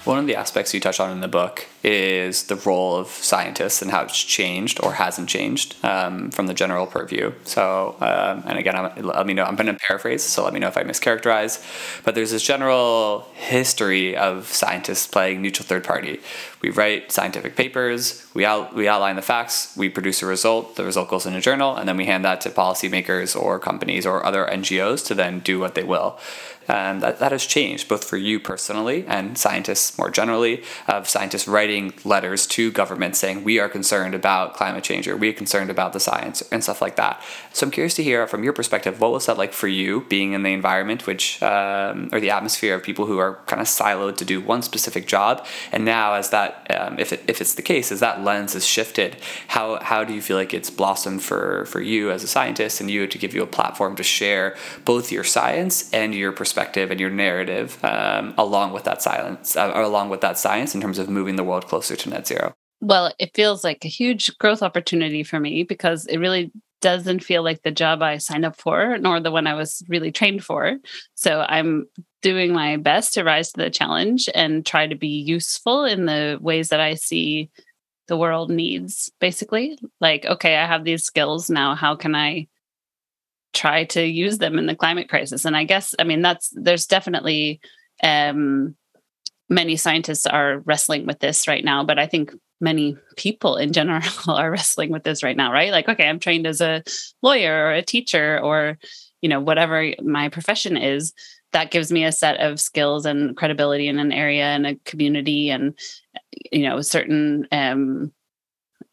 One 0.03 0.17
of 0.17 0.25
the 0.25 0.35
aspects 0.35 0.73
you 0.73 0.79
touch 0.79 0.99
on 0.99 1.11
in 1.11 1.21
the 1.21 1.27
book 1.27 1.67
is 1.83 2.45
the 2.45 2.55
role 2.55 2.95
of 2.95 3.07
scientists 3.07 3.83
and 3.83 3.91
how 3.91 4.01
it's 4.01 4.17
changed 4.17 4.79
or 4.81 4.93
hasn't 4.93 5.29
changed 5.29 5.75
um, 5.85 6.31
from 6.31 6.47
the 6.47 6.55
general 6.55 6.87
purview. 6.87 7.33
So, 7.43 7.97
um, 8.01 8.43
and 8.47 8.57
again, 8.57 8.75
I'm, 8.75 8.99
let 9.03 9.27
me 9.27 9.35
know. 9.35 9.43
I'm 9.43 9.55
going 9.55 9.67
to 9.67 9.75
paraphrase, 9.75 10.23
so 10.23 10.43
let 10.43 10.53
me 10.53 10.59
know 10.59 10.69
if 10.69 10.75
I 10.75 10.83
mischaracterize. 10.83 11.63
But 12.03 12.15
there's 12.15 12.31
this 12.31 12.41
general 12.41 13.27
history 13.35 14.17
of 14.17 14.47
scientists 14.47 15.05
playing 15.05 15.43
neutral 15.43 15.67
third 15.67 15.83
party. 15.83 16.19
We 16.63 16.71
write 16.71 17.11
scientific 17.11 17.55
papers, 17.55 18.25
we 18.33 18.43
out, 18.43 18.73
we 18.73 18.87
outline 18.87 19.17
the 19.17 19.21
facts, 19.21 19.75
we 19.77 19.87
produce 19.89 20.23
a 20.23 20.25
result. 20.25 20.77
The 20.77 20.83
result 20.83 21.09
goes 21.09 21.27
in 21.27 21.35
a 21.35 21.41
journal, 21.41 21.75
and 21.75 21.87
then 21.87 21.97
we 21.97 22.05
hand 22.07 22.25
that 22.25 22.41
to 22.41 22.49
policymakers 22.49 23.39
or 23.39 23.59
companies 23.59 24.07
or 24.07 24.25
other 24.25 24.47
NGOs 24.47 25.05
to 25.07 25.15
then 25.15 25.41
do 25.41 25.59
what 25.59 25.75
they 25.75 25.83
will. 25.83 26.19
Um, 26.67 26.99
that, 26.99 27.19
that 27.19 27.31
has 27.31 27.45
changed 27.45 27.89
both 27.89 28.03
for 28.03 28.17
you 28.17 28.39
personally 28.39 29.03
and 29.07 29.37
scientists 29.37 29.97
more 29.97 30.09
generally, 30.09 30.63
of 30.87 31.09
scientists 31.09 31.47
writing 31.47 31.93
letters 32.05 32.45
to 32.47 32.71
government 32.71 33.15
saying, 33.15 33.43
we 33.43 33.59
are 33.59 33.67
concerned 33.67 34.13
about 34.13 34.53
climate 34.53 34.83
change 34.83 35.07
or 35.07 35.17
we 35.17 35.29
are 35.29 35.33
concerned 35.33 35.69
about 35.69 35.91
the 35.91 35.99
science 35.99 36.41
and 36.51 36.63
stuff 36.63 36.81
like 36.81 36.95
that. 36.95 37.21
So 37.51 37.65
I'm 37.65 37.71
curious 37.71 37.95
to 37.95 38.03
hear 38.03 38.25
from 38.27 38.43
your 38.43 38.53
perspective, 38.53 39.01
what 39.01 39.11
was 39.11 39.25
that 39.25 39.37
like 39.37 39.53
for 39.53 39.67
you 39.67 40.05
being 40.07 40.33
in 40.33 40.43
the 40.43 40.53
environment, 40.53 41.07
which, 41.07 41.41
um, 41.41 42.09
or 42.13 42.19
the 42.19 42.29
atmosphere 42.29 42.75
of 42.75 42.83
people 42.83 43.05
who 43.05 43.17
are 43.17 43.39
kind 43.47 43.61
of 43.61 43.67
siloed 43.67 44.17
to 44.17 44.25
do 44.25 44.39
one 44.39 44.61
specific 44.61 45.07
job? 45.07 45.45
And 45.71 45.83
now, 45.83 46.13
as 46.13 46.29
that, 46.29 46.67
um, 46.69 46.99
if, 46.99 47.11
it, 47.11 47.23
if 47.27 47.41
it's 47.41 47.55
the 47.55 47.63
case, 47.63 47.91
as 47.91 47.99
that 48.01 48.23
lens 48.23 48.55
is 48.55 48.65
shifted, 48.65 49.17
how, 49.47 49.79
how 49.81 50.03
do 50.03 50.13
you 50.13 50.21
feel 50.21 50.37
like 50.37 50.53
it's 50.53 50.69
blossomed 50.69 51.23
for, 51.23 51.65
for 51.65 51.81
you 51.81 52.11
as 52.11 52.23
a 52.23 52.27
scientist 52.27 52.79
and 52.79 52.89
you 52.89 53.07
to 53.07 53.17
give 53.17 53.33
you 53.33 53.41
a 53.41 53.47
platform 53.47 53.95
to 53.95 54.03
share 54.03 54.55
both 54.85 55.11
your 55.11 55.23
science 55.23 55.91
and 55.91 56.13
your 56.13 56.31
perspective? 56.31 56.50
Perspective 56.51 56.91
and 56.91 56.99
your 56.99 57.09
narrative 57.09 57.79
um, 57.83 58.33
along 58.37 58.73
with 58.73 58.83
that 58.83 59.01
silence, 59.01 59.55
uh, 59.55 59.71
along 59.73 60.09
with 60.09 60.19
that 60.19 60.37
science 60.37 60.75
in 60.75 60.81
terms 60.81 60.99
of 60.99 61.07
moving 61.09 61.37
the 61.37 61.45
world 61.45 61.65
closer 61.65 61.95
to 61.95 62.09
net 62.09 62.27
zero? 62.27 62.53
Well, 62.81 63.13
it 63.19 63.31
feels 63.33 63.63
like 63.63 63.85
a 63.85 63.87
huge 63.87 64.37
growth 64.37 64.61
opportunity 64.61 65.23
for 65.23 65.39
me 65.39 65.63
because 65.63 66.07
it 66.07 66.17
really 66.17 66.51
doesn't 66.81 67.23
feel 67.23 67.41
like 67.41 67.61
the 67.61 67.71
job 67.71 68.01
I 68.01 68.17
signed 68.17 68.43
up 68.43 68.59
for, 68.59 68.97
nor 68.97 69.21
the 69.21 69.31
one 69.31 69.47
I 69.47 69.53
was 69.53 69.81
really 69.87 70.11
trained 70.11 70.43
for. 70.43 70.77
So 71.15 71.45
I'm 71.47 71.85
doing 72.21 72.51
my 72.51 72.75
best 72.75 73.13
to 73.13 73.23
rise 73.23 73.51
to 73.53 73.61
the 73.61 73.69
challenge 73.69 74.27
and 74.35 74.65
try 74.65 74.87
to 74.87 74.95
be 74.95 75.07
useful 75.07 75.85
in 75.85 76.05
the 76.05 76.37
ways 76.41 76.69
that 76.69 76.81
I 76.81 76.95
see 76.95 77.49
the 78.07 78.17
world 78.17 78.49
needs, 78.49 79.09
basically. 79.21 79.77
Like, 80.01 80.25
okay, 80.25 80.57
I 80.57 80.65
have 80.65 80.83
these 80.83 81.05
skills 81.05 81.49
now. 81.49 81.75
How 81.75 81.95
can 81.95 82.13
I 82.13 82.47
try 83.53 83.83
to 83.85 84.05
use 84.05 84.37
them 84.37 84.57
in 84.57 84.65
the 84.65 84.75
climate 84.75 85.09
crisis. 85.09 85.45
And 85.45 85.55
I 85.55 85.63
guess, 85.63 85.93
I 85.99 86.03
mean, 86.03 86.21
that's 86.21 86.49
there's 86.53 86.85
definitely 86.85 87.59
um, 88.03 88.75
many 89.49 89.75
scientists 89.75 90.25
are 90.25 90.59
wrestling 90.59 91.05
with 91.05 91.19
this 91.19 91.47
right 91.47 91.63
now, 91.63 91.83
but 91.83 91.99
I 91.99 92.07
think 92.07 92.33
many 92.61 92.95
people 93.17 93.57
in 93.57 93.73
general 93.73 94.01
are 94.27 94.51
wrestling 94.51 94.91
with 94.91 95.03
this 95.03 95.23
right 95.23 95.35
now, 95.35 95.51
right? 95.51 95.71
Like, 95.71 95.89
okay, 95.89 96.07
I'm 96.07 96.19
trained 96.19 96.47
as 96.47 96.61
a 96.61 96.83
lawyer 97.21 97.65
or 97.65 97.73
a 97.73 97.81
teacher 97.81 98.39
or, 98.41 98.77
you 99.21 99.29
know, 99.29 99.41
whatever 99.41 99.91
my 100.01 100.29
profession 100.29 100.77
is. 100.77 101.13
That 101.51 101.71
gives 101.71 101.91
me 101.91 102.05
a 102.05 102.13
set 102.13 102.39
of 102.39 102.61
skills 102.61 103.05
and 103.05 103.35
credibility 103.35 103.89
in 103.89 103.99
an 103.99 104.13
area 104.13 104.45
and 104.45 104.65
a 104.65 104.75
community 104.85 105.49
and, 105.49 105.77
you 106.49 106.63
know, 106.63 106.79
certain 106.79 107.45
um, 107.51 108.13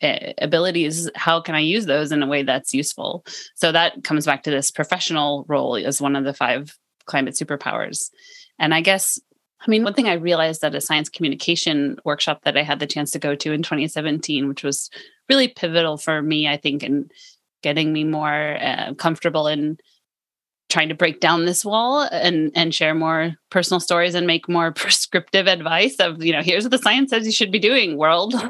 abilities 0.03 1.11
how 1.15 1.41
can 1.41 1.55
i 1.55 1.61
use 1.61 1.87
those 1.87 2.13
in 2.13 2.23
a 2.23 2.27
way 2.27 2.43
that's 2.43 2.75
useful? 2.75 3.25
So 3.55 3.73
that 3.73 4.05
comes 4.05 4.27
back 4.27 4.43
to 4.45 4.51
this 4.51 4.71
professional 4.71 5.45
role 5.49 5.77
as 5.77 6.01
one 6.01 6.17
of 6.17 6.25
the 6.25 6.35
five 6.35 6.77
climate 7.07 7.35
superpowers. 7.35 8.11
And 8.59 8.75
i 8.75 8.81
guess 8.81 9.19
i 9.61 9.71
mean 9.71 9.85
one 9.85 9.95
thing 9.95 10.09
i 10.09 10.15
realized 10.15 10.63
at 10.65 10.75
a 10.75 10.81
science 10.81 11.09
communication 11.09 11.97
workshop 12.05 12.43
that 12.45 12.57
i 12.57 12.63
had 12.63 12.79
the 12.79 12.87
chance 12.87 13.11
to 13.13 13.19
go 13.19 13.35
to 13.35 13.53
in 13.53 13.63
2017 13.63 14.49
which 14.49 14.63
was 14.63 14.91
really 15.29 15.49
pivotal 15.49 15.97
for 15.97 16.23
me 16.23 16.49
i 16.49 16.57
think 16.57 16.83
in 16.83 17.11
getting 17.63 17.93
me 17.93 18.05
more 18.05 18.57
uh, 18.61 18.95
comfortable 18.95 19.49
in 19.49 19.79
trying 20.69 20.89
to 20.89 20.95
break 20.95 21.21
down 21.21 21.45
this 21.45 21.65
wall 21.65 22.09
and 22.13 22.53
and 22.55 22.75
share 22.75 22.95
more 22.95 23.35
personal 23.51 23.81
stories 23.81 24.15
and 24.15 24.27
make 24.27 24.49
more 24.49 24.73
prescriptive 24.73 25.47
advice 25.47 25.97
of 25.97 26.23
you 26.23 26.33
know 26.33 26.43
here's 26.43 26.65
what 26.65 26.71
the 26.71 26.79
science 26.79 27.11
says 27.11 27.27
you 27.27 27.33
should 27.33 27.53
be 27.53 27.59
doing 27.59 27.97
world. 27.97 28.35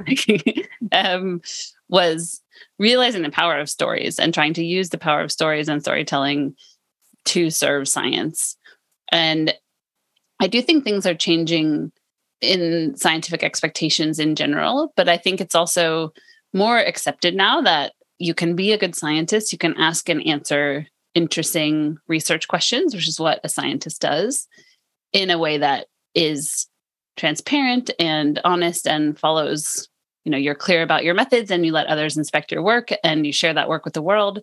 Um, 0.91 1.43
was 1.91 2.41
realizing 2.79 3.21
the 3.21 3.31
power 3.31 3.59
of 3.59 3.69
stories 3.69 4.19
and 4.19 4.33
trying 4.33 4.55
to 4.55 4.65
use 4.65 4.89
the 4.89 4.97
power 4.97 5.21
of 5.21 5.31
stories 5.31 5.69
and 5.69 5.83
storytelling 5.83 6.55
to 7.27 7.51
serve 7.51 7.87
science. 7.87 8.57
And 9.13 9.55
i 10.41 10.47
do 10.47 10.63
think 10.63 10.85
things 10.85 11.07
are 11.07 11.15
changing 11.15 11.93
in 12.41 12.97
scientific 12.97 13.43
expectations 13.43 14.19
in 14.19 14.35
general 14.35 14.93
but 14.97 15.09
i 15.09 15.17
think 15.17 15.41
it's 15.41 15.55
also 15.55 16.13
more 16.53 16.79
accepted 16.79 17.35
now 17.35 17.61
that 17.61 17.93
you 18.19 18.35
can 18.35 18.55
be 18.55 18.73
a 18.73 18.79
good 18.79 18.95
scientist 18.95 19.53
you 19.53 19.59
can 19.59 19.77
ask 19.77 20.09
and 20.09 20.25
answer 20.27 20.87
interesting 21.19 21.99
research 22.07 22.47
questions, 22.47 22.95
which 22.95 23.09
is 23.09 23.19
what 23.19 23.41
a 23.43 23.49
scientist 23.49 24.01
does, 24.01 24.47
in 25.13 25.31
a 25.31 25.39
way 25.39 25.59
that 25.59 25.89
is 26.15 26.69
transparent 27.17 27.91
and 27.99 28.41
honest 28.45 28.87
and 28.87 29.19
follows, 29.19 29.89
you 30.25 30.31
know, 30.31 30.39
you're 30.39 30.55
clear 30.55 30.81
about 30.81 31.03
your 31.03 31.15
methods 31.15 31.51
and 31.51 31.67
you 31.67 31.73
let 31.73 31.89
others 31.89 32.17
inspect 32.17 32.53
your 32.53 32.63
work 32.63 32.91
and 33.03 33.27
you 33.27 33.33
share 33.33 33.53
that 33.53 33.69
work 33.69 33.85
with 33.85 33.95
the 33.95 34.03
world. 34.03 34.39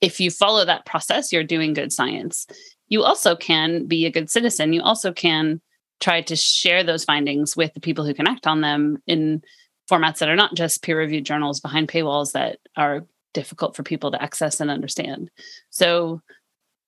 If 0.00 0.20
you 0.20 0.30
follow 0.30 0.64
that 0.64 0.86
process, 0.86 1.32
you're 1.32 1.42
doing 1.42 1.74
good 1.74 1.92
science. 1.92 2.46
You 2.86 3.02
also 3.02 3.34
can 3.34 3.86
be 3.86 4.06
a 4.06 4.12
good 4.12 4.30
citizen. 4.30 4.72
You 4.72 4.82
also 4.82 5.12
can 5.12 5.60
try 6.00 6.20
to 6.20 6.36
share 6.36 6.84
those 6.84 7.04
findings 7.04 7.56
with 7.56 7.74
the 7.74 7.80
people 7.80 8.04
who 8.04 8.14
can 8.14 8.28
act 8.28 8.46
on 8.46 8.60
them 8.60 9.02
in 9.08 9.42
formats 9.90 10.18
that 10.18 10.28
are 10.28 10.36
not 10.36 10.54
just 10.54 10.84
peer 10.84 10.98
reviewed 10.98 11.26
journals 11.26 11.58
behind 11.58 11.88
paywalls 11.88 12.30
that 12.30 12.60
are 12.76 13.04
difficult 13.34 13.76
for 13.76 13.82
people 13.82 14.10
to 14.12 14.22
access 14.22 14.60
and 14.60 14.70
understand. 14.70 15.30
So 15.70 16.22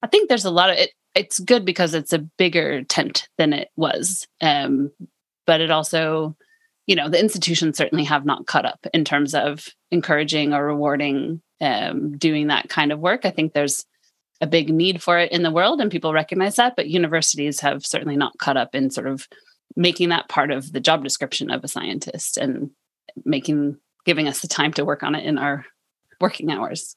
I 0.02 0.06
think 0.06 0.28
there's 0.28 0.44
a 0.44 0.50
lot 0.50 0.70
of 0.70 0.78
it. 0.78 0.90
It's 1.14 1.38
good 1.38 1.64
because 1.64 1.94
it's 1.94 2.12
a 2.12 2.18
bigger 2.18 2.84
tent 2.84 3.28
than 3.38 3.52
it 3.52 3.68
was. 3.76 4.26
Um, 4.40 4.90
but 5.46 5.60
it 5.60 5.70
also, 5.70 6.36
you 6.86 6.96
know, 6.96 7.08
the 7.08 7.20
institutions 7.20 7.76
certainly 7.76 8.04
have 8.04 8.24
not 8.24 8.46
caught 8.46 8.66
up 8.66 8.86
in 8.92 9.04
terms 9.04 9.34
of 9.34 9.66
encouraging 9.90 10.52
or 10.52 10.64
rewarding 10.64 11.42
um, 11.60 12.16
doing 12.18 12.48
that 12.48 12.68
kind 12.68 12.92
of 12.92 13.00
work. 13.00 13.24
I 13.24 13.30
think 13.30 13.52
there's 13.52 13.84
a 14.40 14.46
big 14.46 14.68
need 14.68 15.02
for 15.02 15.18
it 15.18 15.32
in 15.32 15.42
the 15.42 15.50
world 15.50 15.80
and 15.80 15.90
people 15.90 16.12
recognize 16.12 16.56
that, 16.56 16.76
but 16.76 16.88
universities 16.88 17.60
have 17.60 17.86
certainly 17.86 18.16
not 18.16 18.36
caught 18.38 18.58
up 18.58 18.74
in 18.74 18.90
sort 18.90 19.06
of 19.06 19.26
making 19.76 20.10
that 20.10 20.28
part 20.28 20.50
of 20.50 20.72
the 20.72 20.80
job 20.80 21.02
description 21.02 21.50
of 21.50 21.64
a 21.64 21.68
scientist 21.68 22.36
and 22.36 22.70
making 23.24 23.76
giving 24.04 24.28
us 24.28 24.40
the 24.40 24.48
time 24.48 24.72
to 24.72 24.84
work 24.84 25.02
on 25.02 25.14
it 25.14 25.24
in 25.24 25.38
our 25.38 25.64
working 26.20 26.50
hours. 26.50 26.96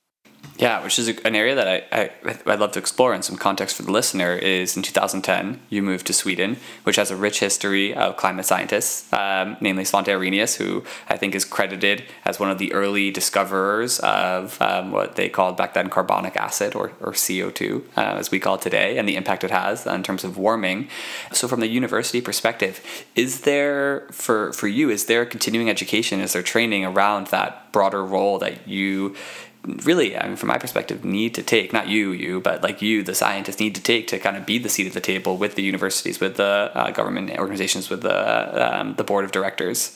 Yeah, 0.60 0.84
which 0.84 1.00
is 1.00 1.08
an 1.08 1.38
area 1.38 1.56
that 1.56 1.68
I, 1.70 2.02
I, 2.02 2.12
I'd 2.46 2.60
love 2.60 2.74
to 2.74 2.80
explore 2.80 3.14
in 3.14 3.22
some 3.22 3.38
context 3.38 3.78
for 3.78 3.84
the 3.84 3.94
listener 3.94 4.34
is 4.34 4.76
in 4.76 4.84
2010, 4.84 5.62
you 5.70 5.82
moved 5.82 6.06
to 6.08 6.14
Sweden, 6.14 6.58
which 6.84 6.98
has 6.98 7.12
a 7.12 7.16
rich 7.16 7.40
history 7.40 7.94
of 7.94 8.18
climate 8.18 8.46
scientists, 8.46 9.12
um, 9.14 9.56
namely 9.62 9.86
Svante 9.86 10.10
Arrhenius, 10.10 10.58
who 10.58 10.84
I 11.08 11.16
think 11.16 11.34
is 11.34 11.46
credited 11.46 12.04
as 12.26 12.42
one 12.42 12.52
of 12.52 12.58
the 12.58 12.74
early 12.74 13.10
discoverers 13.10 14.00
of 14.00 14.62
um, 14.62 14.92
what 14.92 15.16
they 15.16 15.30
called 15.30 15.56
back 15.56 15.76
then 15.76 15.90
carbonic 15.90 16.36
acid 16.36 16.76
or, 16.76 16.92
or 17.00 17.14
CO2, 17.14 17.82
uh, 17.96 18.02
as 18.02 18.30
we 18.30 18.38
call 18.38 18.56
it 18.56 18.62
today, 18.62 18.98
and 18.98 19.08
the 19.08 19.16
impact 19.16 19.46
it 19.46 19.52
has 19.52 19.88
in 19.88 20.04
terms 20.04 20.26
of 20.26 20.38
warming. 20.38 20.90
So, 21.32 21.48
from 21.48 21.62
the 21.62 21.68
university 21.68 22.20
perspective, 22.20 22.82
is 23.16 23.42
there, 23.42 24.10
for, 24.12 24.52
for 24.52 24.68
you, 24.68 24.90
is 24.90 25.06
there 25.06 25.26
continuing 25.26 25.70
education, 25.70 26.20
is 26.20 26.34
there 26.34 26.44
training 26.44 26.84
around 26.84 27.28
that 27.28 27.72
broader 27.72 28.04
role 28.04 28.40
that 28.40 28.68
you 28.68 29.16
really, 29.64 30.18
I 30.18 30.28
mean, 30.28 30.36
from 30.36 30.48
my 30.48 30.58
perspective, 30.58 31.04
need 31.04 31.34
to 31.36 31.44
take, 31.44 31.74
not 31.74 31.88
you, 31.88 32.12
you, 32.12 32.42
but 32.42 32.64
like 32.64 32.82
you, 32.82 33.04
the 33.04 33.16
scientists, 33.16 33.60
need 33.60 33.76
to 33.76 33.82
take 33.82 34.08
to 34.08 34.20
kind 34.20 34.38
of 34.38 34.46
be 34.46 34.58
the 34.58 34.70
seat 34.70 34.88
at 34.88 34.94
the 34.94 35.02
table 35.02 35.38
with 35.38 35.56
the 35.56 35.64
universities, 35.64 36.20
with 36.20 36.38
the 36.38 36.72
uh, 36.74 36.92
government 36.92 37.38
organizations, 37.38 37.90
with 37.90 38.02
the, 38.02 38.80
um, 38.80 38.96
the 38.96 39.04
board 39.04 39.26
of 39.26 39.32
directors? 39.32 39.96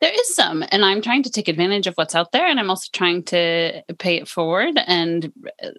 There 0.00 0.12
is 0.12 0.34
some, 0.34 0.64
and 0.70 0.84
I'm 0.84 1.02
trying 1.02 1.24
to 1.24 1.30
take 1.30 1.48
advantage 1.48 1.88
of 1.88 1.94
what's 1.94 2.14
out 2.14 2.30
there, 2.30 2.46
and 2.46 2.60
I'm 2.60 2.70
also 2.70 2.88
trying 2.92 3.24
to 3.24 3.82
pay 3.98 4.16
it 4.16 4.28
forward 4.28 4.78
and 4.86 5.32
uh, 5.62 5.70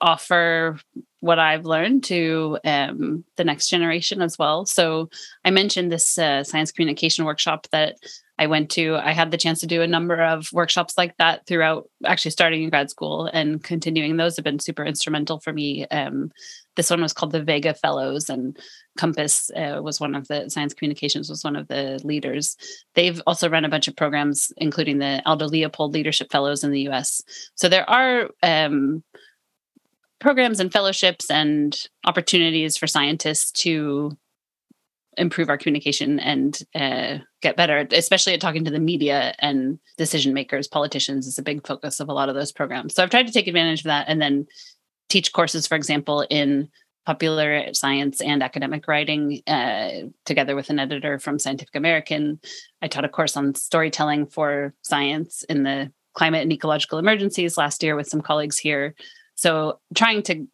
offer 0.00 0.78
what 1.20 1.38
I've 1.38 1.66
learned 1.66 2.04
to 2.04 2.58
um, 2.64 3.24
the 3.36 3.44
next 3.44 3.68
generation 3.68 4.22
as 4.22 4.38
well. 4.38 4.64
So 4.64 5.10
I 5.44 5.50
mentioned 5.50 5.92
this 5.92 6.18
uh, 6.18 6.44
science 6.44 6.72
communication 6.72 7.24
workshop 7.24 7.66
that 7.72 7.96
I 8.38 8.46
went 8.46 8.70
to. 8.72 8.96
I 8.96 9.12
had 9.12 9.30
the 9.30 9.38
chance 9.38 9.60
to 9.60 9.66
do 9.66 9.82
a 9.82 9.86
number 9.86 10.22
of 10.22 10.48
workshops 10.52 10.98
like 10.98 11.16
that 11.16 11.46
throughout, 11.46 11.88
actually 12.04 12.32
starting 12.32 12.62
in 12.62 12.70
grad 12.70 12.90
school 12.90 13.26
and 13.32 13.62
continuing. 13.62 14.16
Those 14.16 14.36
have 14.36 14.44
been 14.44 14.58
super 14.58 14.84
instrumental 14.84 15.40
for 15.40 15.52
me. 15.52 15.86
Um, 15.86 16.30
this 16.76 16.90
one 16.90 17.00
was 17.00 17.14
called 17.14 17.32
the 17.32 17.42
Vega 17.42 17.72
Fellows, 17.72 18.28
and 18.28 18.58
Compass 18.98 19.50
uh, 19.56 19.80
was 19.82 20.00
one 20.00 20.14
of 20.14 20.28
the 20.28 20.50
science 20.50 20.74
communications 20.74 21.30
was 21.30 21.44
one 21.44 21.56
of 21.56 21.68
the 21.68 21.98
leaders. 22.04 22.56
They've 22.94 23.20
also 23.26 23.48
run 23.48 23.64
a 23.64 23.70
bunch 23.70 23.88
of 23.88 23.96
programs, 23.96 24.52
including 24.58 24.98
the 24.98 25.22
Aldo 25.24 25.46
Leopold 25.46 25.94
Leadership 25.94 26.30
Fellows 26.30 26.62
in 26.62 26.70
the 26.70 26.82
U.S. 26.82 27.22
So 27.54 27.68
there 27.70 27.88
are 27.88 28.28
um, 28.42 29.02
programs 30.20 30.60
and 30.60 30.72
fellowships 30.72 31.30
and 31.30 31.88
opportunities 32.04 32.76
for 32.76 32.86
scientists 32.86 33.50
to 33.62 34.16
improve 35.16 35.48
our 35.48 35.58
communication 35.58 36.18
and 36.18 36.62
uh, 36.74 37.18
get 37.42 37.56
better, 37.56 37.86
especially 37.92 38.34
at 38.34 38.40
talking 38.40 38.64
to 38.64 38.70
the 38.70 38.78
media 38.78 39.34
and 39.38 39.78
decision 39.96 40.34
makers, 40.34 40.68
politicians 40.68 41.26
is 41.26 41.38
a 41.38 41.42
big 41.42 41.66
focus 41.66 42.00
of 42.00 42.08
a 42.08 42.12
lot 42.12 42.28
of 42.28 42.34
those 42.34 42.52
programs. 42.52 42.94
So 42.94 43.02
I've 43.02 43.10
tried 43.10 43.26
to 43.26 43.32
take 43.32 43.46
advantage 43.46 43.80
of 43.80 43.84
that 43.84 44.08
and 44.08 44.20
then 44.20 44.46
teach 45.08 45.32
courses, 45.32 45.66
for 45.66 45.76
example, 45.76 46.26
in 46.30 46.68
popular 47.06 47.72
science 47.72 48.20
and 48.20 48.42
academic 48.42 48.88
writing 48.88 49.40
uh, 49.46 49.90
together 50.24 50.56
with 50.56 50.70
an 50.70 50.80
editor 50.80 51.18
from 51.18 51.38
Scientific 51.38 51.76
American. 51.76 52.40
I 52.82 52.88
taught 52.88 53.04
a 53.04 53.08
course 53.08 53.36
on 53.36 53.54
storytelling 53.54 54.26
for 54.26 54.74
science 54.82 55.44
in 55.44 55.62
the 55.62 55.92
climate 56.14 56.42
and 56.42 56.52
ecological 56.52 56.98
emergencies 56.98 57.56
last 57.56 57.82
year 57.82 57.94
with 57.94 58.08
some 58.08 58.20
colleagues 58.20 58.58
here. 58.58 58.94
So 59.36 59.78
trying 59.94 60.22
to 60.24 60.46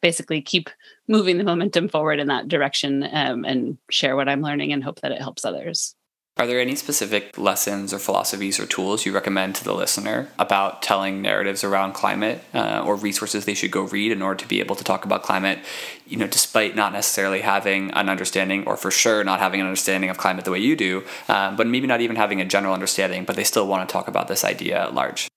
basically 0.00 0.40
keep 0.40 0.70
moving 1.08 1.38
the 1.38 1.44
momentum 1.44 1.88
forward 1.88 2.20
in 2.20 2.28
that 2.28 2.48
direction 2.48 3.08
um, 3.12 3.44
and 3.44 3.78
share 3.90 4.16
what 4.16 4.28
I'm 4.28 4.42
learning 4.42 4.72
and 4.72 4.82
hope 4.82 5.00
that 5.00 5.12
it 5.12 5.20
helps 5.20 5.44
others. 5.44 5.94
Are 6.40 6.46
there 6.46 6.60
any 6.60 6.74
specific 6.74 7.36
lessons 7.36 7.92
or 7.92 7.98
philosophies 7.98 8.58
or 8.58 8.64
tools 8.64 9.04
you 9.04 9.12
recommend 9.12 9.56
to 9.56 9.64
the 9.64 9.74
listener 9.74 10.28
about 10.38 10.80
telling 10.80 11.20
narratives 11.20 11.62
around 11.62 11.92
climate 11.92 12.42
uh, 12.54 12.82
or 12.82 12.96
resources 12.96 13.44
they 13.44 13.52
should 13.52 13.70
go 13.70 13.82
read 13.82 14.10
in 14.10 14.22
order 14.22 14.38
to 14.42 14.48
be 14.48 14.60
able 14.60 14.74
to 14.76 14.84
talk 14.84 15.04
about 15.04 15.22
climate, 15.22 15.58
you 16.06 16.16
know, 16.16 16.26
despite 16.26 16.74
not 16.74 16.94
necessarily 16.94 17.42
having 17.42 17.90
an 17.90 18.08
understanding 18.08 18.66
or 18.66 18.78
for 18.78 18.90
sure 18.90 19.22
not 19.22 19.38
having 19.38 19.60
an 19.60 19.66
understanding 19.66 20.08
of 20.08 20.16
climate 20.16 20.46
the 20.46 20.50
way 20.50 20.58
you 20.58 20.76
do, 20.76 21.04
um, 21.28 21.56
but 21.56 21.66
maybe 21.66 21.86
not 21.86 22.00
even 22.00 22.16
having 22.16 22.40
a 22.40 22.46
general 22.46 22.72
understanding, 22.72 23.26
but 23.26 23.36
they 23.36 23.44
still 23.44 23.66
want 23.66 23.86
to 23.86 23.92
talk 23.92 24.08
about 24.08 24.28
this 24.28 24.42
idea 24.42 24.80
at 24.80 24.94
large? 24.94 25.28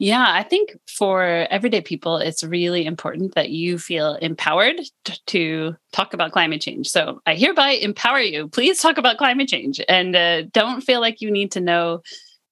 Yeah, 0.00 0.24
I 0.28 0.44
think 0.44 0.76
for 0.86 1.24
everyday 1.50 1.80
people, 1.80 2.18
it's 2.18 2.44
really 2.44 2.86
important 2.86 3.34
that 3.34 3.50
you 3.50 3.78
feel 3.78 4.14
empowered 4.14 4.76
t- 5.04 5.14
to 5.26 5.76
talk 5.92 6.14
about 6.14 6.30
climate 6.30 6.60
change. 6.60 6.88
So 6.88 7.20
I 7.26 7.34
hereby 7.34 7.70
empower 7.70 8.20
you. 8.20 8.46
Please 8.46 8.80
talk 8.80 8.96
about 8.96 9.18
climate 9.18 9.48
change 9.48 9.80
and 9.88 10.14
uh, 10.14 10.42
don't 10.52 10.82
feel 10.82 11.00
like 11.00 11.20
you 11.20 11.32
need 11.32 11.50
to 11.52 11.60
know 11.60 12.02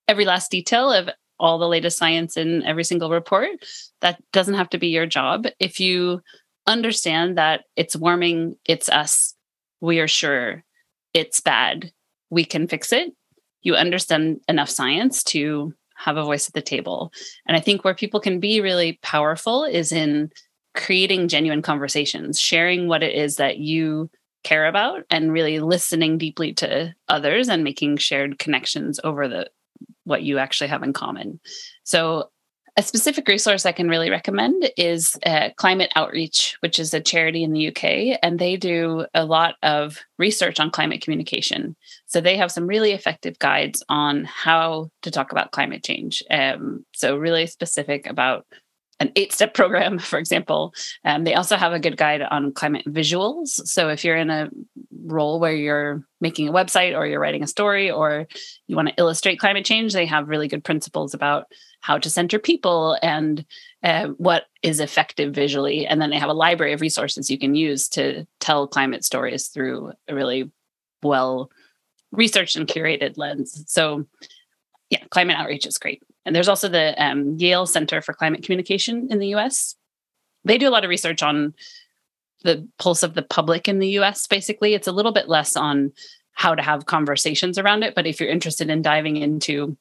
every 0.09 0.25
last 0.25 0.51
detail 0.51 0.93
of 0.93 1.11
all 1.39 1.59
the 1.59 1.69
latest 1.69 1.99
science 1.99 2.37
in 2.37 2.65
every 2.65 2.85
single 2.85 3.11
report. 3.11 3.51
That 4.01 4.23
doesn't 4.33 4.55
have 4.55 4.71
to 4.71 4.79
be 4.79 4.89
your 4.89 5.07
job. 5.07 5.47
If 5.61 5.81
you 5.81 6.23
understand 6.67 7.39
that 7.39 7.65
it's 7.77 7.97
warming, 7.97 8.57
it's 8.67 8.89
us, 8.89 9.35
we 9.81 10.01
are 10.01 10.09
sure 10.09 10.65
it's 11.15 11.41
bad, 11.41 11.93
we 12.31 12.45
can 12.45 12.69
fix 12.69 12.93
it. 12.93 13.13
You 13.63 13.75
understand 13.75 14.41
enough 14.49 14.71
science 14.71 15.23
to 15.25 15.75
have 15.97 16.17
a 16.17 16.25
voice 16.25 16.49
at 16.49 16.55
the 16.55 16.63
table. 16.63 17.13
And 17.47 17.57
I 17.57 17.61
think 17.61 17.85
where 17.85 17.95
people 17.95 18.21
can 18.21 18.41
be 18.41 18.61
really 18.61 18.99
powerful 19.03 19.65
is 19.65 19.93
in 19.93 20.31
creating 20.75 21.29
genuine 21.29 21.63
conversations, 21.63 22.39
sharing 22.39 22.87
what 22.87 23.03
it 23.03 23.15
is 23.15 23.37
that 23.37 23.59
you 23.59 24.11
care 24.45 24.67
about 24.67 25.03
and 25.11 25.33
really 25.33 25.59
listening 25.59 26.19
deeply 26.19 26.53
to 26.55 26.95
others 27.09 27.49
and 27.49 27.65
making 27.65 27.97
shared 27.97 28.39
connections 28.39 29.01
over 29.03 29.27
the 29.27 29.51
what 30.05 30.23
you 30.23 30.39
actually 30.39 30.69
have 30.69 30.85
in 30.85 30.93
common. 30.93 31.41
So 31.83 32.31
a 32.77 32.83
specific 32.83 33.27
resource 33.27 33.65
I 33.65 33.73
can 33.73 33.89
really 33.89 34.11
recommend 34.11 34.71
is 34.77 35.17
uh, 35.25 35.49
Climate 35.57 35.91
Outreach, 35.97 36.57
which 36.61 36.79
is 36.79 36.93
a 36.93 37.01
charity 37.01 37.43
in 37.43 37.53
the 37.53 37.69
UK, 37.69 38.19
and 38.23 38.39
they 38.39 38.57
do 38.57 39.07
a 39.15 39.25
lot 39.25 39.55
of 39.63 39.99
research 40.19 40.61
on 40.61 40.71
climate 40.71 41.01
communication. 41.01 41.75
So 42.07 42.21
they 42.21 42.37
have 42.37 42.53
some 42.53 42.67
really 42.67 42.93
effective 42.93 43.39
guides 43.39 43.83
on 43.89 44.25
how 44.25 44.91
to 45.03 45.11
talk 45.11 45.33
about 45.33 45.53
climate 45.53 45.85
change. 45.85 46.23
Um, 46.31 46.85
so 46.95 47.17
really 47.17 47.47
specific 47.47 48.07
about 48.07 48.47
an 49.01 49.13
eight 49.17 49.33
step 49.33 49.55
program, 49.55 49.99
for 49.99 50.19
example. 50.19 50.73
Um, 51.05 51.25
they 51.25 51.35
also 51.35 51.57
have 51.57 51.73
a 51.73 51.81
good 51.81 51.97
guide 51.97 52.23
on 52.23 52.53
climate 52.53 52.87
visuals. 52.87 53.49
So 53.49 53.89
if 53.89 54.05
you're 54.05 54.17
in 54.17 54.31
a 54.31 54.51
role 55.05 55.39
where 55.39 55.55
you're 55.55 56.05
making 56.21 56.49
a 56.49 56.53
website 56.53 56.97
or 56.97 57.07
you're 57.07 57.21
writing 57.21 57.43
a 57.43 57.47
story 57.47 57.91
or 57.91 58.27
you 58.67 58.77
want 58.77 58.89
to 58.89 58.95
illustrate 58.99 59.39
climate 59.39 59.65
change, 59.65 59.93
they 59.93 60.07
have 60.07 60.29
really 60.29 60.49
good 60.49 60.65
principles 60.65 61.15
about 61.15 61.47
how 61.81 61.99
to 61.99 62.11
center 62.11 62.39
people 62.39 62.99
and 63.03 63.45
uh, 63.83 64.09
what 64.17 64.45
is 64.63 64.81
effective 64.81 65.35
visually. 65.35 65.87
And 65.87 66.01
then 66.01 66.11
they 66.11 66.19
have 66.19 66.31
a 66.31 66.35
library 66.35 66.73
of 66.73 66.81
resources 66.81 67.31
you 67.31 67.39
can 67.39 67.55
use 67.55 67.89
to 67.91 68.27
tell 68.41 68.67
climate 68.67 69.05
stories 69.05 69.49
through 69.49 69.93
a 70.09 70.15
really 70.15 70.51
well 71.03 71.51
researched 72.13 72.57
and 72.57 72.67
curated 72.67 73.17
lens. 73.17 73.65
So, 73.67 74.07
yeah, 74.91 75.05
climate 75.11 75.37
outreach 75.37 75.67
is 75.67 75.79
great. 75.79 76.03
And 76.25 76.35
there's 76.35 76.49
also 76.49 76.69
the 76.69 76.95
um, 77.03 77.37
Yale 77.39 77.67
Center 77.67 78.03
for 78.03 78.13
Climate 78.13 78.43
Communication 78.43 79.09
in 79.11 79.19
the 79.19 79.35
US. 79.35 79.77
They 80.45 80.59
do 80.59 80.69
a 80.69 80.71
lot 80.71 80.85
of 80.85 80.91
research 80.91 81.23
on 81.23 81.55
the 82.43 82.67
pulse 82.79 83.03
of 83.03 83.15
the 83.15 83.23
public 83.23 83.69
in 83.69 83.79
the 83.79 83.99
US, 84.01 84.27
basically. 84.27 84.75
It's 84.75 84.89
a 84.89 84.93
little 84.93 85.13
bit 85.13 85.29
less 85.29 85.57
on 85.57 85.93
how 86.33 86.55
to 86.55 86.63
have 86.63 86.87
conversations 86.87 87.59
around 87.59 87.83
it. 87.83 87.95
But 87.95 88.07
if 88.07 88.21
you're 88.21 88.29
interested 88.29 88.71
in 88.71 88.83
diving 88.83 89.17
into, 89.17 89.77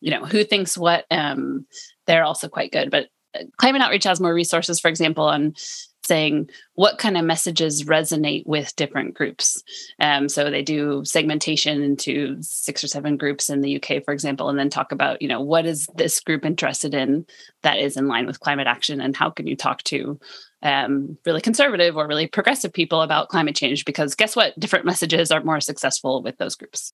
you 0.00 0.10
know, 0.10 0.24
who 0.24 0.44
thinks 0.44 0.78
what, 0.78 1.04
um, 1.10 1.66
they're 2.06 2.24
also 2.24 2.48
quite 2.48 2.72
good. 2.72 2.90
But 2.90 3.08
uh, 3.34 3.44
Climate 3.58 3.82
Outreach 3.82 4.04
has 4.04 4.20
more 4.20 4.32
resources, 4.32 4.80
for 4.80 4.88
example, 4.88 5.24
on 5.24 5.54
saying 6.08 6.50
what 6.74 6.98
kind 6.98 7.16
of 7.16 7.24
messages 7.24 7.84
resonate 7.84 8.46
with 8.46 8.74
different 8.74 9.14
groups. 9.14 9.62
Um, 10.00 10.28
so 10.28 10.50
they 10.50 10.62
do 10.62 11.04
segmentation 11.04 11.82
into 11.82 12.38
six 12.40 12.82
or 12.82 12.88
seven 12.88 13.16
groups 13.16 13.48
in 13.48 13.60
the 13.60 13.76
UK, 13.76 14.04
for 14.04 14.12
example, 14.12 14.48
and 14.48 14.58
then 14.58 14.70
talk 14.70 14.90
about, 14.90 15.22
you 15.22 15.28
know, 15.28 15.40
what 15.40 15.66
is 15.66 15.86
this 15.94 16.18
group 16.20 16.44
interested 16.44 16.94
in 16.94 17.26
that 17.62 17.78
is 17.78 17.96
in 17.96 18.08
line 18.08 18.26
with 18.26 18.40
climate 18.40 18.66
action, 18.66 19.00
and 19.00 19.16
how 19.16 19.30
can 19.30 19.46
you 19.46 19.54
talk 19.54 19.82
to 19.84 20.18
um, 20.62 21.16
really 21.24 21.40
conservative 21.40 21.96
or 21.96 22.08
really 22.08 22.26
progressive 22.26 22.72
people 22.72 23.02
about 23.02 23.28
climate 23.28 23.54
change? 23.54 23.84
Because 23.84 24.14
guess 24.14 24.34
what? 24.34 24.58
Different 24.58 24.84
messages 24.84 25.30
are 25.30 25.42
more 25.44 25.60
successful 25.60 26.22
with 26.22 26.38
those 26.38 26.56
groups. 26.56 26.92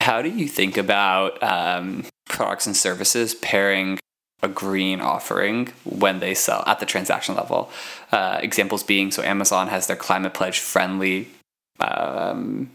How 0.00 0.22
do 0.22 0.30
you 0.30 0.48
think 0.48 0.78
about 0.78 1.42
um, 1.42 2.06
products 2.26 2.66
and 2.66 2.76
services 2.76 3.34
pairing 3.34 3.98
a 4.42 4.48
green 4.48 5.00
offering 5.00 5.72
when 5.84 6.20
they 6.20 6.34
sell 6.34 6.62
at 6.66 6.80
the 6.80 6.86
transaction 6.86 7.34
level. 7.34 7.70
Uh, 8.10 8.38
examples 8.42 8.82
being 8.82 9.10
so 9.10 9.22
Amazon 9.22 9.68
has 9.68 9.86
their 9.86 9.96
climate 9.96 10.34
pledge 10.34 10.58
friendly. 10.58 11.28
Um, 11.78 12.70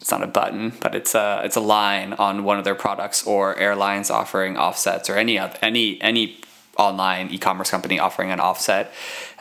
it's 0.00 0.10
not 0.10 0.22
a 0.22 0.26
button, 0.26 0.72
but 0.80 0.94
it's 0.94 1.14
a 1.14 1.42
it's 1.44 1.56
a 1.56 1.60
line 1.60 2.12
on 2.14 2.42
one 2.42 2.58
of 2.58 2.64
their 2.64 2.74
products, 2.74 3.24
or 3.24 3.56
airlines 3.56 4.10
offering 4.10 4.56
offsets, 4.56 5.08
or 5.08 5.16
any 5.16 5.38
other 5.38 5.56
any 5.62 6.00
any 6.02 6.40
online 6.76 7.28
e-commerce 7.30 7.70
company 7.70 7.98
offering 7.98 8.30
an 8.30 8.40
offset. 8.40 8.92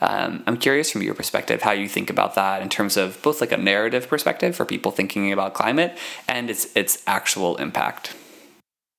Um, 0.02 0.44
I'm 0.46 0.58
curious 0.58 0.92
from 0.92 1.02
your 1.02 1.14
perspective 1.14 1.62
how 1.62 1.72
you 1.72 1.88
think 1.88 2.10
about 2.10 2.36
that 2.36 2.62
in 2.62 2.70
terms 2.70 2.98
of 2.98 3.22
both 3.22 3.42
like 3.42 3.52
a 3.52 3.58
narrative 3.58 4.08
perspective 4.08 4.56
for 4.56 4.66
people 4.66 4.92
thinking 4.92 5.32
about 5.32 5.54
climate 5.54 5.98
and 6.28 6.50
its 6.50 6.68
its 6.76 7.02
actual 7.08 7.58
impact. 7.58 8.16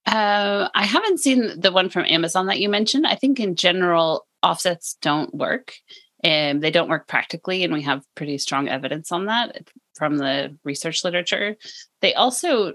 Uh, 0.07 0.68
I 0.74 0.84
haven't 0.84 1.20
seen 1.20 1.61
the 1.61 1.72
one 1.72 1.88
from 1.88 2.05
Amazon 2.07 2.46
that 2.46 2.61
you 2.61 2.68
mentioned. 2.68 3.07
I 3.07 3.14
think 3.14 3.38
in 3.38 3.55
general, 3.55 4.26
offsets 4.42 4.96
don't 5.00 5.32
work 5.34 5.74
and 6.22 6.62
they 6.62 6.70
don't 6.70 6.88
work 6.88 7.09
practically. 7.09 7.64
And 7.64 7.72
we 7.72 7.82
have 7.82 8.05
pretty 8.14 8.38
strong 8.38 8.68
evidence 8.68 9.12
on 9.12 9.26
that 9.26 9.68
from 9.94 10.18
the 10.18 10.57
research 10.64 11.05
literature. 11.05 11.57
They 12.00 12.14
also, 12.14 12.74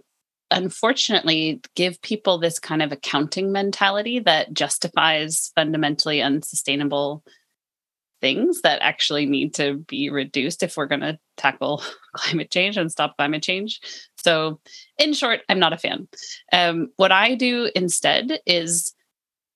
unfortunately, 0.51 1.61
give 1.75 2.01
people 2.01 2.37
this 2.37 2.59
kind 2.59 2.81
of 2.81 2.91
accounting 2.91 3.51
mentality 3.51 4.19
that 4.19 4.53
justifies 4.53 5.51
fundamentally 5.55 6.21
unsustainable 6.21 7.23
things 8.21 8.61
that 8.61 8.79
actually 8.81 9.25
need 9.25 9.53
to 9.55 9.75
be 9.87 10.09
reduced 10.09 10.63
if 10.63 10.77
we're 10.77 10.87
going 10.87 11.01
to 11.01 11.19
tackle 11.37 11.83
climate 12.13 12.51
change 12.51 12.77
and 12.77 12.91
stop 12.91 13.15
climate 13.17 13.43
change. 13.43 13.79
So, 14.17 14.59
in 14.97 15.13
short, 15.13 15.41
I'm 15.49 15.59
not 15.59 15.73
a 15.73 15.77
fan. 15.77 16.07
Um, 16.51 16.89
what 16.97 17.11
I 17.11 17.35
do 17.35 17.71
instead 17.75 18.39
is 18.45 18.93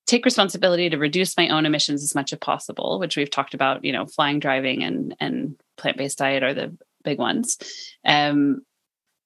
take 0.07 0.26
responsibility 0.26 0.89
to 0.89 0.97
reduce 0.97 1.38
my 1.38 1.49
own 1.49 1.66
emissions 1.66 2.03
as 2.03 2.16
much 2.16 2.34
as 2.34 2.39
possible, 2.39 2.99
which 2.99 3.18
we've 3.18 3.30
talked 3.30 3.53
about. 3.53 3.84
You 3.84 3.93
know, 3.93 4.05
flying, 4.05 4.39
driving, 4.39 4.84
and 4.84 5.16
and 5.20 5.55
plant 5.78 5.97
based 5.97 6.18
diet 6.18 6.43
are 6.43 6.53
the 6.53 6.76
big 7.03 7.18
ones. 7.18 7.57
Um, 8.05 8.62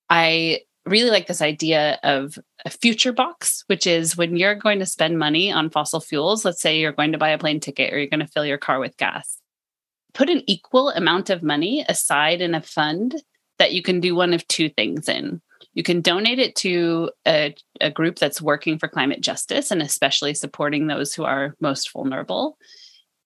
I 0.10 0.62
really 0.86 1.10
like 1.10 1.28
this 1.28 1.42
idea 1.42 2.00
of 2.04 2.38
a 2.64 2.70
future 2.70 3.12
box, 3.12 3.64
which 3.68 3.88
is 3.88 4.16
when 4.16 4.38
you're 4.38 4.56
going 4.56 4.80
to 4.80 4.86
spend 4.86 5.18
money 5.18 5.52
on 5.52 5.70
fossil 5.70 6.00
fuels, 6.00 6.46
let's 6.46 6.62
say 6.62 6.80
you're 6.80 6.92
going 6.92 7.12
to 7.12 7.18
buy 7.18 7.30
a 7.30 7.38
plane 7.38 7.60
ticket 7.60 7.94
or 7.94 7.98
you're 7.98 8.10
going 8.10 8.20
to 8.20 8.28
fill 8.28 8.46
your 8.46 8.58
car 8.58 8.80
with 8.80 8.98
gas, 8.98 9.40
put 10.14 10.30
an 10.30 10.44
equal 10.48 10.90
amount 10.90 11.30
of 11.30 11.44
money 11.44 11.86
aside 11.90 12.42
in 12.42 12.54
a 12.54 12.62
fund 12.62 13.16
that 13.58 13.74
you 13.74 13.82
can 13.82 14.00
do 14.00 14.16
one 14.16 14.34
of 14.34 14.48
two 14.48 14.70
things 14.70 15.10
in. 15.10 15.42
You 15.74 15.84
can 15.84 16.02
donate 16.02 16.40
it 16.40 16.56
to 16.58 17.10
a, 17.28 17.56
a 17.82 17.90
group 17.90 18.18
that's 18.18 18.42
working 18.42 18.78
for 18.78 18.88
climate 18.88 19.22
justice 19.22 19.72
and 19.72 19.82
especially 19.82 20.34
supporting 20.34 20.88
those 20.88 21.14
who 21.14 21.24
are 21.24 21.56
most 21.60 21.92
vulnerable 21.92 22.58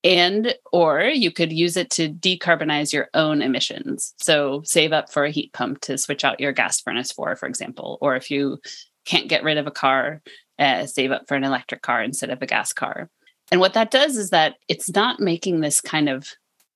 and 0.03 0.55
or 0.71 1.01
you 1.01 1.31
could 1.31 1.51
use 1.51 1.75
it 1.75 1.89
to 1.91 2.09
decarbonize 2.09 2.93
your 2.93 3.09
own 3.13 3.41
emissions. 3.41 4.13
So 4.17 4.61
save 4.65 4.93
up 4.93 5.11
for 5.11 5.25
a 5.25 5.31
heat 5.31 5.53
pump 5.53 5.81
to 5.81 5.97
switch 5.97 6.23
out 6.23 6.39
your 6.39 6.51
gas 6.51 6.79
furnace 6.79 7.11
for 7.11 7.35
for 7.35 7.47
example 7.47 7.97
or 8.01 8.15
if 8.15 8.31
you 8.31 8.59
can't 9.05 9.27
get 9.27 9.43
rid 9.43 9.57
of 9.57 9.67
a 9.67 9.71
car 9.71 10.21
uh, 10.59 10.85
save 10.85 11.11
up 11.11 11.27
for 11.27 11.35
an 11.35 11.43
electric 11.43 11.81
car 11.81 12.03
instead 12.03 12.29
of 12.29 12.41
a 12.41 12.45
gas 12.45 12.73
car. 12.73 13.09
And 13.51 13.59
what 13.59 13.73
that 13.73 13.91
does 13.91 14.17
is 14.17 14.29
that 14.29 14.55
it's 14.67 14.93
not 14.93 15.19
making 15.19 15.61
this 15.61 15.81
kind 15.81 16.09
of 16.09 16.27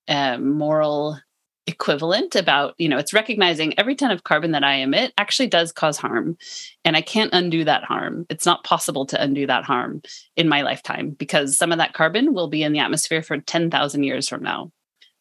uh, 0.08 0.38
moral 0.38 1.20
equivalent 1.66 2.36
about 2.36 2.76
you 2.78 2.90
know 2.90 2.98
it's 2.98 3.14
recognizing 3.14 3.78
every 3.80 3.96
ton 3.96 4.12
of 4.12 4.26
carbon 4.26 4.52
that 4.52 4.66
i 4.66 4.76
emit 4.76 5.14
actually 5.18 5.48
does 5.48 5.72
cause 5.72 5.98
harm 5.98 6.38
and 6.84 6.98
i 6.98 7.02
can't 7.02 7.34
undo 7.34 7.64
that 7.64 7.84
harm. 7.84 8.26
It's 8.30 8.46
not 8.46 8.64
possible 8.64 9.06
to 9.08 9.22
undo 9.22 9.48
that 9.48 9.64
harm 9.64 10.02
in 10.36 10.50
my 10.50 10.62
lifetime 10.62 11.12
because 11.12 11.58
some 11.58 11.72
of 11.72 11.78
that 11.78 11.94
carbon 11.94 12.34
will 12.34 12.48
be 12.48 12.64
in 12.64 12.74
the 12.74 12.80
atmosphere 12.80 13.22
for 13.22 13.38
10,000 13.38 14.04
years 14.04 14.28
from 14.28 14.44
now. 14.44 14.72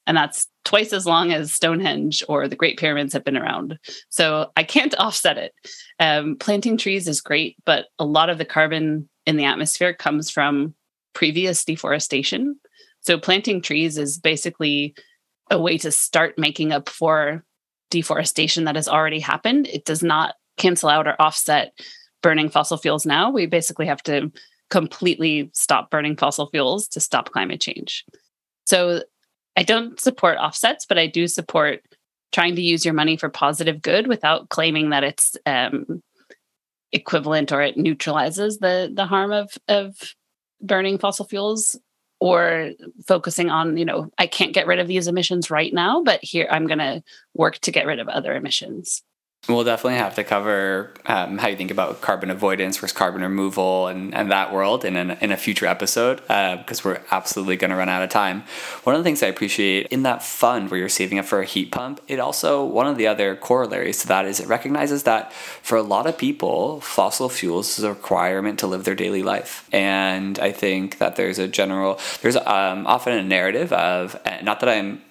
And 0.07 0.16
that's 0.16 0.49
twice 0.64 0.93
as 0.93 1.07
long 1.07 1.32
as 1.32 1.53
stonehenge 1.53 2.24
or 2.28 2.49
the 2.49 2.57
great 2.57 2.78
pyramids 2.78 3.12
have 3.12 3.24
been 3.24 3.36
around. 3.36 3.78
So 4.09 4.51
i 4.57 4.64
can't 4.64 4.95
offset 4.99 5.38
it. 5.38 5.53
Um, 5.99 6.36
planting 6.36 6.76
trees 6.76 7.07
is 7.09 7.20
great 7.20 7.57
but 7.64 7.86
a 7.99 8.05
lot 8.05 8.30
of 8.30 8.38
the 8.38 8.45
carbon 8.45 9.09
in 9.26 9.36
the 9.36 9.45
atmosphere 9.45 9.95
comes 9.95 10.30
from 10.30 10.74
previous 11.14 11.64
deforestation. 11.64 12.59
So 13.01 13.18
planting 13.18 13.62
trees 13.62 13.99
is 13.99 14.18
basically 14.18 14.95
a 15.53 15.61
way 15.61 15.78
to 15.78 15.92
start 15.92 16.38
making 16.38 16.72
up 16.72 16.88
for 16.88 17.44
deforestation 17.90 18.64
that 18.64 18.74
has 18.74 18.88
already 18.88 19.20
happened. 19.20 19.68
It 19.68 19.84
does 19.84 20.03
not 20.03 20.34
cancel 20.57 20.88
out 20.88 21.07
or 21.07 21.20
offset 21.20 21.78
burning 22.22 22.48
fossil 22.48 22.78
fuels 22.78 23.05
now. 23.05 23.30
We 23.30 23.46
basically 23.46 23.86
have 23.86 24.03
to 24.05 24.32
completely 24.70 25.50
stop 25.53 25.90
burning 25.90 26.16
fossil 26.16 26.48
fuels 26.48 26.88
to 26.88 27.00
stop 27.00 27.30
climate 27.30 27.61
change. 27.61 28.05
So 28.66 29.03
I 29.55 29.62
don't 29.62 30.00
support 30.00 30.38
offsets, 30.38 30.86
but 30.86 30.98
I 30.98 31.07
do 31.07 31.28
support 31.28 31.82
trying 32.32 32.57
to 32.57 32.62
use 32.62 32.84
your 32.84 32.94
money 32.94 33.18
for 33.18 33.28
positive 33.28 33.82
good 33.82 34.07
without 34.07 34.48
claiming 34.48 34.90
that 34.90 35.05
it's 35.05 35.36
um, 35.44 36.03
equivalent 36.92 37.53
or 37.53 37.61
it 37.61 37.76
neutralizes 37.76 38.59
the 38.59 38.90
the 38.94 39.05
harm 39.05 39.32
of 39.32 39.50
of 39.68 39.96
burning 40.62 40.98
fossil 40.98 41.26
fuels 41.26 41.76
or 42.23 42.70
focusing 43.05 43.51
on 43.51 43.77
you 43.77 43.85
know 43.85 44.09
i 44.16 44.29
can't 44.29 44.55
get 44.55 44.68
rid 44.68 44.79
of 44.79 44.87
these 44.87 45.09
emissions 45.09 45.51
right 45.51 45.75
now 45.75 46.05
but 46.05 46.20
here 46.23 46.47
i'm 46.53 46.68
going 46.68 46.79
to 46.79 47.03
work 47.35 47.59
to 47.59 47.73
get 47.73 47.85
rid 47.85 47.99
of 47.99 48.09
other 48.09 48.33
emissions 48.37 49.03
We'll 49.49 49.64
definitely 49.64 49.99
have 49.99 50.14
to 50.14 50.22
cover 50.22 50.95
um, 51.05 51.36
how 51.36 51.49
you 51.49 51.57
think 51.57 51.72
about 51.72 52.01
carbon 52.01 52.30
avoidance 52.30 52.76
versus 52.76 52.97
carbon 52.97 53.22
removal 53.22 53.88
and, 53.88 54.14
and 54.14 54.30
that 54.30 54.53
world 54.53 54.84
in, 54.84 54.95
an, 54.95 55.18
in 55.20 55.32
a 55.32 55.36
future 55.36 55.66
episode 55.66 56.18
because 56.18 56.78
uh, 56.78 56.82
we're 56.84 57.01
absolutely 57.11 57.57
going 57.57 57.72
to 57.72 57.76
run 57.76 57.88
out 57.88 58.05
of 58.05 58.09
time. 58.09 58.45
One 58.84 58.95
of 58.95 59.01
the 59.01 59.05
things 59.05 59.20
I 59.20 59.26
appreciate 59.26 59.88
in 59.88 60.05
that 60.05 60.22
fund 60.22 60.70
where 60.70 60.78
you're 60.78 60.88
saving 60.88 61.18
up 61.18 61.24
for 61.24 61.40
a 61.40 61.45
heat 61.45 61.72
pump, 61.72 62.01
it 62.07 62.20
also, 62.20 62.64
one 62.64 62.86
of 62.86 62.97
the 62.97 63.09
other 63.09 63.34
corollaries 63.34 64.01
to 64.03 64.07
that 64.07 64.26
is 64.26 64.38
it 64.38 64.47
recognizes 64.47 65.03
that 65.03 65.32
for 65.32 65.76
a 65.76 65.82
lot 65.82 66.07
of 66.07 66.16
people, 66.16 66.80
fossil 66.80 67.28
fuels 67.28 67.80
is 67.80 67.84
a 67.84 67.88
requirement 67.88 68.61
to 68.61 68.68
live 68.68 68.84
their 68.84 68.95
daily 68.95 69.24
life. 69.24 69.68
And 69.72 70.38
I 70.38 70.53
think 70.53 70.99
that 70.99 71.16
there's 71.16 71.40
a 71.40 71.49
general, 71.49 71.99
there's 72.20 72.36
um, 72.36 72.86
often 72.86 73.18
a 73.18 73.24
narrative 73.24 73.72
of, 73.72 74.16
not 74.45 74.61
that 74.61 74.68
I'm 74.68 75.03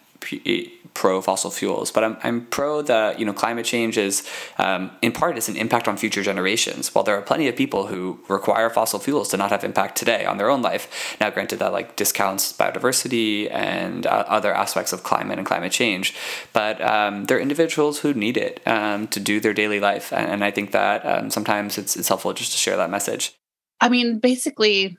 pro 0.94 1.22
fossil 1.22 1.52
fuels, 1.52 1.92
but 1.92 2.04
I'm, 2.04 2.18
I'm 2.24 2.46
pro 2.48 2.82
that 2.84 3.20
you 3.20 3.26
know 3.26 3.34
climate 3.34 3.66
change 3.66 3.98
is 3.98 4.28
um, 4.58 4.92
in 5.02 5.12
part 5.12 5.38
is 5.38 5.50
an 5.50 5.56
impact 5.56 5.88
on 5.88 5.98
future 5.98 6.24
generations. 6.24 6.94
While 6.94 7.04
there 7.04 7.18
are 7.18 7.22
plenty 7.22 7.48
of 7.48 7.56
people 7.56 7.88
who 7.88 8.20
require 8.28 8.70
fossil 8.70 9.00
fuels 9.00 9.30
to 9.30 9.38
not 9.38 9.52
have 9.52 9.64
impact 9.64 9.98
today 9.98 10.26
on 10.26 10.38
their 10.38 10.50
own 10.50 10.62
life. 10.62 11.18
Now, 11.20 11.30
granted 11.30 11.60
that 11.60 11.72
like 11.72 11.96
discounts 11.96 12.54
biodiversity 12.54 13.52
and 13.52 14.06
uh, 14.06 14.26
other 14.28 14.54
aspects 14.54 14.94
of 14.94 15.04
climate 15.04 15.38
and 15.38 15.48
climate 15.48 15.72
change, 15.72 16.16
but 16.54 16.82
um, 16.82 17.26
there 17.26 17.38
are 17.38 17.42
individuals 17.42 18.00
who 18.00 18.14
need 18.14 18.38
it 18.38 18.62
um, 18.68 19.08
to 19.08 19.20
do 19.20 19.40
their 19.40 19.54
daily 19.54 19.80
life, 19.80 20.12
and, 20.14 20.30
and 20.32 20.44
I 20.44 20.52
think 20.52 20.72
that 20.72 21.06
um, 21.06 21.30
sometimes 21.30 21.78
it's 21.78 21.96
it's 21.96 22.08
helpful 22.08 22.34
just 22.34 22.52
to 22.52 22.58
share 22.58 22.78
that 22.78 22.90
message. 22.90 23.34
I 23.80 23.90
mean, 23.90 24.20
basically, 24.20 24.98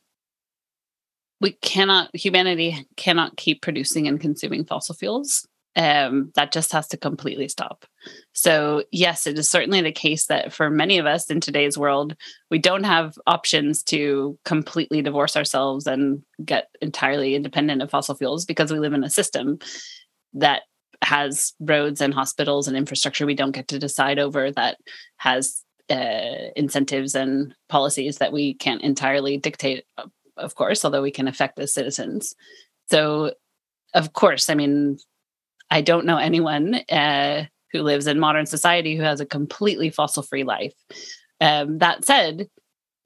we 1.41 1.53
cannot 1.61 2.15
humanity 2.15 2.87
cannot 2.97 3.37
keep 3.37 3.63
producing 3.63 4.09
and 4.09 4.21
consuming 4.21 4.65
fossil 4.65 4.95
fuels 4.95 5.47
um, 5.75 6.31
that 6.35 6.53
just 6.53 6.73
has 6.73 6.87
to 6.89 6.97
completely 6.97 7.49
stop. 7.49 7.87
So, 8.33 8.85
yes, 8.91 9.27
it 9.27 9.39
is 9.39 9.49
certainly 9.49 9.81
the 9.81 9.93
case 9.93 10.27
that 10.27 10.53
for 10.53 10.69
many 10.69 10.99
of 10.99 11.07
us 11.07 11.31
in 11.31 11.41
today's 11.41 11.79
world, 11.79 12.15
we 12.51 12.59
don't 12.59 12.85
have 12.85 13.19
options 13.27 13.83
to 13.85 14.39
completely 14.45 15.01
divorce 15.01 15.37
ourselves 15.37 15.87
and 15.87 16.23
get 16.45 16.69
entirely 16.81 17.35
independent 17.35 17.81
of 17.81 17.91
fossil 17.91 18.15
fuels 18.15 18.45
because 18.45 18.73
we 18.73 18.79
live 18.79 18.93
in 18.93 19.05
a 19.05 19.11
system 19.11 19.59
that 20.35 20.63
has 21.03 21.55
roads 21.59 22.01
and 22.01 22.15
hospitals 22.15 22.69
and 22.69 22.77
infrastructure 22.77 23.27
we 23.27 23.35
don't 23.35 23.53
get 23.53 23.69
to 23.69 23.79
decide 23.79 24.19
over 24.19 24.53
that 24.53 24.79
has 25.17 25.65
uh, 25.91 26.51
incentives 26.55 27.15
and 27.15 27.55
policies 27.69 28.19
that 28.19 28.33
we 28.33 28.55
can't 28.55 28.83
entirely 28.83 29.37
dictate, 29.37 29.85
of 30.37 30.55
course, 30.55 30.85
although 30.85 31.03
we 31.03 31.11
can 31.11 31.29
affect 31.29 31.59
as 31.59 31.75
citizens. 31.75 32.35
So, 32.91 33.33
of 33.95 34.13
course, 34.13 34.49
I 34.49 34.55
mean, 34.55 34.99
I 35.73 35.81
don't 35.81 36.05
know 36.05 36.19
anyone 36.19 36.75
uh, 36.91 37.47
who 37.73 37.81
lives 37.81 38.07
in 38.07 38.21
modern 38.21 38.45
society 38.45 38.95
who 38.95 39.03
has 39.03 39.21
a 39.21 39.27
completely 39.27 39.89
fossil 39.89 40.23
free 40.23 40.45
life. 40.45 40.75
Um, 41.41 41.79
that 41.79 42.05
said, 42.05 42.49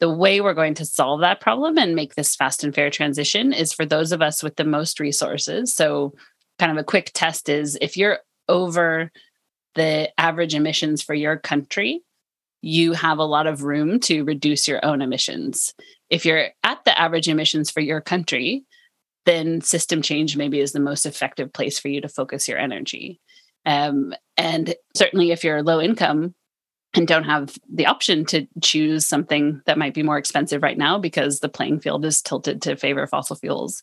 the 0.01 0.11
way 0.11 0.41
we're 0.41 0.53
going 0.53 0.75
to 0.75 0.85
solve 0.85 1.21
that 1.21 1.41
problem 1.41 1.79
and 1.79 1.95
make 1.95 2.17
this 2.17 2.35
fast 2.35 2.65
and 2.65 2.75
fair 2.75 2.91
transition 2.91 3.53
is 3.53 3.73
for 3.73 3.87
those 3.87 4.11
of 4.11 4.21
us 4.21 4.43
with 4.43 4.57
the 4.57 4.65
most 4.65 4.99
resources. 4.99 5.73
So, 5.73 6.15
kind 6.59 6.73
of 6.73 6.79
a 6.79 6.85
quick 6.85 7.13
test 7.15 7.49
is 7.49 7.79
if 7.81 7.97
you're 7.97 8.19
over 8.49 9.13
the 9.77 10.11
average 10.19 10.55
emissions 10.55 11.03
for 11.03 11.15
your 11.15 11.37
country, 11.37 12.03
you 12.63 12.95
have 12.95 13.19
a 13.19 13.25
lot 13.25 13.47
of 13.47 13.63
room 13.63 14.01
to 14.01 14.25
reduce 14.25 14.67
your 14.67 14.85
own 14.85 15.03
emissions. 15.03 15.73
If 16.11 16.27
you're 16.27 16.49
at 16.65 16.85
the 16.85 16.99
average 16.99 17.29
emissions 17.29 17.71
for 17.71 17.81
your 17.81 18.01
country, 18.01 18.65
then 19.27 19.61
system 19.61 20.01
change 20.01 20.37
maybe 20.37 20.61
is 20.61 20.73
the 20.73 20.81
most 20.81 21.05
effective 21.05 21.53
place 21.53 21.79
for 21.79 21.89
you 21.89 22.01
to 22.01 22.09
focus 22.09 22.49
your 22.49 22.59
energy. 22.59 23.21
Um, 23.67 24.15
and 24.37 24.75
certainly, 24.95 25.33
if 25.33 25.45
you're 25.45 25.63
low 25.63 25.81
income 25.81 26.35
and 26.95 27.07
don't 27.07 27.25
have 27.25 27.59
the 27.71 27.87
option 27.87 28.25
to 28.27 28.47
choose 28.63 29.05
something 29.05 29.61
that 29.67 29.77
might 29.77 29.93
be 29.93 30.05
more 30.05 30.17
expensive 30.17 30.63
right 30.63 30.79
now 30.79 30.99
because 30.99 31.41
the 31.41 31.49
playing 31.49 31.81
field 31.81 32.05
is 32.05 32.23
tilted 32.23 32.63
to 32.63 32.77
favor 32.77 33.07
fossil 33.07 33.37
fuels, 33.37 33.83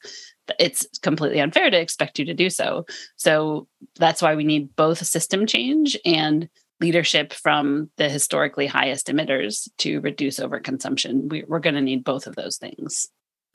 it's 0.57 0.87
completely 1.01 1.41
unfair 1.41 1.69
to 1.69 1.79
expect 1.79 2.17
you 2.17 2.25
to 2.25 2.33
do 2.33 2.49
so. 2.49 2.85
So 3.17 3.67
that's 3.97 4.21
why 4.21 4.35
we 4.35 4.45
need 4.45 4.75
both 4.75 5.05
system 5.05 5.45
change 5.45 5.97
and 6.05 6.49
leadership 6.79 7.33
from 7.33 7.89
the 7.97 8.09
historically 8.09 8.67
highest 8.67 9.07
emitters 9.07 9.69
to 9.79 9.99
reduce 9.99 10.39
overconsumption. 10.39 11.29
We, 11.29 11.43
we're 11.47 11.59
going 11.59 11.75
to 11.75 11.81
need 11.81 12.03
both 12.03 12.27
of 12.27 12.35
those 12.35 12.57
things 12.57 13.09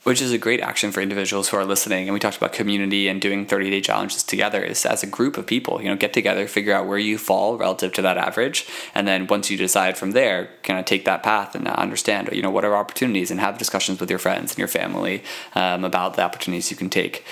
which 0.05 0.22
is 0.22 0.32
a 0.32 0.38
great 0.38 0.61
action 0.61 0.92
for 0.92 1.01
individuals 1.01 1.49
who 1.49 1.57
are 1.57 1.64
listening. 1.64 2.07
And 2.07 2.14
we 2.14 2.20
talked 2.20 2.36
about 2.36 2.53
community 2.53 3.09
and 3.09 3.20
doing 3.20 3.46
30 3.46 3.70
day 3.70 3.80
challenges 3.80 4.22
together 4.22 4.62
is 4.62 4.86
as 4.86 5.03
a 5.03 5.07
group 5.07 5.36
of 5.36 5.46
people 5.46 5.82
you 5.82 5.88
know 5.88 5.96
get 5.96 6.12
together 6.12 6.46
figure 6.46 6.74
out 6.74 6.86
where 6.86 6.99
you 6.99 7.18
fall 7.18 7.57
relative 7.57 7.92
to 7.94 8.03
that 8.03 8.16
average. 8.16 8.66
And 8.94 9.07
then 9.07 9.26
once 9.26 9.51
you 9.51 9.57
decide 9.57 9.99
from 9.99 10.12
there 10.12 10.51
kind 10.62 10.78
of 10.78 10.84
take 10.84 11.05
that 11.05 11.22
path 11.22 11.55
and 11.55 11.66
understand 11.68 12.28
you 12.32 12.42
know 12.42 12.51
what 12.51 12.64
are 12.64 12.76
opportunities 12.76 13.30
and 13.30 13.40
have 13.40 13.59
discussions 13.59 14.01
with 14.01 14.11
your 14.11 14.18
friends 14.18 14.53
and 14.53 14.59
your 14.59 14.68
family 14.68 15.22
um, 15.55 15.84
about 15.84 16.14
the 16.14 16.22
opportunities 16.22 16.70
you 16.70 16.76
can 16.76 16.90
take 16.90 17.24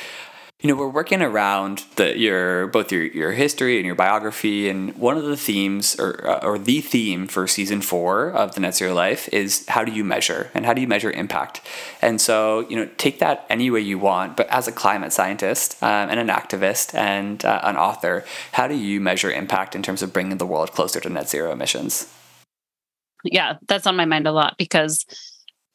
you 0.60 0.70
know 0.70 0.74
we're 0.74 0.88
working 0.88 1.20
around 1.20 1.84
the 1.96 2.18
your 2.18 2.66
both 2.68 2.90
your 2.90 3.04
your 3.04 3.32
history 3.32 3.76
and 3.76 3.84
your 3.84 3.94
biography 3.94 4.70
and 4.70 4.96
one 4.96 5.18
of 5.18 5.24
the 5.24 5.36
themes 5.36 5.94
or 6.00 6.26
uh, 6.26 6.40
or 6.42 6.58
the 6.58 6.80
theme 6.80 7.26
for 7.26 7.46
season 7.46 7.82
4 7.82 8.30
of 8.30 8.54
the 8.54 8.60
net 8.60 8.74
zero 8.74 8.94
life 8.94 9.28
is 9.32 9.66
how 9.68 9.84
do 9.84 9.92
you 9.92 10.02
measure 10.02 10.50
and 10.54 10.64
how 10.64 10.72
do 10.72 10.80
you 10.80 10.88
measure 10.88 11.10
impact? 11.10 11.60
And 12.00 12.20
so 12.20 12.66
you 12.70 12.76
know 12.76 12.88
take 12.96 13.18
that 13.18 13.44
any 13.50 13.70
way 13.70 13.80
you 13.80 13.98
want 13.98 14.36
but 14.36 14.48
as 14.48 14.66
a 14.66 14.72
climate 14.72 15.12
scientist 15.12 15.82
um, 15.82 16.08
and 16.08 16.18
an 16.18 16.28
activist 16.28 16.94
and 16.94 17.44
uh, 17.44 17.60
an 17.62 17.76
author 17.76 18.24
how 18.52 18.66
do 18.66 18.74
you 18.74 18.98
measure 18.98 19.30
impact 19.30 19.74
in 19.74 19.82
terms 19.82 20.00
of 20.00 20.12
bringing 20.12 20.38
the 20.38 20.46
world 20.46 20.72
closer 20.72 21.00
to 21.00 21.10
net 21.10 21.28
zero 21.28 21.52
emissions? 21.52 22.10
Yeah 23.24 23.58
that's 23.68 23.86
on 23.86 23.96
my 23.96 24.06
mind 24.06 24.26
a 24.26 24.32
lot 24.32 24.56
because 24.56 25.04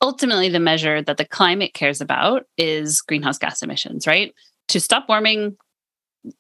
ultimately 0.02 0.50
the 0.50 0.60
measure 0.60 1.04
that 1.04 1.18
the 1.18 1.26
climate 1.26 1.76
cares 1.76 2.02
about 2.02 2.48
is 2.58 3.02
greenhouse 3.02 3.38
gas 3.38 3.62
emissions 3.62 4.08
right 4.08 4.34
to 4.70 4.80
stop 4.80 5.08
warming, 5.10 5.58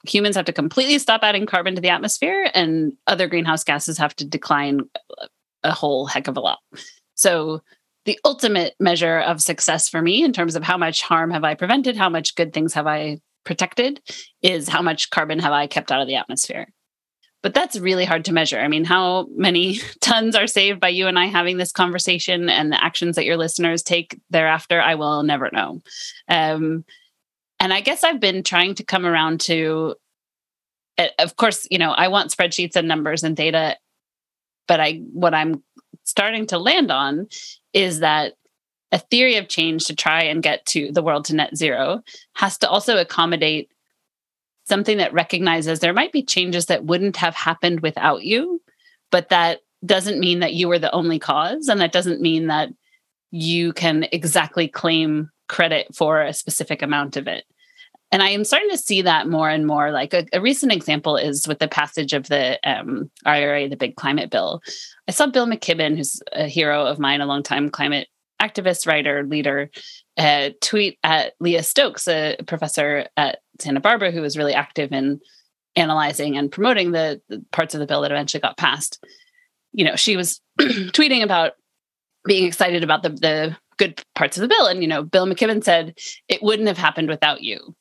humans 0.07 0.35
have 0.35 0.45
to 0.45 0.53
completely 0.53 0.99
stop 0.99 1.21
adding 1.23 1.45
carbon 1.45 1.75
to 1.75 1.81
the 1.81 1.89
atmosphere, 1.89 2.49
and 2.53 2.93
other 3.07 3.27
greenhouse 3.27 3.63
gases 3.63 3.97
have 3.97 4.15
to 4.17 4.25
decline 4.25 4.81
a 5.63 5.71
whole 5.71 6.05
heck 6.05 6.27
of 6.27 6.37
a 6.37 6.41
lot. 6.41 6.59
So, 7.15 7.61
the 8.05 8.19
ultimate 8.25 8.73
measure 8.79 9.19
of 9.19 9.41
success 9.41 9.87
for 9.87 10.01
me 10.01 10.23
in 10.23 10.33
terms 10.33 10.55
of 10.55 10.63
how 10.63 10.77
much 10.77 11.03
harm 11.03 11.29
have 11.29 11.43
I 11.43 11.53
prevented, 11.53 11.95
how 11.95 12.09
much 12.09 12.35
good 12.35 12.51
things 12.51 12.73
have 12.73 12.87
I 12.87 13.19
protected, 13.43 14.01
is 14.41 14.67
how 14.67 14.81
much 14.81 15.11
carbon 15.11 15.37
have 15.39 15.51
I 15.51 15.67
kept 15.67 15.91
out 15.91 16.01
of 16.01 16.07
the 16.07 16.15
atmosphere. 16.15 16.67
But 17.43 17.53
that's 17.53 17.77
really 17.77 18.05
hard 18.05 18.25
to 18.25 18.33
measure. 18.33 18.59
I 18.59 18.67
mean, 18.67 18.83
how 18.83 19.27
many 19.35 19.79
tons 20.01 20.35
are 20.35 20.47
saved 20.47 20.79
by 20.79 20.89
you 20.89 21.07
and 21.07 21.17
I 21.17 21.25
having 21.25 21.57
this 21.57 21.71
conversation 21.71 22.49
and 22.49 22.71
the 22.71 22.83
actions 22.83 23.15
that 23.15 23.25
your 23.25 23.37
listeners 23.37 23.83
take 23.83 24.19
thereafter? 24.29 24.81
I 24.81 24.95
will 24.95 25.23
never 25.23 25.49
know. 25.51 25.81
Um, 26.27 26.85
and 27.61 27.71
I 27.71 27.81
guess 27.81 28.03
I've 28.03 28.19
been 28.19 28.41
trying 28.41 28.73
to 28.75 28.83
come 28.83 29.05
around 29.05 29.41
to, 29.41 29.93
eh, 30.97 31.09
of 31.19 31.35
course, 31.35 31.67
you 31.69 31.77
know, 31.77 31.91
I 31.91 32.07
want 32.07 32.31
spreadsheets 32.31 32.75
and 32.75 32.87
numbers 32.87 33.23
and 33.23 33.37
data, 33.37 33.77
but 34.67 34.79
I, 34.79 35.03
what 35.13 35.35
I'm 35.35 35.63
starting 36.03 36.47
to 36.47 36.57
land 36.57 36.91
on 36.91 37.27
is 37.71 37.99
that 37.99 38.33
a 38.91 38.97
theory 38.97 39.37
of 39.37 39.47
change 39.47 39.85
to 39.85 39.95
try 39.95 40.23
and 40.23 40.41
get 40.41 40.65
to 40.65 40.91
the 40.91 41.03
world 41.03 41.25
to 41.25 41.35
net 41.35 41.55
zero 41.55 42.01
has 42.33 42.57
to 42.57 42.67
also 42.67 42.97
accommodate 42.97 43.69
something 44.65 44.97
that 44.97 45.13
recognizes 45.13 45.79
there 45.79 45.93
might 45.93 46.11
be 46.11 46.23
changes 46.23 46.65
that 46.65 46.83
wouldn't 46.83 47.17
have 47.17 47.35
happened 47.35 47.81
without 47.81 48.23
you, 48.23 48.59
but 49.11 49.29
that 49.29 49.59
doesn't 49.85 50.19
mean 50.19 50.39
that 50.39 50.53
you 50.53 50.67
were 50.67 50.79
the 50.79 50.91
only 50.93 51.19
cause. 51.19 51.67
And 51.67 51.79
that 51.79 51.91
doesn't 51.91 52.21
mean 52.21 52.47
that 52.47 52.69
you 53.29 53.71
can 53.71 54.07
exactly 54.11 54.67
claim 54.67 55.29
credit 55.51 55.93
for 55.93 56.21
a 56.21 56.33
specific 56.33 56.81
amount 56.81 57.17
of 57.17 57.27
it. 57.27 57.43
And 58.09 58.23
I 58.23 58.29
am 58.29 58.45
starting 58.45 58.69
to 58.71 58.77
see 58.77 59.01
that 59.01 59.27
more 59.27 59.49
and 59.49 59.67
more. 59.67 59.91
Like 59.91 60.13
a, 60.13 60.25
a 60.33 60.41
recent 60.41 60.71
example 60.71 61.17
is 61.17 61.47
with 61.47 61.59
the 61.59 61.67
passage 61.67 62.13
of 62.13 62.27
the 62.27 62.57
um, 62.69 63.11
IRA, 63.25 63.67
the 63.69 63.75
big 63.75 63.95
climate 63.97 64.31
bill. 64.31 64.61
I 65.07 65.11
saw 65.11 65.27
Bill 65.27 65.47
McKibben, 65.47 65.97
who's 65.97 66.21
a 66.31 66.47
hero 66.47 66.85
of 66.85 66.99
mine, 66.99 67.21
a 67.21 67.25
longtime 67.25 67.69
climate 67.69 68.07
activist, 68.41 68.87
writer, 68.87 69.23
leader, 69.23 69.69
uh, 70.17 70.49
tweet 70.61 70.97
at 71.03 71.33
Leah 71.39 71.63
Stokes, 71.63 72.07
a 72.07 72.37
professor 72.47 73.07
at 73.17 73.39
Santa 73.59 73.81
Barbara 73.81 74.11
who 74.11 74.21
was 74.21 74.37
really 74.37 74.53
active 74.53 74.91
in 74.91 75.19
analyzing 75.75 76.37
and 76.37 76.51
promoting 76.51 76.91
the, 76.91 77.21
the 77.29 77.43
parts 77.51 77.73
of 77.73 77.79
the 77.79 77.87
bill 77.87 78.01
that 78.01 78.11
eventually 78.11 78.41
got 78.41 78.57
passed. 78.57 79.03
You 79.73 79.85
know, 79.85 79.95
she 79.95 80.17
was 80.17 80.41
tweeting 80.59 81.23
about 81.23 81.53
being 82.25 82.45
excited 82.45 82.83
about 82.83 83.03
the, 83.03 83.09
the 83.09 83.57
good 83.81 84.03
parts 84.13 84.37
of 84.37 84.41
the 84.41 84.47
bill. 84.47 84.67
And, 84.67 84.83
you 84.83 84.87
know, 84.87 85.01
Bill 85.01 85.25
McKibben 85.25 85.63
said, 85.63 85.97
it 86.27 86.43
wouldn't 86.43 86.67
have 86.67 86.77
happened 86.77 87.09
without 87.09 87.41
you. 87.41 87.75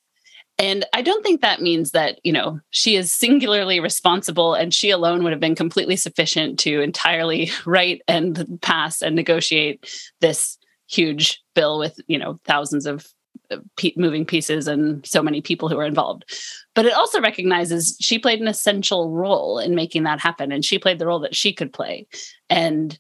And 0.59 0.87
I 0.95 1.03
don't 1.03 1.23
think 1.23 1.43
that 1.43 1.61
means 1.61 1.91
that, 1.91 2.21
you 2.25 2.33
know, 2.33 2.59
she 2.71 2.97
is 2.97 3.13
singularly 3.13 3.81
responsible 3.81 4.55
and 4.55 4.73
she 4.73 4.89
alone 4.91 5.23
would 5.23 5.33
have 5.33 5.41
been 5.41 5.55
completely 5.55 5.97
sufficient 5.97 6.59
to 6.61 6.81
entirely 6.81 7.51
write 7.67 8.01
and 8.09 8.59
pass 8.63 9.03
and 9.03 9.15
negotiate 9.15 10.11
this 10.23 10.57
huge 10.89 11.43
bill 11.55 11.79
with, 11.79 12.01
you 12.07 12.19
know, 12.19 12.41
thousands 12.47 12.87
of 12.87 13.07
uh, 13.51 13.59
moving 13.97 14.25
pieces 14.25 14.69
and 14.69 15.05
so 15.07 15.23
many 15.23 15.43
people 15.43 15.69
who 15.69 15.79
are 15.79 15.87
involved. 15.87 16.25
But 16.75 16.87
it 16.87 16.95
also 16.95 17.21
recognizes 17.21 17.97
she 18.01 18.19
played 18.19 18.41
an 18.41 18.49
essential 18.49 19.11
role 19.11 19.59
in 19.59 19.75
making 19.75 20.05
that 20.05 20.21
happen. 20.21 20.51
And 20.51 20.65
she 20.65 20.79
played 20.79 20.99
the 20.99 21.07
role 21.07 21.21
that 21.21 21.37
she 21.37 21.53
could 21.53 21.75
play. 21.75 22.07
And 22.49 22.99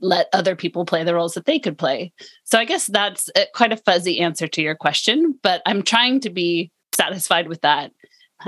let 0.00 0.28
other 0.32 0.54
people 0.54 0.84
play 0.84 1.04
the 1.04 1.14
roles 1.14 1.34
that 1.34 1.46
they 1.46 1.58
could 1.58 1.78
play. 1.78 2.12
So 2.44 2.58
I 2.58 2.64
guess 2.64 2.86
that's 2.86 3.30
a, 3.36 3.46
quite 3.54 3.72
a 3.72 3.76
fuzzy 3.76 4.20
answer 4.20 4.46
to 4.48 4.62
your 4.62 4.74
question, 4.74 5.38
but 5.42 5.62
I'm 5.66 5.82
trying 5.82 6.20
to 6.20 6.30
be 6.30 6.70
satisfied 6.94 7.48
with 7.48 7.62
that. 7.62 7.92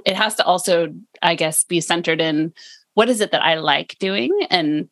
It 0.04 0.16
has 0.16 0.34
to 0.36 0.44
also, 0.44 0.94
I 1.22 1.34
guess, 1.34 1.64
be 1.64 1.80
centered 1.80 2.20
in 2.20 2.52
what 2.94 3.08
is 3.08 3.20
it 3.20 3.30
that 3.30 3.44
I 3.44 3.54
like 3.54 3.96
doing 3.98 4.32
and 4.50 4.88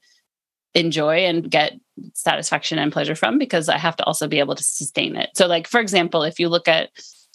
enjoy 0.75 1.25
and 1.25 1.51
get 1.51 1.73
satisfaction 2.15 2.79
and 2.79 2.93
pleasure 2.93 3.15
from 3.15 3.39
because 3.39 3.69
I 3.69 3.79
have 3.79 3.97
to 3.97 4.05
also 4.05 4.29
be 4.29 4.39
able 4.39 4.55
to 4.55 4.63
sustain 4.63 5.17
it. 5.17 5.31
So 5.35 5.47
like 5.47 5.67
for 5.67 5.81
example, 5.81 6.23
if 6.23 6.39
you 6.39 6.49
look 6.49 6.69
at 6.69 6.91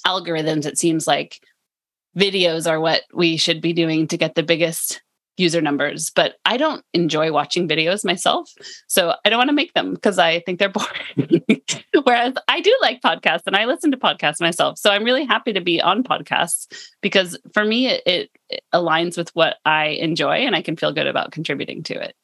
algorithms 0.06 0.66
it 0.66 0.78
seems 0.78 1.08
like 1.08 1.40
videos 2.18 2.70
are 2.70 2.80
what 2.80 3.02
we 3.14 3.38
should 3.38 3.62
be 3.62 3.74
doing 3.74 4.08
to 4.08 4.18
get 4.18 4.36
the 4.36 4.44
biggest 4.44 5.02
user 5.38 5.62
numbers, 5.62 6.10
but 6.10 6.36
I 6.46 6.58
don't 6.58 6.84
enjoy 6.94 7.32
watching 7.32 7.68
videos 7.68 8.06
myself. 8.06 8.52
So 8.88 9.16
I 9.26 9.30
don't 9.30 9.38
want 9.38 9.50
to 9.50 9.56
make 9.56 9.74
them 9.74 9.94
because 9.94 10.20
I 10.20 10.42
think 10.42 10.60
they're 10.60 10.70
boring. 11.18 11.44
Whereas 12.04 12.34
I 12.48 12.62
do 12.62 12.76
like 12.82 13.02
podcasts 13.02 13.44
and 13.48 13.56
I 13.56 13.66
listen 13.66 13.92
to 13.92 13.98
podcasts 13.98 14.42
myself. 14.42 14.78
So 14.78 14.92
I'm 14.92 15.04
really 15.04 15.26
happy 15.26 15.54
to 15.54 15.62
be 15.62 15.82
on 15.82 16.04
podcasts 16.04 16.68
because 17.02 17.38
for 17.54 17.66
me, 17.66 17.88
it, 17.88 18.04
it, 18.06 18.30
aligns 18.74 19.18
with 19.18 19.34
what 19.34 19.56
I 19.64 19.86
enjoy 19.86 20.40
and 20.40 20.58
I 20.58 20.62
can 20.62 20.76
feel 20.76 20.92
good 20.92 21.08
about 21.08 21.32
contributing 21.32 21.84
to 21.84 21.94
it. 21.94 22.16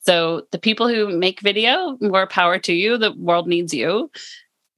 So 0.00 0.42
the 0.52 0.58
people 0.58 0.88
who 0.88 1.16
make 1.16 1.40
video, 1.40 1.96
more 2.00 2.26
power 2.26 2.58
to 2.60 2.72
you. 2.72 2.96
The 2.96 3.12
world 3.12 3.46
needs 3.48 3.74
you. 3.74 4.10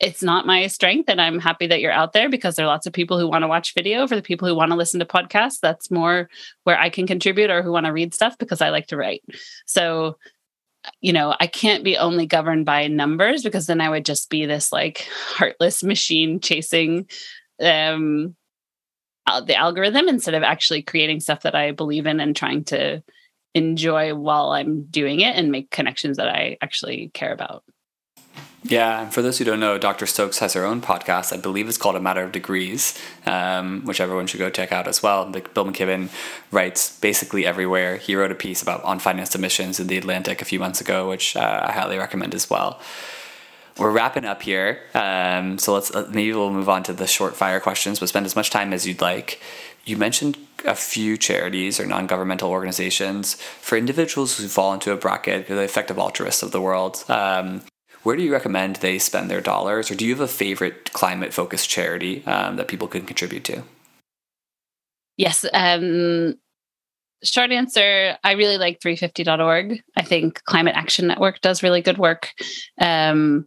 It's 0.00 0.22
not 0.22 0.46
my 0.46 0.66
strength 0.66 1.08
and 1.08 1.20
i'm 1.20 1.38
happy 1.38 1.66
that 1.66 1.80
you're 1.80 1.92
out 1.92 2.12
there 2.12 2.28
because 2.28 2.56
there 2.56 2.64
are 2.64 2.68
lots 2.68 2.86
of 2.86 2.92
people 2.92 3.18
who 3.18 3.28
want 3.28 3.42
to 3.42 3.48
watch 3.48 3.74
video. 3.74 4.06
For 4.06 4.16
the 4.16 4.22
people 4.22 4.46
who 4.46 4.54
want 4.54 4.70
to 4.70 4.76
listen 4.76 5.00
to 5.00 5.06
podcasts 5.06 5.60
that's 5.60 5.90
more 5.90 6.28
where 6.64 6.78
i 6.78 6.88
can 6.88 7.06
contribute 7.06 7.50
or 7.50 7.62
who 7.62 7.72
want 7.72 7.86
to 7.86 7.92
read 7.92 8.14
stuff 8.14 8.38
because 8.38 8.60
i 8.60 8.70
like 8.70 8.86
to 8.88 8.96
write. 8.96 9.22
So 9.66 10.16
you 11.00 11.12
know 11.12 11.34
i 11.40 11.46
can't 11.46 11.84
be 11.84 11.96
only 11.96 12.26
governed 12.26 12.64
by 12.64 12.86
numbers 12.86 13.42
because 13.42 13.66
then 13.66 13.80
i 13.80 13.88
would 13.88 14.04
just 14.04 14.30
be 14.30 14.46
this 14.46 14.72
like 14.72 15.06
heartless 15.34 15.82
machine 15.82 16.40
chasing 16.40 17.06
um 17.60 18.34
the 19.44 19.56
algorithm 19.56 20.08
instead 20.08 20.34
of 20.34 20.42
actually 20.42 20.82
creating 20.82 21.20
stuff 21.20 21.42
that 21.42 21.54
i 21.54 21.72
believe 21.72 22.06
in 22.06 22.20
and 22.20 22.34
trying 22.34 22.64
to 22.64 23.02
enjoy 23.54 24.14
while 24.14 24.50
i'm 24.50 24.84
doing 24.84 25.20
it 25.20 25.34
and 25.34 25.50
make 25.50 25.70
connections 25.70 26.16
that 26.16 26.28
i 26.28 26.56
actually 26.62 27.10
care 27.12 27.32
about 27.32 27.64
yeah, 28.64 29.02
and 29.02 29.14
for 29.14 29.22
those 29.22 29.38
who 29.38 29.44
don't 29.44 29.60
know, 29.60 29.78
Dr. 29.78 30.04
Stokes 30.04 30.40
has 30.40 30.54
her 30.54 30.64
own 30.64 30.80
podcast. 30.80 31.32
I 31.32 31.36
believe 31.36 31.68
it's 31.68 31.78
called 31.78 31.94
A 31.94 32.00
Matter 32.00 32.24
of 32.24 32.32
Degrees, 32.32 32.98
um, 33.24 33.82
which 33.84 34.00
everyone 34.00 34.26
should 34.26 34.40
go 34.40 34.50
check 34.50 34.72
out 34.72 34.88
as 34.88 35.00
well. 35.02 35.30
Like 35.30 35.54
Bill 35.54 35.64
McKibben 35.64 36.08
writes 36.50 36.98
basically 36.98 37.46
everywhere. 37.46 37.98
He 37.98 38.16
wrote 38.16 38.32
a 38.32 38.34
piece 38.34 38.60
about 38.60 38.82
on 38.82 38.98
finance 38.98 39.34
emissions 39.34 39.78
in 39.78 39.86
the 39.86 39.96
Atlantic 39.96 40.42
a 40.42 40.44
few 40.44 40.58
months 40.58 40.80
ago, 40.80 41.08
which 41.08 41.36
uh, 41.36 41.66
I 41.68 41.72
highly 41.72 41.98
recommend 41.98 42.34
as 42.34 42.50
well. 42.50 42.80
We're 43.78 43.92
wrapping 43.92 44.24
up 44.24 44.42
here, 44.42 44.80
um, 44.92 45.56
so 45.58 45.72
let's 45.74 45.94
uh, 45.94 46.08
maybe 46.10 46.32
we'll 46.32 46.50
move 46.50 46.68
on 46.68 46.82
to 46.82 46.92
the 46.92 47.06
short 47.06 47.36
fire 47.36 47.60
questions, 47.60 48.00
but 48.00 48.08
spend 48.08 48.26
as 48.26 48.34
much 48.34 48.50
time 48.50 48.72
as 48.72 48.88
you'd 48.88 49.00
like. 49.00 49.40
You 49.84 49.96
mentioned 49.96 50.36
a 50.64 50.74
few 50.74 51.16
charities 51.16 51.78
or 51.78 51.86
non-governmental 51.86 52.50
organizations 52.50 53.34
for 53.34 53.78
individuals 53.78 54.36
who 54.36 54.48
fall 54.48 54.74
into 54.74 54.90
a 54.90 54.96
bracket, 54.96 55.46
the 55.46 55.60
effective 55.60 55.96
altruists 55.96 56.42
of 56.42 56.50
the 56.50 56.60
world. 56.60 57.04
Um, 57.08 57.62
where 58.02 58.16
do 58.16 58.22
you 58.22 58.32
recommend 58.32 58.76
they 58.76 58.98
spend 58.98 59.30
their 59.30 59.40
dollars, 59.40 59.90
or 59.90 59.94
do 59.94 60.04
you 60.04 60.12
have 60.12 60.20
a 60.20 60.28
favorite 60.28 60.92
climate 60.92 61.32
focused 61.32 61.68
charity 61.68 62.24
um, 62.26 62.56
that 62.56 62.68
people 62.68 62.88
can 62.88 63.04
contribute 63.04 63.44
to? 63.44 63.62
Yes. 65.16 65.44
Um, 65.52 66.38
short 67.24 67.50
answer 67.50 68.16
I 68.22 68.32
really 68.32 68.58
like 68.58 68.80
350.org. 68.80 69.82
I 69.96 70.02
think 70.02 70.42
Climate 70.44 70.76
Action 70.76 71.06
Network 71.08 71.40
does 71.40 71.62
really 71.62 71.82
good 71.82 71.98
work. 71.98 72.32
Um, 72.80 73.46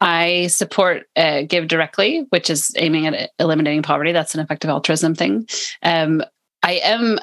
I 0.00 0.48
support 0.48 1.04
uh, 1.14 1.42
Give 1.42 1.68
Directly, 1.68 2.26
which 2.30 2.50
is 2.50 2.72
aiming 2.76 3.06
at 3.06 3.30
eliminating 3.38 3.82
poverty. 3.82 4.10
That's 4.10 4.34
an 4.34 4.40
effective 4.40 4.68
altruism 4.68 5.14
thing. 5.14 5.46
Um, 5.84 6.24
I 6.64 6.80
am 6.82 7.20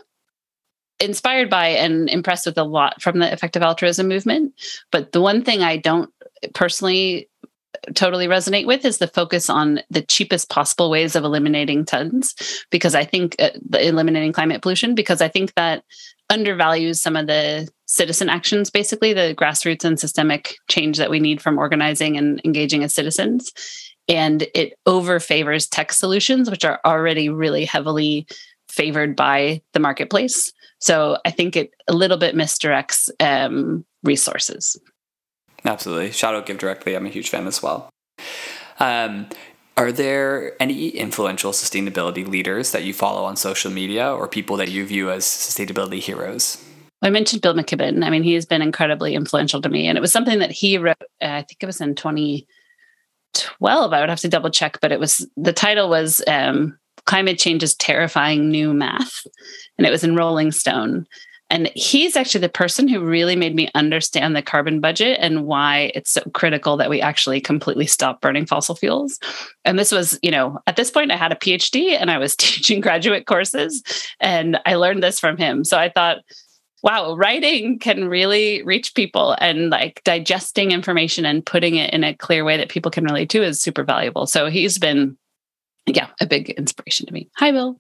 inspired 1.01 1.49
by 1.49 1.67
and 1.67 2.09
impressed 2.09 2.45
with 2.45 2.57
a 2.57 2.63
lot 2.63 3.01
from 3.01 3.19
the 3.19 3.32
effective 3.32 3.61
altruism 3.63 4.07
movement. 4.07 4.53
But 4.91 5.11
the 5.11 5.21
one 5.21 5.43
thing 5.43 5.61
I 5.61 5.77
don't 5.77 6.09
personally 6.53 7.29
totally 7.95 8.27
resonate 8.27 8.65
with 8.65 8.83
is 8.83 8.97
the 8.97 9.07
focus 9.07 9.49
on 9.49 9.79
the 9.89 10.01
cheapest 10.01 10.49
possible 10.49 10.89
ways 10.89 11.15
of 11.15 11.23
eliminating 11.23 11.85
tons 11.85 12.35
because 12.71 12.95
i 12.95 13.05
think 13.05 13.35
uh, 13.39 13.49
eliminating 13.79 14.33
climate 14.33 14.61
pollution 14.61 14.95
because 14.95 15.21
i 15.21 15.27
think 15.27 15.53
that 15.53 15.83
undervalues 16.29 17.01
some 17.01 17.15
of 17.15 17.27
the 17.27 17.67
citizen 17.85 18.29
actions 18.29 18.69
basically 18.69 19.13
the 19.13 19.35
grassroots 19.35 19.83
and 19.83 19.99
systemic 19.99 20.55
change 20.69 20.97
that 20.97 21.09
we 21.09 21.19
need 21.19 21.41
from 21.41 21.57
organizing 21.57 22.17
and 22.17 22.39
engaging 22.45 22.83
as 22.83 22.93
citizens. 22.93 23.51
And 24.07 24.47
it 24.53 24.73
over 24.85 25.19
favors 25.19 25.67
tech 25.67 25.91
solutions 25.91 26.49
which 26.49 26.65
are 26.65 26.79
already 26.85 27.29
really 27.29 27.65
heavily 27.65 28.27
favored 28.67 29.15
by 29.15 29.61
the 29.73 29.79
marketplace. 29.79 30.53
So 30.79 31.17
i 31.25 31.31
think 31.31 31.55
it 31.55 31.71
a 31.87 31.93
little 31.93 32.17
bit 32.17 32.35
misdirects 32.35 33.09
um, 33.19 33.85
resources 34.03 34.79
Absolutely. 35.66 36.12
Shout 36.12 36.36
out 36.36 36.45
Give 36.45 36.57
Directly. 36.57 36.95
I'm 36.95 37.05
a 37.05 37.10
huge 37.10 37.30
fan 37.30 37.47
as 37.47 37.62
well. 37.62 37.89
Um, 38.80 39.28
are 39.78 39.91
there 39.91 40.62
any 40.62 40.89
influential 40.89 41.51
sustainability 41.51 42.28
leaders 42.28 42.72
that 42.72 42.84
you 42.84 42.93
follow 42.93 43.24
on 43.24 43.36
social 43.38 43.72
media 43.72 44.12
or 44.12 44.28
people 44.28 44.57
that 44.57 44.70
you 44.70 44.86
view 44.86 45.10
as 45.10 45.24
sustainability 45.24 45.99
heroes? 45.99 46.64
I 47.01 47.10
mentioned 47.10 47.41
Bill 47.41 47.53
McKibben. 47.53 48.03
I 48.03 48.10
mean, 48.10 48.24
he 48.24 48.34
has 48.34 48.45
been 48.45 48.62
incredibly 48.62 49.16
influential 49.16 49.62
to 49.62 49.70
me. 49.70 49.88
And 49.88 49.97
it 49.97 50.01
was 50.01 50.12
something 50.12 50.39
that 50.39 50.51
he 50.51 50.78
wrote, 50.78 50.97
uh, 51.22 51.28
I 51.28 51.41
think 51.43 51.57
it 51.62 51.66
was 51.66 51.80
in 51.80 51.95
2012. 51.95 53.93
I 53.93 53.99
would 54.01 54.10
have 54.10 54.20
to 54.20 54.28
double 54.28 54.49
check, 54.49 54.80
but 54.82 54.91
it 54.91 54.99
was 54.99 55.26
the 55.38 55.53
title 55.53 55.88
was 55.88 56.22
um, 56.28 56.78
Climate 57.05 57.39
Change 57.39 57.64
is 57.64 57.74
Terrifying 57.76 58.49
New 58.49 58.74
Math. 58.74 59.26
And 59.78 59.88
it 59.88 59.91
was 59.91 60.03
in 60.03 60.18
Rolling 60.18 60.51
Stone. 60.51 61.07
And 61.49 61.71
he's 61.75 62.15
actually 62.15 62.41
the 62.41 62.49
person 62.49 62.87
who 62.87 63.03
really 63.03 63.35
made 63.35 63.55
me 63.55 63.69
understand 63.73 64.35
the 64.35 64.41
carbon 64.41 64.79
budget 64.79 65.17
and 65.19 65.45
why 65.45 65.91
it's 65.95 66.11
so 66.11 66.21
critical 66.33 66.77
that 66.77 66.89
we 66.89 67.01
actually 67.01 67.41
completely 67.41 67.87
stop 67.87 68.21
burning 68.21 68.45
fossil 68.45 68.75
fuels. 68.75 69.19
And 69.65 69.79
this 69.79 69.91
was, 69.91 70.19
you 70.21 70.29
know, 70.29 70.59
at 70.67 70.75
this 70.75 70.91
point, 70.91 71.11
I 71.11 71.15
had 71.15 71.31
a 71.31 71.35
PhD 71.35 71.97
and 71.99 72.11
I 72.11 72.19
was 72.19 72.35
teaching 72.35 72.81
graduate 72.81 73.25
courses, 73.25 73.83
and 74.19 74.59
I 74.65 74.75
learned 74.75 75.01
this 75.01 75.19
from 75.19 75.37
him. 75.37 75.63
So 75.63 75.77
I 75.77 75.89
thought, 75.89 76.17
wow, 76.83 77.15
writing 77.15 77.79
can 77.79 78.07
really 78.07 78.61
reach 78.63 78.93
people 78.93 79.35
and 79.39 79.69
like 79.69 80.01
digesting 80.05 80.71
information 80.71 81.25
and 81.25 81.45
putting 81.45 81.75
it 81.75 81.93
in 81.93 82.03
a 82.03 82.15
clear 82.15 82.45
way 82.45 82.57
that 82.57 82.69
people 82.69 82.91
can 82.91 83.03
relate 83.03 83.29
to 83.31 83.43
is 83.43 83.59
super 83.59 83.83
valuable. 83.83 84.27
So 84.27 84.49
he's 84.49 84.77
been, 84.77 85.17
yeah, 85.87 86.07
a 86.21 86.25
big 86.25 86.51
inspiration 86.51 87.07
to 87.07 87.13
me. 87.13 87.29
Hi, 87.37 87.51
Bill 87.51 87.79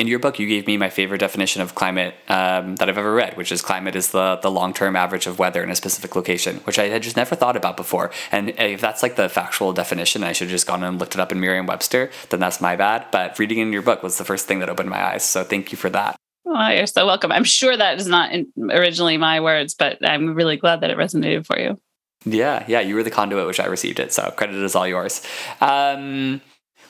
in 0.00 0.06
your 0.06 0.18
book, 0.18 0.38
you 0.38 0.46
gave 0.46 0.66
me 0.66 0.78
my 0.78 0.88
favorite 0.88 1.18
definition 1.18 1.60
of 1.60 1.74
climate 1.74 2.14
um, 2.28 2.76
that 2.76 2.88
I've 2.88 2.96
ever 2.96 3.12
read, 3.12 3.36
which 3.36 3.52
is 3.52 3.60
climate 3.60 3.94
is 3.94 4.12
the, 4.12 4.36
the 4.36 4.50
long 4.50 4.72
term 4.72 4.96
average 4.96 5.26
of 5.26 5.38
weather 5.38 5.62
in 5.62 5.70
a 5.70 5.76
specific 5.76 6.16
location, 6.16 6.56
which 6.64 6.78
I 6.78 6.88
had 6.88 7.02
just 7.02 7.16
never 7.16 7.36
thought 7.36 7.54
about 7.54 7.76
before. 7.76 8.10
And 8.32 8.48
if 8.58 8.80
that's 8.80 9.02
like 9.02 9.16
the 9.16 9.28
factual 9.28 9.74
definition, 9.74 10.24
I 10.24 10.32
should 10.32 10.46
have 10.46 10.52
just 10.52 10.66
gone 10.66 10.82
and 10.82 10.98
looked 10.98 11.14
it 11.14 11.20
up 11.20 11.32
in 11.32 11.38
Merriam 11.38 11.66
Webster, 11.66 12.10
then 12.30 12.40
that's 12.40 12.62
my 12.62 12.76
bad. 12.76 13.08
But 13.12 13.38
reading 13.38 13.58
in 13.58 13.74
your 13.74 13.82
book 13.82 14.02
was 14.02 14.16
the 14.16 14.24
first 14.24 14.46
thing 14.46 14.60
that 14.60 14.70
opened 14.70 14.88
my 14.88 15.04
eyes. 15.04 15.22
So 15.22 15.44
thank 15.44 15.70
you 15.70 15.76
for 15.76 15.90
that. 15.90 16.16
Oh, 16.46 16.68
you're 16.68 16.86
so 16.86 17.04
welcome. 17.04 17.30
I'm 17.30 17.44
sure 17.44 17.76
that 17.76 18.00
is 18.00 18.06
not 18.06 18.32
originally 18.70 19.18
my 19.18 19.40
words, 19.40 19.74
but 19.74 19.98
I'm 20.02 20.34
really 20.34 20.56
glad 20.56 20.80
that 20.80 20.90
it 20.90 20.96
resonated 20.96 21.44
for 21.44 21.58
you. 21.58 21.78
Yeah, 22.24 22.64
yeah, 22.68 22.80
you 22.80 22.94
were 22.94 23.02
the 23.02 23.10
conduit 23.10 23.46
which 23.46 23.60
I 23.60 23.66
received 23.66 24.00
it. 24.00 24.14
So 24.14 24.30
credit 24.30 24.56
is 24.56 24.74
all 24.74 24.88
yours. 24.88 25.22
Um, 25.60 26.40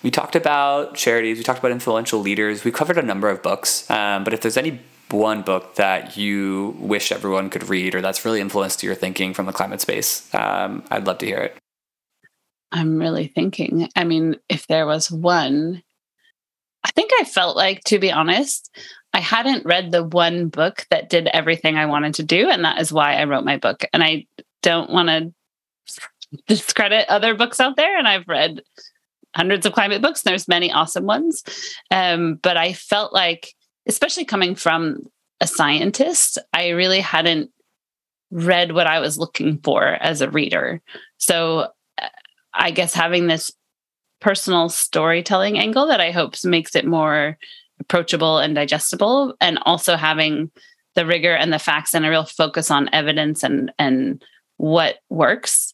we 0.03 0.11
talked 0.11 0.36
about 0.36 0.94
charities, 0.94 1.38
we 1.38 1.44
talked 1.44 1.59
about 1.59 1.72
influential 1.72 2.20
leaders, 2.20 2.64
we 2.64 2.70
covered 2.70 2.98
a 2.98 3.03
number 3.03 3.28
of 3.28 3.42
books. 3.42 3.88
Um, 3.90 4.24
but 4.24 4.32
if 4.32 4.40
there's 4.40 4.57
any 4.57 4.80
one 5.11 5.42
book 5.42 5.74
that 5.74 6.16
you 6.16 6.76
wish 6.78 7.11
everyone 7.11 7.51
could 7.51 7.68
read 7.68 7.94
or 7.94 8.01
that's 8.01 8.24
really 8.24 8.40
influenced 8.40 8.82
your 8.82 8.94
thinking 8.94 9.34
from 9.34 9.46
the 9.46 9.53
climate 9.53 9.80
space, 9.80 10.32
um, 10.34 10.84
I'd 10.90 11.07
love 11.07 11.18
to 11.18 11.26
hear 11.26 11.38
it. 11.38 11.57
I'm 12.72 12.98
really 12.98 13.26
thinking. 13.26 13.88
I 13.96 14.05
mean, 14.05 14.36
if 14.48 14.66
there 14.68 14.86
was 14.86 15.11
one, 15.11 15.82
I 16.84 16.90
think 16.92 17.11
I 17.20 17.24
felt 17.24 17.57
like, 17.57 17.82
to 17.84 17.98
be 17.98 18.12
honest, 18.12 18.70
I 19.12 19.18
hadn't 19.18 19.66
read 19.66 19.90
the 19.90 20.05
one 20.05 20.48
book 20.48 20.86
that 20.90 21.11
did 21.11 21.26
everything 21.28 21.76
I 21.76 21.86
wanted 21.86 22.14
to 22.14 22.22
do. 22.22 22.48
And 22.48 22.64
that 22.64 22.80
is 22.80 22.92
why 22.92 23.14
I 23.14 23.24
wrote 23.24 23.44
my 23.44 23.57
book. 23.57 23.84
And 23.92 24.05
I 24.05 24.26
don't 24.62 24.90
want 24.90 25.09
to 25.09 25.32
discredit 26.46 27.09
other 27.09 27.34
books 27.34 27.59
out 27.59 27.76
there. 27.76 27.98
And 27.98 28.07
I've 28.07 28.28
read 28.28 28.62
hundreds 29.36 29.66
of 29.66 29.72
climate 29.72 30.02
books. 30.02 30.22
There's 30.22 30.48
many 30.48 30.72
awesome 30.72 31.06
ones. 31.06 31.42
Um, 31.90 32.38
but 32.42 32.56
I 32.56 32.72
felt 32.72 33.12
like, 33.12 33.54
especially 33.86 34.24
coming 34.24 34.54
from 34.54 35.00
a 35.40 35.46
scientist, 35.46 36.38
I 36.52 36.70
really 36.70 37.00
hadn't 37.00 37.50
read 38.30 38.72
what 38.72 38.86
I 38.86 39.00
was 39.00 39.18
looking 39.18 39.58
for 39.58 39.84
as 39.84 40.20
a 40.20 40.30
reader. 40.30 40.80
So 41.18 41.68
uh, 42.00 42.08
I 42.54 42.70
guess 42.70 42.94
having 42.94 43.26
this 43.26 43.50
personal 44.20 44.68
storytelling 44.68 45.58
angle 45.58 45.86
that 45.86 46.00
I 46.00 46.10
hope 46.10 46.34
makes 46.44 46.76
it 46.76 46.86
more 46.86 47.38
approachable 47.80 48.38
and 48.38 48.54
digestible, 48.54 49.34
and 49.40 49.58
also 49.62 49.96
having 49.96 50.50
the 50.94 51.06
rigor 51.06 51.34
and 51.34 51.52
the 51.52 51.58
facts 51.58 51.94
and 51.94 52.04
a 52.04 52.10
real 52.10 52.26
focus 52.26 52.70
on 52.70 52.90
evidence 52.92 53.42
and 53.42 53.72
and 53.78 54.22
what 54.58 54.98
works. 55.08 55.72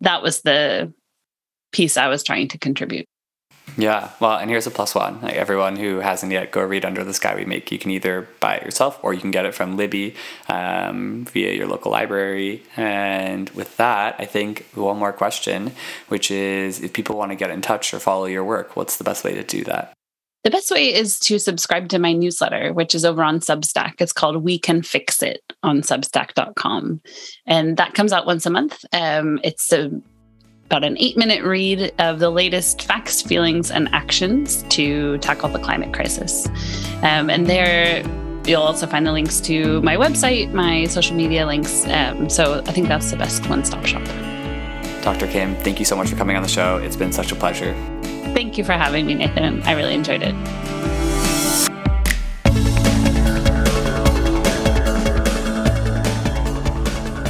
That 0.00 0.22
was 0.22 0.42
the 0.42 0.92
piece 1.74 1.96
I 1.96 2.08
was 2.08 2.22
trying 2.22 2.48
to 2.48 2.58
contribute. 2.58 3.06
Yeah, 3.76 4.10
well, 4.20 4.36
and 4.36 4.48
here's 4.50 4.66
a 4.66 4.70
plus 4.70 4.94
one. 4.94 5.20
Like 5.20 5.34
everyone 5.34 5.76
who 5.76 5.98
hasn't 5.98 6.30
yet, 6.30 6.52
go 6.52 6.62
read 6.62 6.84
Under 6.84 7.02
the 7.02 7.14
Sky 7.14 7.34
We 7.34 7.44
Make. 7.44 7.72
You 7.72 7.78
can 7.78 7.90
either 7.90 8.28
buy 8.38 8.56
it 8.56 8.64
yourself 8.64 9.00
or 9.02 9.12
you 9.12 9.20
can 9.20 9.32
get 9.32 9.46
it 9.46 9.54
from 9.54 9.76
Libby 9.76 10.14
um, 10.48 11.24
via 11.24 11.52
your 11.52 11.66
local 11.66 11.90
library. 11.90 12.62
And 12.76 13.50
with 13.50 13.76
that, 13.78 14.14
I 14.18 14.26
think 14.26 14.66
one 14.74 14.98
more 14.98 15.12
question, 15.12 15.72
which 16.08 16.30
is 16.30 16.80
if 16.80 16.92
people 16.92 17.16
want 17.16 17.32
to 17.32 17.36
get 17.36 17.50
in 17.50 17.62
touch 17.62 17.92
or 17.92 17.98
follow 17.98 18.26
your 18.26 18.44
work, 18.44 18.76
what's 18.76 18.96
the 18.96 19.04
best 19.04 19.24
way 19.24 19.34
to 19.34 19.42
do 19.42 19.64
that? 19.64 19.92
The 20.44 20.50
best 20.50 20.70
way 20.70 20.92
is 20.92 21.18
to 21.20 21.38
subscribe 21.38 21.88
to 21.88 21.98
my 21.98 22.12
newsletter, 22.12 22.72
which 22.74 22.94
is 22.94 23.04
over 23.04 23.24
on 23.24 23.40
Substack. 23.40 23.94
It's 23.98 24.12
called 24.12 24.44
We 24.44 24.58
Can 24.58 24.82
Fix 24.82 25.22
It 25.22 25.40
on 25.62 25.80
substack.com. 25.80 27.00
And 27.46 27.76
that 27.78 27.94
comes 27.94 28.12
out 28.12 28.26
once 28.26 28.44
a 28.44 28.50
month. 28.50 28.84
Um, 28.92 29.40
it's 29.42 29.72
a 29.72 29.90
about 30.66 30.84
an 30.84 30.96
eight 30.98 31.16
minute 31.16 31.42
read 31.42 31.92
of 31.98 32.18
the 32.18 32.30
latest 32.30 32.82
facts, 32.82 33.22
feelings, 33.22 33.70
and 33.70 33.88
actions 33.92 34.64
to 34.70 35.18
tackle 35.18 35.48
the 35.48 35.58
climate 35.58 35.92
crisis. 35.92 36.46
Um, 37.02 37.30
and 37.30 37.46
there, 37.46 38.02
you'll 38.46 38.62
also 38.62 38.86
find 38.86 39.06
the 39.06 39.12
links 39.12 39.40
to 39.42 39.80
my 39.82 39.96
website, 39.96 40.52
my 40.52 40.86
social 40.86 41.16
media 41.16 41.46
links. 41.46 41.86
Um, 41.86 42.28
so 42.28 42.62
I 42.66 42.72
think 42.72 42.88
that's 42.88 43.10
the 43.10 43.16
best 43.16 43.48
one 43.48 43.64
stop 43.64 43.84
shop. 43.84 44.04
Dr. 45.02 45.26
Kim, 45.26 45.54
thank 45.56 45.78
you 45.78 45.84
so 45.84 45.96
much 45.96 46.08
for 46.08 46.16
coming 46.16 46.36
on 46.36 46.42
the 46.42 46.48
show. 46.48 46.78
It's 46.78 46.96
been 46.96 47.12
such 47.12 47.30
a 47.30 47.34
pleasure. 47.36 47.74
Thank 48.32 48.56
you 48.56 48.64
for 48.64 48.72
having 48.72 49.06
me, 49.06 49.14
Nathan. 49.14 49.62
I 49.62 49.72
really 49.72 49.94
enjoyed 49.94 50.22
it. 50.22 50.34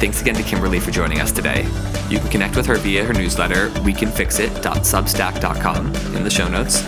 Thanks 0.04 0.20
again 0.20 0.34
to 0.34 0.42
Kimberly 0.42 0.80
for 0.80 0.90
joining 0.90 1.22
us 1.22 1.32
today. 1.32 1.62
You 2.10 2.18
can 2.18 2.28
connect 2.28 2.56
with 2.56 2.66
her 2.66 2.76
via 2.76 3.06
her 3.06 3.14
newsletter, 3.14 3.70
wecanfixit.substack.com, 3.70 5.86
in 6.14 6.22
the 6.22 6.28
show 6.28 6.46
notes. 6.46 6.84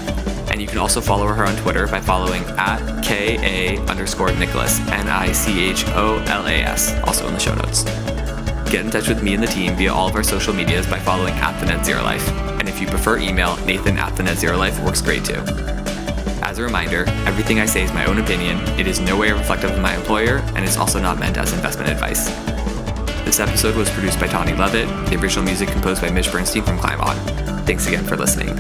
And 0.51 0.61
you 0.61 0.69
can 0.69 0.77
also 0.77 1.01
follow 1.01 1.27
her 1.27 1.47
on 1.47 1.57
Twitter 1.57 1.87
by 1.87 1.99
following 1.99 2.43
at 2.59 2.79
KA 3.03 3.83
underscore 3.91 4.33
Nicholas, 4.33 4.81
N 4.91 5.09
I 5.09 5.33
C 5.33 5.67
H 5.67 5.87
O 5.95 6.23
L 6.27 6.47
A 6.47 6.61
S, 6.61 6.93
also 7.05 7.27
in 7.27 7.33
the 7.33 7.41
show 7.41 7.55
notes. 7.55 7.85
Get 8.71 8.85
in 8.85 8.91
touch 8.91 9.09
with 9.09 9.23
me 9.23 9.33
and 9.33 9.43
the 9.43 9.47
team 9.47 9.75
via 9.77 9.95
all 9.95 10.09
of 10.09 10.15
our 10.15 10.23
social 10.23 10.53
medias 10.53 10.87
by 10.87 10.99
following 10.99 11.33
at 11.37 11.59
the 11.59 11.65
Net 11.65 11.87
Zero 11.87 12.03
Life. 12.03 12.29
And 12.61 12.69
if 12.69 12.83
you 12.83 12.87
prefer 12.87 13.17
email, 13.17 13.57
Nathan 13.65 13.97
at 13.97 14.15
the 14.15 14.25
Net 14.25 14.37
Zero 14.37 14.59
Life 14.59 14.79
works 14.85 15.01
great 15.01 15.25
too. 15.25 15.43
As 16.43 16.59
a 16.59 16.63
reminder, 16.63 17.07
everything 17.25 17.61
I 17.61 17.65
say 17.65 17.83
is 17.83 17.95
my 17.95 18.05
own 18.05 18.19
opinion, 18.19 18.59
it 18.79 18.87
is 18.87 19.01
no 19.01 19.17
way 19.17 19.33
reflective 19.33 19.71
of 19.71 19.81
my 19.81 19.97
employer, 19.97 20.43
and 20.55 20.67
is 20.67 20.77
also 20.77 21.01
not 21.01 21.19
meant 21.19 21.39
as 21.39 21.55
investment 21.55 21.89
advice. 21.89 22.29
This 23.27 23.41
episode 23.41 23.75
was 23.75 23.91
produced 23.91 24.21
by 24.21 24.29
Tawny 24.29 24.55
Levitt, 24.55 24.87
the 25.11 25.19
original 25.21 25.45
music 25.45 25.69
composed 25.69 26.01
by 26.01 26.11
Mitch 26.11 26.31
Bernstein 26.31 26.63
from 26.63 26.79
Climb 26.79 27.01
On. 27.01 27.17
Thanks 27.67 27.89
again 27.89 28.05
for 28.05 28.17
listening. 28.17 28.57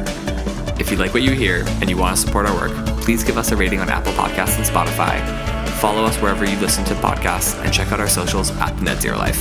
If 0.78 0.90
you 0.90 0.96
like 0.96 1.14
what 1.14 1.22
you 1.22 1.30
hear 1.30 1.64
and 1.80 1.88
you 1.88 1.96
want 1.96 2.16
to 2.16 2.20
support 2.20 2.46
our 2.46 2.54
work, 2.54 2.72
please 3.00 3.22
give 3.22 3.38
us 3.38 3.52
a 3.52 3.56
rating 3.56 3.78
on 3.78 3.88
Apple 3.88 4.12
Podcasts 4.14 4.56
and 4.56 4.66
Spotify. 4.66 5.24
Follow 5.80 6.02
us 6.02 6.20
wherever 6.20 6.44
you 6.44 6.58
listen 6.58 6.84
to 6.86 6.94
podcasts 6.94 7.58
and 7.64 7.72
check 7.72 7.92
out 7.92 8.00
our 8.00 8.08
socials 8.08 8.50
at 8.58 8.76
the 8.76 8.82
Net 8.82 9.00
Zero 9.00 9.16
Life. 9.16 9.40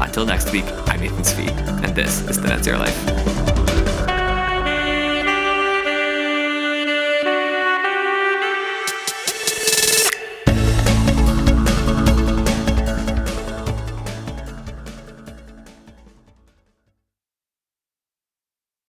Until 0.00 0.26
next 0.26 0.50
week, 0.50 0.64
I'm 0.88 1.00
Nathan 1.00 1.22
Svee, 1.22 1.48
and 1.84 1.94
this 1.94 2.28
is 2.28 2.42
the 2.42 2.48
Net 2.48 2.64
Zero 2.64 2.78
Life. 2.78 3.45